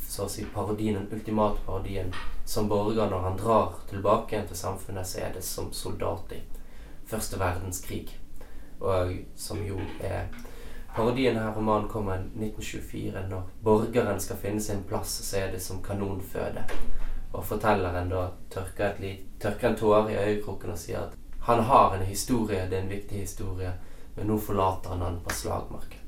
så 0.10 0.26
å 0.26 0.30
si 0.30 0.44
parodien, 0.46 0.96
den 0.96 1.20
ultimate 1.20 1.63
parodien 1.65 2.13
som 2.46 2.68
borger 2.68 3.10
når 3.10 3.22
han 3.22 3.38
drar 3.38 3.76
tilbake 3.89 4.36
igjen 4.36 4.48
til 4.48 4.58
samfunnet, 4.58 5.08
så 5.08 5.24
er 5.24 5.34
det 5.34 5.44
som 5.46 5.72
soldat 5.72 6.34
i 6.36 6.44
første 7.08 7.39
verdenskrig. 7.39 8.18
Og 8.80 9.18
som 9.36 9.60
jo 9.65 9.80
er 10.00 10.30
Parodien 10.96 11.38
her 11.38 11.54
romanen 11.54 11.88
kommer 11.89 12.15
i 12.15 12.46
1924. 12.50 13.28
Når 13.30 13.42
borgeren 13.63 14.20
skal 14.20 14.38
finne 14.38 14.62
sin 14.62 14.84
plass, 14.84 15.12
så 15.24 15.38
er 15.38 15.52
det 15.52 15.62
som 15.62 15.84
kanonføde. 15.84 16.63
Og 17.32 17.46
fortelleren 17.46 18.10
da 18.10 18.26
tørker, 18.50 18.98
et 19.06 19.26
tørker 19.39 19.70
en 19.70 19.78
tåre 19.78 20.12
i 20.12 20.18
øyekroken 20.18 20.74
og 20.74 20.82
sier 20.82 21.06
at 21.06 21.15
han 21.46 21.63
har 21.63 21.96
en 21.96 22.06
historie, 22.06 22.65
det 22.70 22.78
er 22.78 22.82
en 22.82 22.89
viktig 22.89 23.22
historie, 23.22 23.72
men 24.15 24.28
nå 24.28 24.38
forlater 24.38 24.89
han 24.89 25.02
han 25.02 25.22
på 25.24 25.34
slagmarken. 25.34 26.02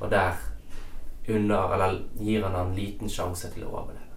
Og 0.00 0.10
der 0.10 0.38
under, 1.28 1.74
eller 1.74 2.00
gir 2.18 2.46
han 2.46 2.56
en 2.56 2.74
liten 2.74 3.10
sjanse 3.10 3.50
til 3.52 3.66
å 3.66 3.74
overleve. 3.82 4.08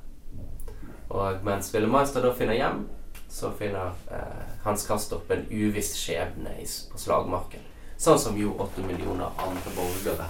Og 1.10 1.43
mens 1.45 1.73
Willemeister 1.73 2.23
da 2.23 2.31
finner 2.34 2.58
hjem, 2.58 2.86
så 3.29 3.51
finner 3.51 3.93
eh, 4.12 4.58
Hans 4.63 4.88
Kastrup 4.88 5.31
en 5.31 5.45
uviss 5.51 5.93
skjebne 5.97 6.55
på 6.91 6.97
slagmarken. 6.97 7.74
Sånn 7.97 8.19
som 8.19 8.38
jo 8.38 8.51
åtte 8.60 8.84
millioner 8.84 9.31
andre 9.39 9.71
borgere 9.75 10.27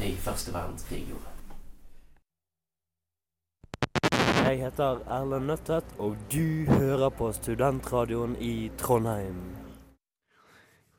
i 0.00 0.14
første 0.20 0.52
verdenskrig 0.54 1.02
gjorde. 1.10 1.32
Jeg 4.46 4.60
heter 4.62 5.02
Erlend 5.10 5.50
Nøttet, 5.50 5.88
og 5.98 6.16
du 6.32 6.64
hører 6.70 7.10
på 7.12 7.28
Studentradioen 7.34 8.36
i 8.40 8.70
Trondheim. 8.80 9.40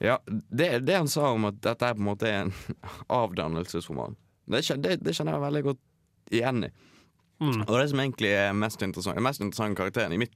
Ja, 0.04 0.20
det, 0.28 0.84
det 0.86 0.98
han 1.00 1.10
sa 1.10 1.32
om 1.34 1.48
at 1.50 1.62
dette 1.66 1.88
er 1.88 1.96
på 1.98 2.04
en 2.04 2.10
måte 2.12 2.30
en 2.30 2.54
avdannelsesroman, 3.22 4.18
det, 4.46 4.62
det, 4.84 5.00
det 5.02 5.16
kjenner 5.16 5.38
jeg 5.38 5.46
veldig 5.48 5.64
godt 5.72 5.82
igjen 6.38 6.68
i. 6.68 6.72
Mm. 7.42 7.64
Og 7.64 7.74
det 7.80 7.88
som 7.90 8.02
egentlig 8.02 8.30
er 8.34 8.54
mest 8.58 8.82
interessant 8.82 9.14
Den 9.14 9.26
mest 9.28 9.42
interessante 9.44 9.78
karakteren 9.78 10.16
i 10.16 10.18
mitt, 10.22 10.34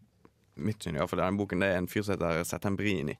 mitt 0.61 0.83
syn, 0.83 0.95
i 0.95 1.01
hvert 1.01 1.09
fall, 1.09 1.21
i 1.21 1.25
denne 1.25 1.41
boken, 1.41 1.63
det 1.63 1.69
er 1.69 1.79
en 1.81 1.89
fyr 1.89 2.05
som 2.05 2.15
heter 2.15 2.43
Settembrini. 2.45 3.15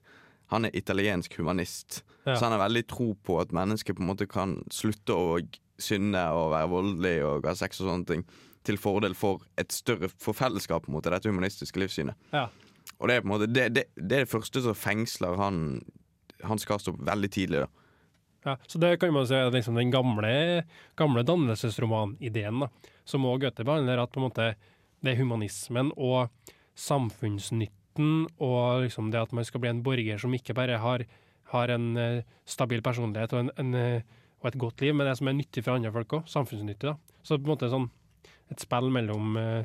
Han 0.52 0.68
er 0.68 0.76
italiensk 0.76 1.34
humanist, 1.40 2.02
Ja. 2.26 2.36
så 2.36 2.44
han 2.46 2.52
har 2.54 2.62
veldig 2.68 2.84
tro 2.86 3.14
på 3.24 3.40
at 3.42 3.50
mennesker 3.56 3.96
på 3.96 4.02
en 4.04 4.10
måte 4.12 4.28
kan 4.30 4.58
slutte 4.70 5.16
å 5.16 5.40
synde 5.82 6.20
og 6.36 6.52
være 6.52 6.68
voldelig 6.70 7.14
og 7.26 7.46
ha 7.48 7.54
sex 7.58 7.80
og 7.82 7.88
sånne 7.90 8.06
ting, 8.06 8.24
til 8.62 8.76
fordel 8.78 9.16
for 9.18 9.40
et 9.58 9.72
større 9.74 10.06
for 10.22 10.36
fellesskap, 10.38 10.86
mot 10.86 11.02
dette 11.02 11.26
humanistiske 11.26 11.80
livssynet. 11.82 12.14
Ja. 12.32 12.44
Og 13.00 13.08
det 13.08 13.16
er 13.16 13.24
på 13.24 13.26
en 13.26 13.32
måte 13.34 13.48
det, 13.50 13.64
det, 13.74 13.84
det 13.96 14.20
er 14.20 14.26
det 14.26 14.30
første 14.30 14.62
som 14.62 14.76
fengsler 14.78 15.34
han 15.40 15.82
Hans 16.46 16.64
Kastrup 16.66 16.98
veldig 17.02 17.30
tidlig. 17.30 17.64
da 17.64 17.68
Ja, 18.44 18.56
så 18.66 18.78
det 18.78 18.96
kan 19.00 19.12
man 19.14 19.26
si 19.26 19.34
er 19.34 19.50
liksom 19.54 19.74
den 19.78 19.90
gamle, 19.94 20.64
gamle 20.98 21.22
dannelsesromanideen 21.26 22.60
da, 22.64 22.68
som 23.04 23.26
òg 23.26 23.40
Goethe 23.44 23.64
behandler, 23.66 24.02
at 24.02 24.18
måte 24.18 24.54
det 25.02 25.12
er 25.12 25.18
humanismen 25.18 25.92
og 25.96 26.30
samfunnsnytten 27.92 28.26
og 28.40 28.82
liksom 28.84 29.10
det 29.10 29.20
at 29.20 29.32
man 29.32 29.44
skal 29.44 29.60
bli 29.60 29.70
en 29.70 29.82
borger 29.82 30.18
som 30.18 30.32
ikke 30.34 30.54
bare 30.54 30.78
har, 30.78 31.04
har 31.52 31.68
en 31.68 31.96
eh, 31.96 32.22
stabil 32.46 32.82
personlighet 32.82 33.32
og, 33.32 33.38
en, 33.40 33.50
en, 33.58 33.74
eh, 33.74 34.02
og 34.42 34.48
et 34.48 34.58
godt 34.58 34.80
liv, 34.80 34.94
men 34.94 35.06
det 35.06 35.16
som 35.18 35.28
er 35.28 35.32
nyttig 35.36 35.62
for 35.64 35.74
andre 35.76 35.92
folk 35.92 36.08
òg. 36.12 36.26
Samfunnsnyttig. 36.28 36.88
da. 36.88 36.96
Så 37.22 37.38
på 37.38 37.44
en 37.46 37.52
måte 37.54 37.70
sånn 37.70 37.90
et 38.50 38.60
spill 38.60 38.90
mellom 38.92 39.36
eh, 39.36 39.64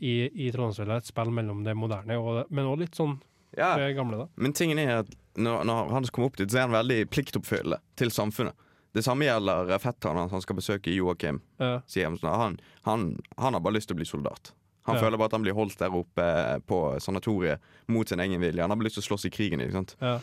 i, 0.00 0.28
i 0.46 0.50
Trondheimsveldet, 0.50 1.02
et 1.04 1.06
spill 1.12 1.30
mellom 1.30 1.64
det 1.64 1.74
moderne, 1.76 2.18
og, 2.18 2.46
men 2.50 2.66
òg 2.66 2.80
litt 2.84 2.94
sånn 2.96 3.18
Ja. 3.56 3.76
det 3.76 3.94
gamle, 3.96 4.16
da. 4.24 4.28
Men 4.36 4.52
tingen 4.52 4.78
er 4.78 5.00
at 5.02 5.10
når, 5.36 5.64
når 5.64 5.90
han 5.94 6.04
kommer 6.12 6.30
opp 6.30 6.36
dit, 6.38 6.50
så 6.50 6.58
er 6.60 6.68
han 6.68 6.74
veldig 6.76 7.08
pliktoppfyllende 7.10 7.80
til 7.96 8.10
samfunnet. 8.10 8.54
Det 8.92 9.04
samme 9.06 9.22
gjelder 9.22 9.70
fetteren 9.78 10.18
hans 10.18 10.32
han 10.34 10.42
skal 10.42 10.56
besøke 10.58 10.90
Joakim. 10.90 11.40
Ja. 11.62 11.76
Sånn, 11.86 12.16
han, 12.26 12.56
han, 12.82 13.04
han 13.38 13.54
har 13.54 13.62
bare 13.62 13.76
lyst 13.76 13.86
til 13.90 13.94
å 13.94 14.00
bli 14.00 14.06
soldat. 14.08 14.50
Han 14.86 14.96
Ja. 14.96 15.00
føler 15.02 15.18
bare 15.18 15.26
at 15.26 15.32
han 15.32 15.42
blir 15.42 15.54
holdt 15.54 15.76
der 15.78 15.90
oppe 15.94 16.60
på 16.66 17.00
sanatoriet 17.00 17.60
mot 17.88 18.08
sin 18.08 18.18
egen 18.20 18.40
vilje. 18.40 18.60
Han 18.62 18.70
har 18.70 18.76
lyst 18.78 18.94
til 18.96 19.02
å 19.02 19.08
slåss 19.10 19.26
i 19.26 19.30
krigen. 19.30 19.60
Ikke 19.60 19.72
sant? 19.72 19.96
Ja. 20.00 20.18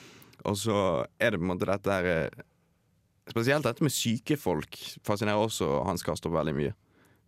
Og 0.46 0.56
så 0.56 1.06
er 1.20 1.32
det 1.32 1.40
på 1.40 1.44
en 1.46 1.52
måte 1.58 1.66
dette 1.66 1.92
her 1.92 2.06
eh, 2.06 2.30
spesielt 3.30 3.64
dette 3.64 3.84
med 3.84 3.92
syke 3.92 4.38
folk 4.40 4.76
fascinerer 5.06 5.38
også 5.48 5.84
Hans 5.86 6.04
Kastrup 6.04 6.34
veldig 6.34 6.56
mye. 6.56 6.74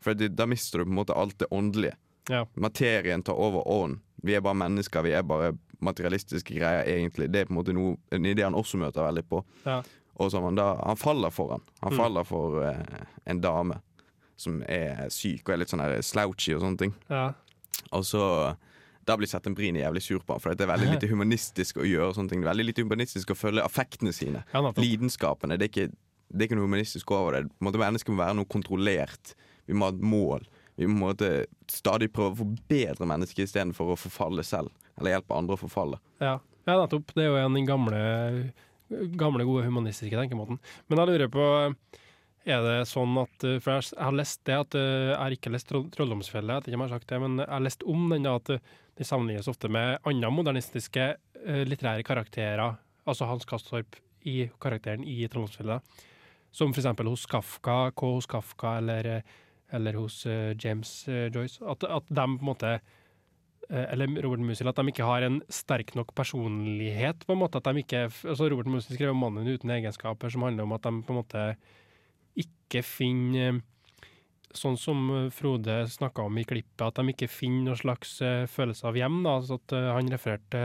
For 0.02 0.14
da 0.14 0.46
mister 0.48 0.80
du 0.80 0.86
på 0.86 0.94
en 0.94 1.00
måte 1.06 1.16
alt 1.18 1.38
det 1.38 1.50
åndelige. 1.52 1.96
Ja. 2.30 2.46
Materien 2.56 3.24
tar 3.24 3.34
over 3.36 3.66
ånden. 3.68 4.00
Vi 4.24 4.34
er 4.36 4.42
bare 4.42 4.56
mennesker, 4.56 5.02
vi 5.04 5.12
er 5.16 5.24
bare 5.24 5.54
materialistiske 5.82 6.56
greier, 6.58 6.84
egentlig. 6.88 7.30
Det 7.32 7.42
er 7.42 7.46
på 7.46 7.52
en 7.56 7.58
måte 7.64 7.74
noe, 7.74 7.98
en 8.12 8.24
idé 8.28 8.44
han 8.44 8.54
også 8.58 8.78
møter 8.80 9.04
veldig 9.06 9.24
på. 9.30 9.44
Ja. 9.66 9.82
Og 10.20 10.32
som 10.32 10.44
han 10.44 10.56
da 10.56 10.76
Han 10.86 10.96
faller 10.98 11.30
for 11.32 11.52
han. 11.52 11.62
Han 11.82 11.94
Mm. 11.94 11.98
faller 11.98 12.24
for 12.26 12.64
eh, 12.64 13.06
en 13.28 13.40
dame 13.42 13.82
som 14.40 14.62
er 14.68 15.08
syk 15.14 15.44
og 15.46 15.56
er 15.56 15.62
litt 15.64 15.74
sånn 15.74 15.86
slouchy 16.06 16.56
og 16.56 16.64
sånne 16.64 16.84
ting. 16.84 16.96
Ja. 17.12 17.30
Og 17.96 18.06
så 18.08 18.24
da 19.10 19.16
blir 19.18 19.30
Settembrini 19.30 19.82
jævlig 19.82 20.04
sur 20.06 20.22
på 20.22 20.36
ham, 20.36 20.42
for 20.44 20.54
det 20.54 20.66
er 20.66 20.72
veldig 20.74 20.92
lite 20.96 21.10
humanistisk 21.10 21.82
å 21.82 21.88
gjøre 21.88 22.14
sånne 22.18 22.34
ting. 22.34 22.44
Det 22.44 22.48
er 22.48 22.54
veldig 22.54 22.68
lite 22.68 22.86
humanistisk 22.86 23.34
å 23.34 23.38
følge 23.38 23.66
affektene 23.66 24.14
sine. 24.16 24.44
Ja. 24.54 24.64
Lidenskapene. 24.78 25.58
Det 25.60 25.70
er, 25.70 25.74
ikke, 25.74 26.26
det 26.30 26.44
er 26.44 26.50
ikke 26.50 26.60
noe 26.60 26.70
humanistisk 26.70 27.14
over 27.16 27.38
det. 27.38 27.46
På 27.56 27.64
en 27.64 27.70
måte, 27.70 27.82
Mennesket 27.82 28.14
må 28.14 28.22
være 28.22 28.38
noe 28.40 28.50
kontrollert. 28.50 29.34
Vi 29.70 29.78
må 29.78 29.90
ha 29.90 29.96
et 29.96 30.04
mål. 30.14 30.46
Vi 30.80 30.88
må 30.88 31.12
stadig 31.68 32.12
prøve 32.16 32.32
å 32.32 32.40
forbedre 32.40 33.08
mennesket 33.10 33.50
istedenfor 33.50 33.94
å 33.94 34.00
forfalle 34.00 34.46
selv. 34.48 34.72
Eller 35.00 35.18
hjelpe 35.18 35.36
andre 35.36 35.58
å 35.58 35.60
forfalle. 35.60 36.00
Ja, 36.24 36.38
ja 36.68 36.78
nettopp. 36.80 37.16
Det 37.16 37.26
er 37.26 37.34
jo 37.34 37.40
en 37.42 37.58
den 37.58 37.68
gamle, 37.68 38.04
gamle 39.20 39.48
gode 39.48 39.66
humanistiske 39.68 40.16
tenkemåten. 40.16 40.62
Men 40.88 41.02
jeg 41.02 41.12
lurer 41.12 41.34
på, 41.34 41.48
er 42.46 42.62
det 42.64 42.88
sånn 42.88 43.18
at 43.20 43.44
eh, 43.44 43.60
For 43.60 43.78
jeg 43.78 43.98
har 44.00 44.16
lest 44.16 44.42
det 44.48 44.56
at 44.56 44.76
eh, 44.80 45.10
Jeg 45.12 45.18
har 45.20 45.36
ikke 45.36 45.52
lest 45.54 45.68
Troll- 45.70 45.90
Trolldomsfjellet, 45.92 46.52
jeg 46.54 46.62
vet 46.62 46.68
ikke 46.70 46.80
om 46.80 46.84
jeg 46.86 46.90
har 46.90 47.00
sagt 47.00 47.10
det, 47.12 47.20
men 47.24 47.40
jeg 47.44 47.52
har 47.52 47.66
lest 47.66 47.84
om 47.84 48.06
den 48.14 48.24
da 48.28 48.36
at 48.40 48.52
den 49.00 49.08
sammenlignes 49.08 49.48
ofte 49.52 49.70
med 49.72 49.98
andre 50.08 50.32
modernistiske 50.32 51.06
eh, 51.16 51.64
litterære 51.68 52.04
karakterer, 52.04 52.78
altså 53.08 53.28
Hans 53.30 53.46
Kastorp 53.48 54.00
i 54.28 54.50
karakteren 54.60 55.04
i 55.08 55.22
Trolldomsfjellet. 55.32 55.84
Som 56.52 56.74
eksempel 56.74 57.08
hos 57.08 57.28
Kafka, 57.30 57.92
K 57.96 58.10
hos 58.16 58.28
Kafka, 58.28 58.78
eller, 58.82 59.08
eh, 59.20 59.36
eller 59.72 60.00
hos 60.00 60.26
eh, 60.26 60.56
James 60.60 60.92
eh, 61.08 61.28
Joyce. 61.32 61.62
At, 61.64 61.84
at 61.86 62.10
de 62.10 62.26
på 62.26 62.42
en 62.42 62.50
måte 62.50 62.72
eh, 63.70 63.86
eller 63.94 64.10
Robert 64.26 64.44
Musil, 64.44 64.68
at 64.68 64.80
de 64.80 64.92
ikke 64.92 65.08
har 65.08 65.28
en 65.28 65.42
sterk 65.54 65.94
nok 65.96 66.16
personlighet. 66.18 67.24
på 67.28 67.36
en 67.36 67.44
måte, 67.44 67.62
at 67.62 67.70
de 67.70 67.84
ikke, 67.86 68.08
altså 68.10 68.50
Robert 68.50 68.68
Musil 68.68 68.98
skrev 68.98 69.14
om 69.14 69.22
'Mannen 69.22 69.48
uten 69.48 69.70
egenskaper', 69.70 70.32
som 70.34 70.44
handler 70.48 70.64
om 70.64 70.74
at 70.74 70.84
de 70.84 71.04
på 71.04 71.14
en 71.14 71.22
måte 71.22 71.46
ikke 72.46 72.84
finner 72.86 73.62
Sånn 74.58 74.80
som 74.82 75.10
eh, 75.14 75.28
Frode 75.34 75.84
snakka 75.92 76.26
om 76.26 76.40
i 76.42 76.46
klippet, 76.48 76.82
at 76.82 76.98
de 76.98 77.14
ikke 77.14 77.30
finner 77.30 77.70
noen 77.70 77.82
slags 77.84 78.16
eh, 78.26 78.48
følelse 78.50 78.88
av 78.90 78.98
hjem. 78.98 79.22
Da, 79.26 79.36
Så 79.46 79.60
at 79.60 79.76
eh, 79.78 79.92
Han 79.94 80.10
refererte 80.10 80.64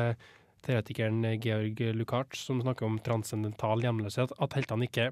teoretikeren 0.65 1.21
Georg 1.45 1.83
Lukács, 1.93 2.47
som 2.47 2.63
snakker 2.63 2.89
om 2.89 2.97
transcendental 3.05 3.85
hjemløshet. 3.85 4.33
At 4.41 4.57
heltene 4.57 4.89
ikke 4.89 5.11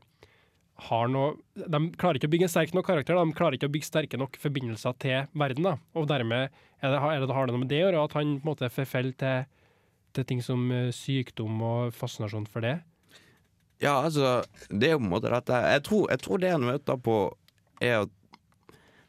har 0.88 1.10
noe 1.12 1.34
De 1.52 1.80
klarer 2.00 2.16
ikke 2.16 2.30
å 2.30 2.32
bygge 2.32 2.46
en 2.48 2.54
sterk 2.54 2.72
nok 2.72 2.88
karakter. 2.88 3.18
De 3.20 3.36
klarer 3.36 3.58
ikke 3.58 3.68
å 3.68 3.74
bygge 3.74 3.90
sterke 3.90 4.20
nok 4.20 4.38
forbindelser 4.40 4.96
til 5.04 5.28
verden. 5.36 5.68
Da. 5.68 5.74
Og 5.92 6.08
dermed 6.08 6.48
er 6.48 6.94
det, 6.94 7.02
er 7.02 7.20
det, 7.20 7.36
har 7.36 7.44
det 7.44 7.52
noe 7.52 7.66
med 7.66 7.70
det 7.70 7.82
å 7.82 7.84
gjøre, 7.84 8.06
at 8.08 8.16
han 8.16 8.38
på 8.38 8.46
en 8.46 8.54
måte 8.54 8.72
forfeller 8.72 9.12
til, 9.20 9.44
til 10.16 10.26
ting 10.30 10.40
som 10.42 10.64
sykdom 10.96 11.60
og 11.68 11.92
fascinasjon 12.00 12.48
for 12.48 12.64
det. 12.64 12.78
Ja, 13.82 13.98
altså, 14.06 14.42
det 14.70 14.88
er 14.88 14.96
jo 14.96 15.02
på 15.02 15.08
en 15.08 15.14
måte 15.16 15.30
dette 15.32 15.60
Jeg 15.74 15.82
tror, 15.88 16.04
jeg 16.12 16.22
tror 16.22 16.42
det 16.42 16.50
han 16.54 16.66
møter 16.66 16.98
på, 17.02 17.16
er 17.82 18.04
at 18.04 18.12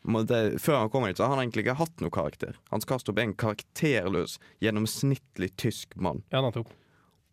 måte, 0.03 0.39
Før 0.59 0.79
han 0.81 0.89
kommer 0.93 1.11
hit, 1.11 1.19
så 1.21 1.27
har 1.27 1.35
han 1.35 1.43
egentlig 1.45 1.67
ikke 1.67 1.77
hatt 1.79 2.01
noen 2.03 2.13
karakter. 2.13 2.57
Hans 2.73 2.87
Kastrup 2.89 3.19
er 3.21 3.29
en 3.29 3.37
karakterløs, 3.39 4.39
gjennomsnittlig 4.63 5.53
tysk 5.61 5.95
mann. 5.95 6.23
Ja, 6.33 6.41
nettopp. 6.43 6.73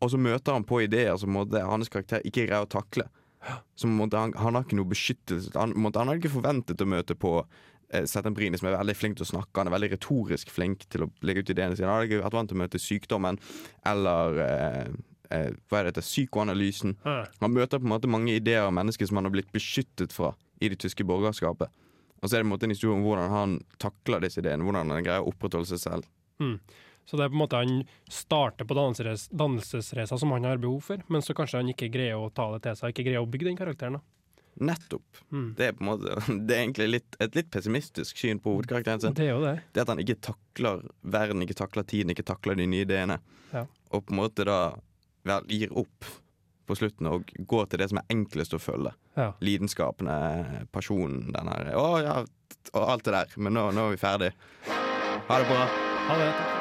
Og 0.00 0.12
så 0.12 0.20
møter 0.20 0.56
han 0.56 0.64
på 0.64 0.82
ideer 0.84 1.16
som 1.20 1.34
måte, 1.34 1.60
hans 1.66 1.90
karakter 1.92 2.22
ikke 2.24 2.46
greier 2.46 2.68
å 2.68 2.70
takle. 2.70 3.08
Så 3.74 3.88
på 3.88 3.96
måte, 3.96 4.20
han, 4.20 4.32
han 4.36 4.56
har 4.56 4.64
ikke 4.64 4.78
noe 4.78 4.92
beskyttelse. 4.92 5.52
Han, 5.56 5.74
på 5.74 5.84
måte, 5.88 6.00
han 6.00 6.12
hadde 6.12 6.22
ikke 6.22 6.36
forventet 6.36 6.84
å 6.84 6.88
møte 6.88 7.16
på 7.18 7.34
eh, 7.42 8.06
Settembrini, 8.08 8.60
som 8.60 8.70
er 8.70 8.78
veldig 8.78 8.96
flink 8.96 9.18
til 9.18 9.26
å 9.26 9.32
snakke. 9.32 9.56
Han 9.60 9.70
er 9.70 9.76
veldig 9.76 9.92
retorisk 9.96 10.52
flink 10.52 10.86
til 10.92 11.06
å 11.06 11.10
legge 11.26 11.44
ut 11.44 11.52
ideene 11.52 11.76
sine. 11.76 11.88
Han 11.88 11.98
hadde 12.00 12.10
ikke 12.10 12.24
vært 12.24 12.38
vant 12.38 12.52
til 12.52 12.60
å 12.60 12.62
møte 12.62 12.80
sykdommen 12.80 13.40
eller 13.92 14.42
eh, 14.46 14.90
eh, 15.30 15.50
hva 15.70 15.80
er 15.80 15.90
dette, 15.90 16.04
psykoanalysen. 16.04 16.96
Han 17.04 17.54
møter 17.54 17.80
på 17.80 17.88
en 17.88 17.94
måte 17.94 18.10
mange 18.10 18.34
ideer 18.36 18.66
av 18.66 18.74
mennesker 18.76 19.08
som 19.08 19.20
han 19.20 19.28
har 19.28 19.34
blitt 19.34 19.52
beskyttet 19.54 20.14
fra 20.14 20.34
i 20.60 20.68
det 20.68 20.80
tyske 20.82 21.06
borgerskapet. 21.08 21.72
Og 22.20 22.28
så 22.28 22.36
er 22.36 22.42
det 22.42 22.44
på 22.44 22.50
en 22.50 22.54
måte 22.54 22.68
en 22.68 22.74
historie 22.74 22.96
om 22.96 23.04
hvordan 23.06 23.32
han 23.32 23.58
takler 23.80 24.26
disse 24.26 24.42
ideene, 24.42 24.64
hvordan 24.66 24.92
han 24.92 25.04
greier 25.06 25.24
å 25.24 25.32
opprettholde 25.32 25.70
seg 25.72 25.80
selv. 25.86 26.08
Mm. 26.40 26.58
Så 27.08 27.16
det 27.16 27.24
er 27.24 27.32
på 27.32 27.38
en 27.38 27.42
måte 27.42 27.58
han 27.58 27.82
starter 28.12 28.68
på 28.68 28.76
dannelsesreis- 28.76 29.30
dannelsesreisa 29.34 30.18
som 30.20 30.30
han 30.36 30.44
har 30.46 30.60
behov 30.62 30.84
for, 30.84 31.02
men 31.08 31.24
så 31.24 31.34
kanskje 31.34 31.62
han 31.62 31.72
ikke 31.72 31.88
greier 31.90 32.20
å 32.20 32.28
ta 32.30 32.50
det 32.54 32.60
til 32.66 32.76
seg, 32.78 32.92
ikke 32.92 33.06
greier 33.08 33.24
å 33.24 33.30
bygge 33.30 33.48
den 33.48 33.58
karakteren. 33.58 33.98
da. 33.98 34.04
Nettopp. 34.60 35.22
Mm. 35.32 35.48
Det 35.56 35.66
er 35.66 35.72
på 35.72 35.84
en 35.84 35.88
måte 35.88 36.14
Det 36.46 36.54
er 36.56 36.62
egentlig 36.66 36.88
litt, 36.90 37.16
et 37.22 37.36
litt 37.38 37.50
pessimistisk 37.54 38.18
syn 38.20 38.42
på 38.42 38.56
hovedkarakteren 38.58 39.00
sin. 39.00 39.16
Det 39.16 39.26
er 39.30 39.32
jo 39.32 39.42
det. 39.46 39.56
Det 39.72 39.84
at 39.84 39.92
han 39.94 40.02
ikke 40.02 40.18
takler 40.28 40.84
verden, 41.00 41.44
ikke 41.46 41.56
takler 41.62 41.86
tiden, 41.88 42.12
ikke 42.12 42.26
takler 42.28 42.58
de 42.60 42.68
nye 42.68 42.84
ideene. 42.84 43.20
Ja. 43.54 43.64
Og 43.90 44.04
på 44.04 44.14
en 44.14 44.20
måte 44.20 44.44
da 44.46 44.60
vel, 45.26 45.46
gir 45.50 45.72
opp 45.76 46.08
på 46.70 46.76
slutten 46.78 47.08
og 47.10 47.32
går 47.50 47.66
til 47.70 47.82
det 47.82 47.90
som 47.90 47.98
er 48.00 48.14
enklest 48.14 48.54
å 48.54 48.62
følge. 48.62 48.94
Ja. 49.18 49.32
Lidenskapene, 49.42 50.66
pasjonen, 50.72 51.32
den 51.34 51.50
her 51.50 51.72
Å 51.80 51.88
ja, 52.04 52.16
og 52.72 52.86
alt 52.86 53.04
det 53.08 53.16
der. 53.16 53.36
Men 53.42 53.58
nå, 53.58 53.68
nå 53.74 53.88
er 53.88 53.96
vi 53.96 54.00
ferdig. 54.04 54.32
Ha 54.70 55.42
det 55.42 55.50
bra. 55.50 55.68
Ha 56.08 56.22
det. 56.22 56.59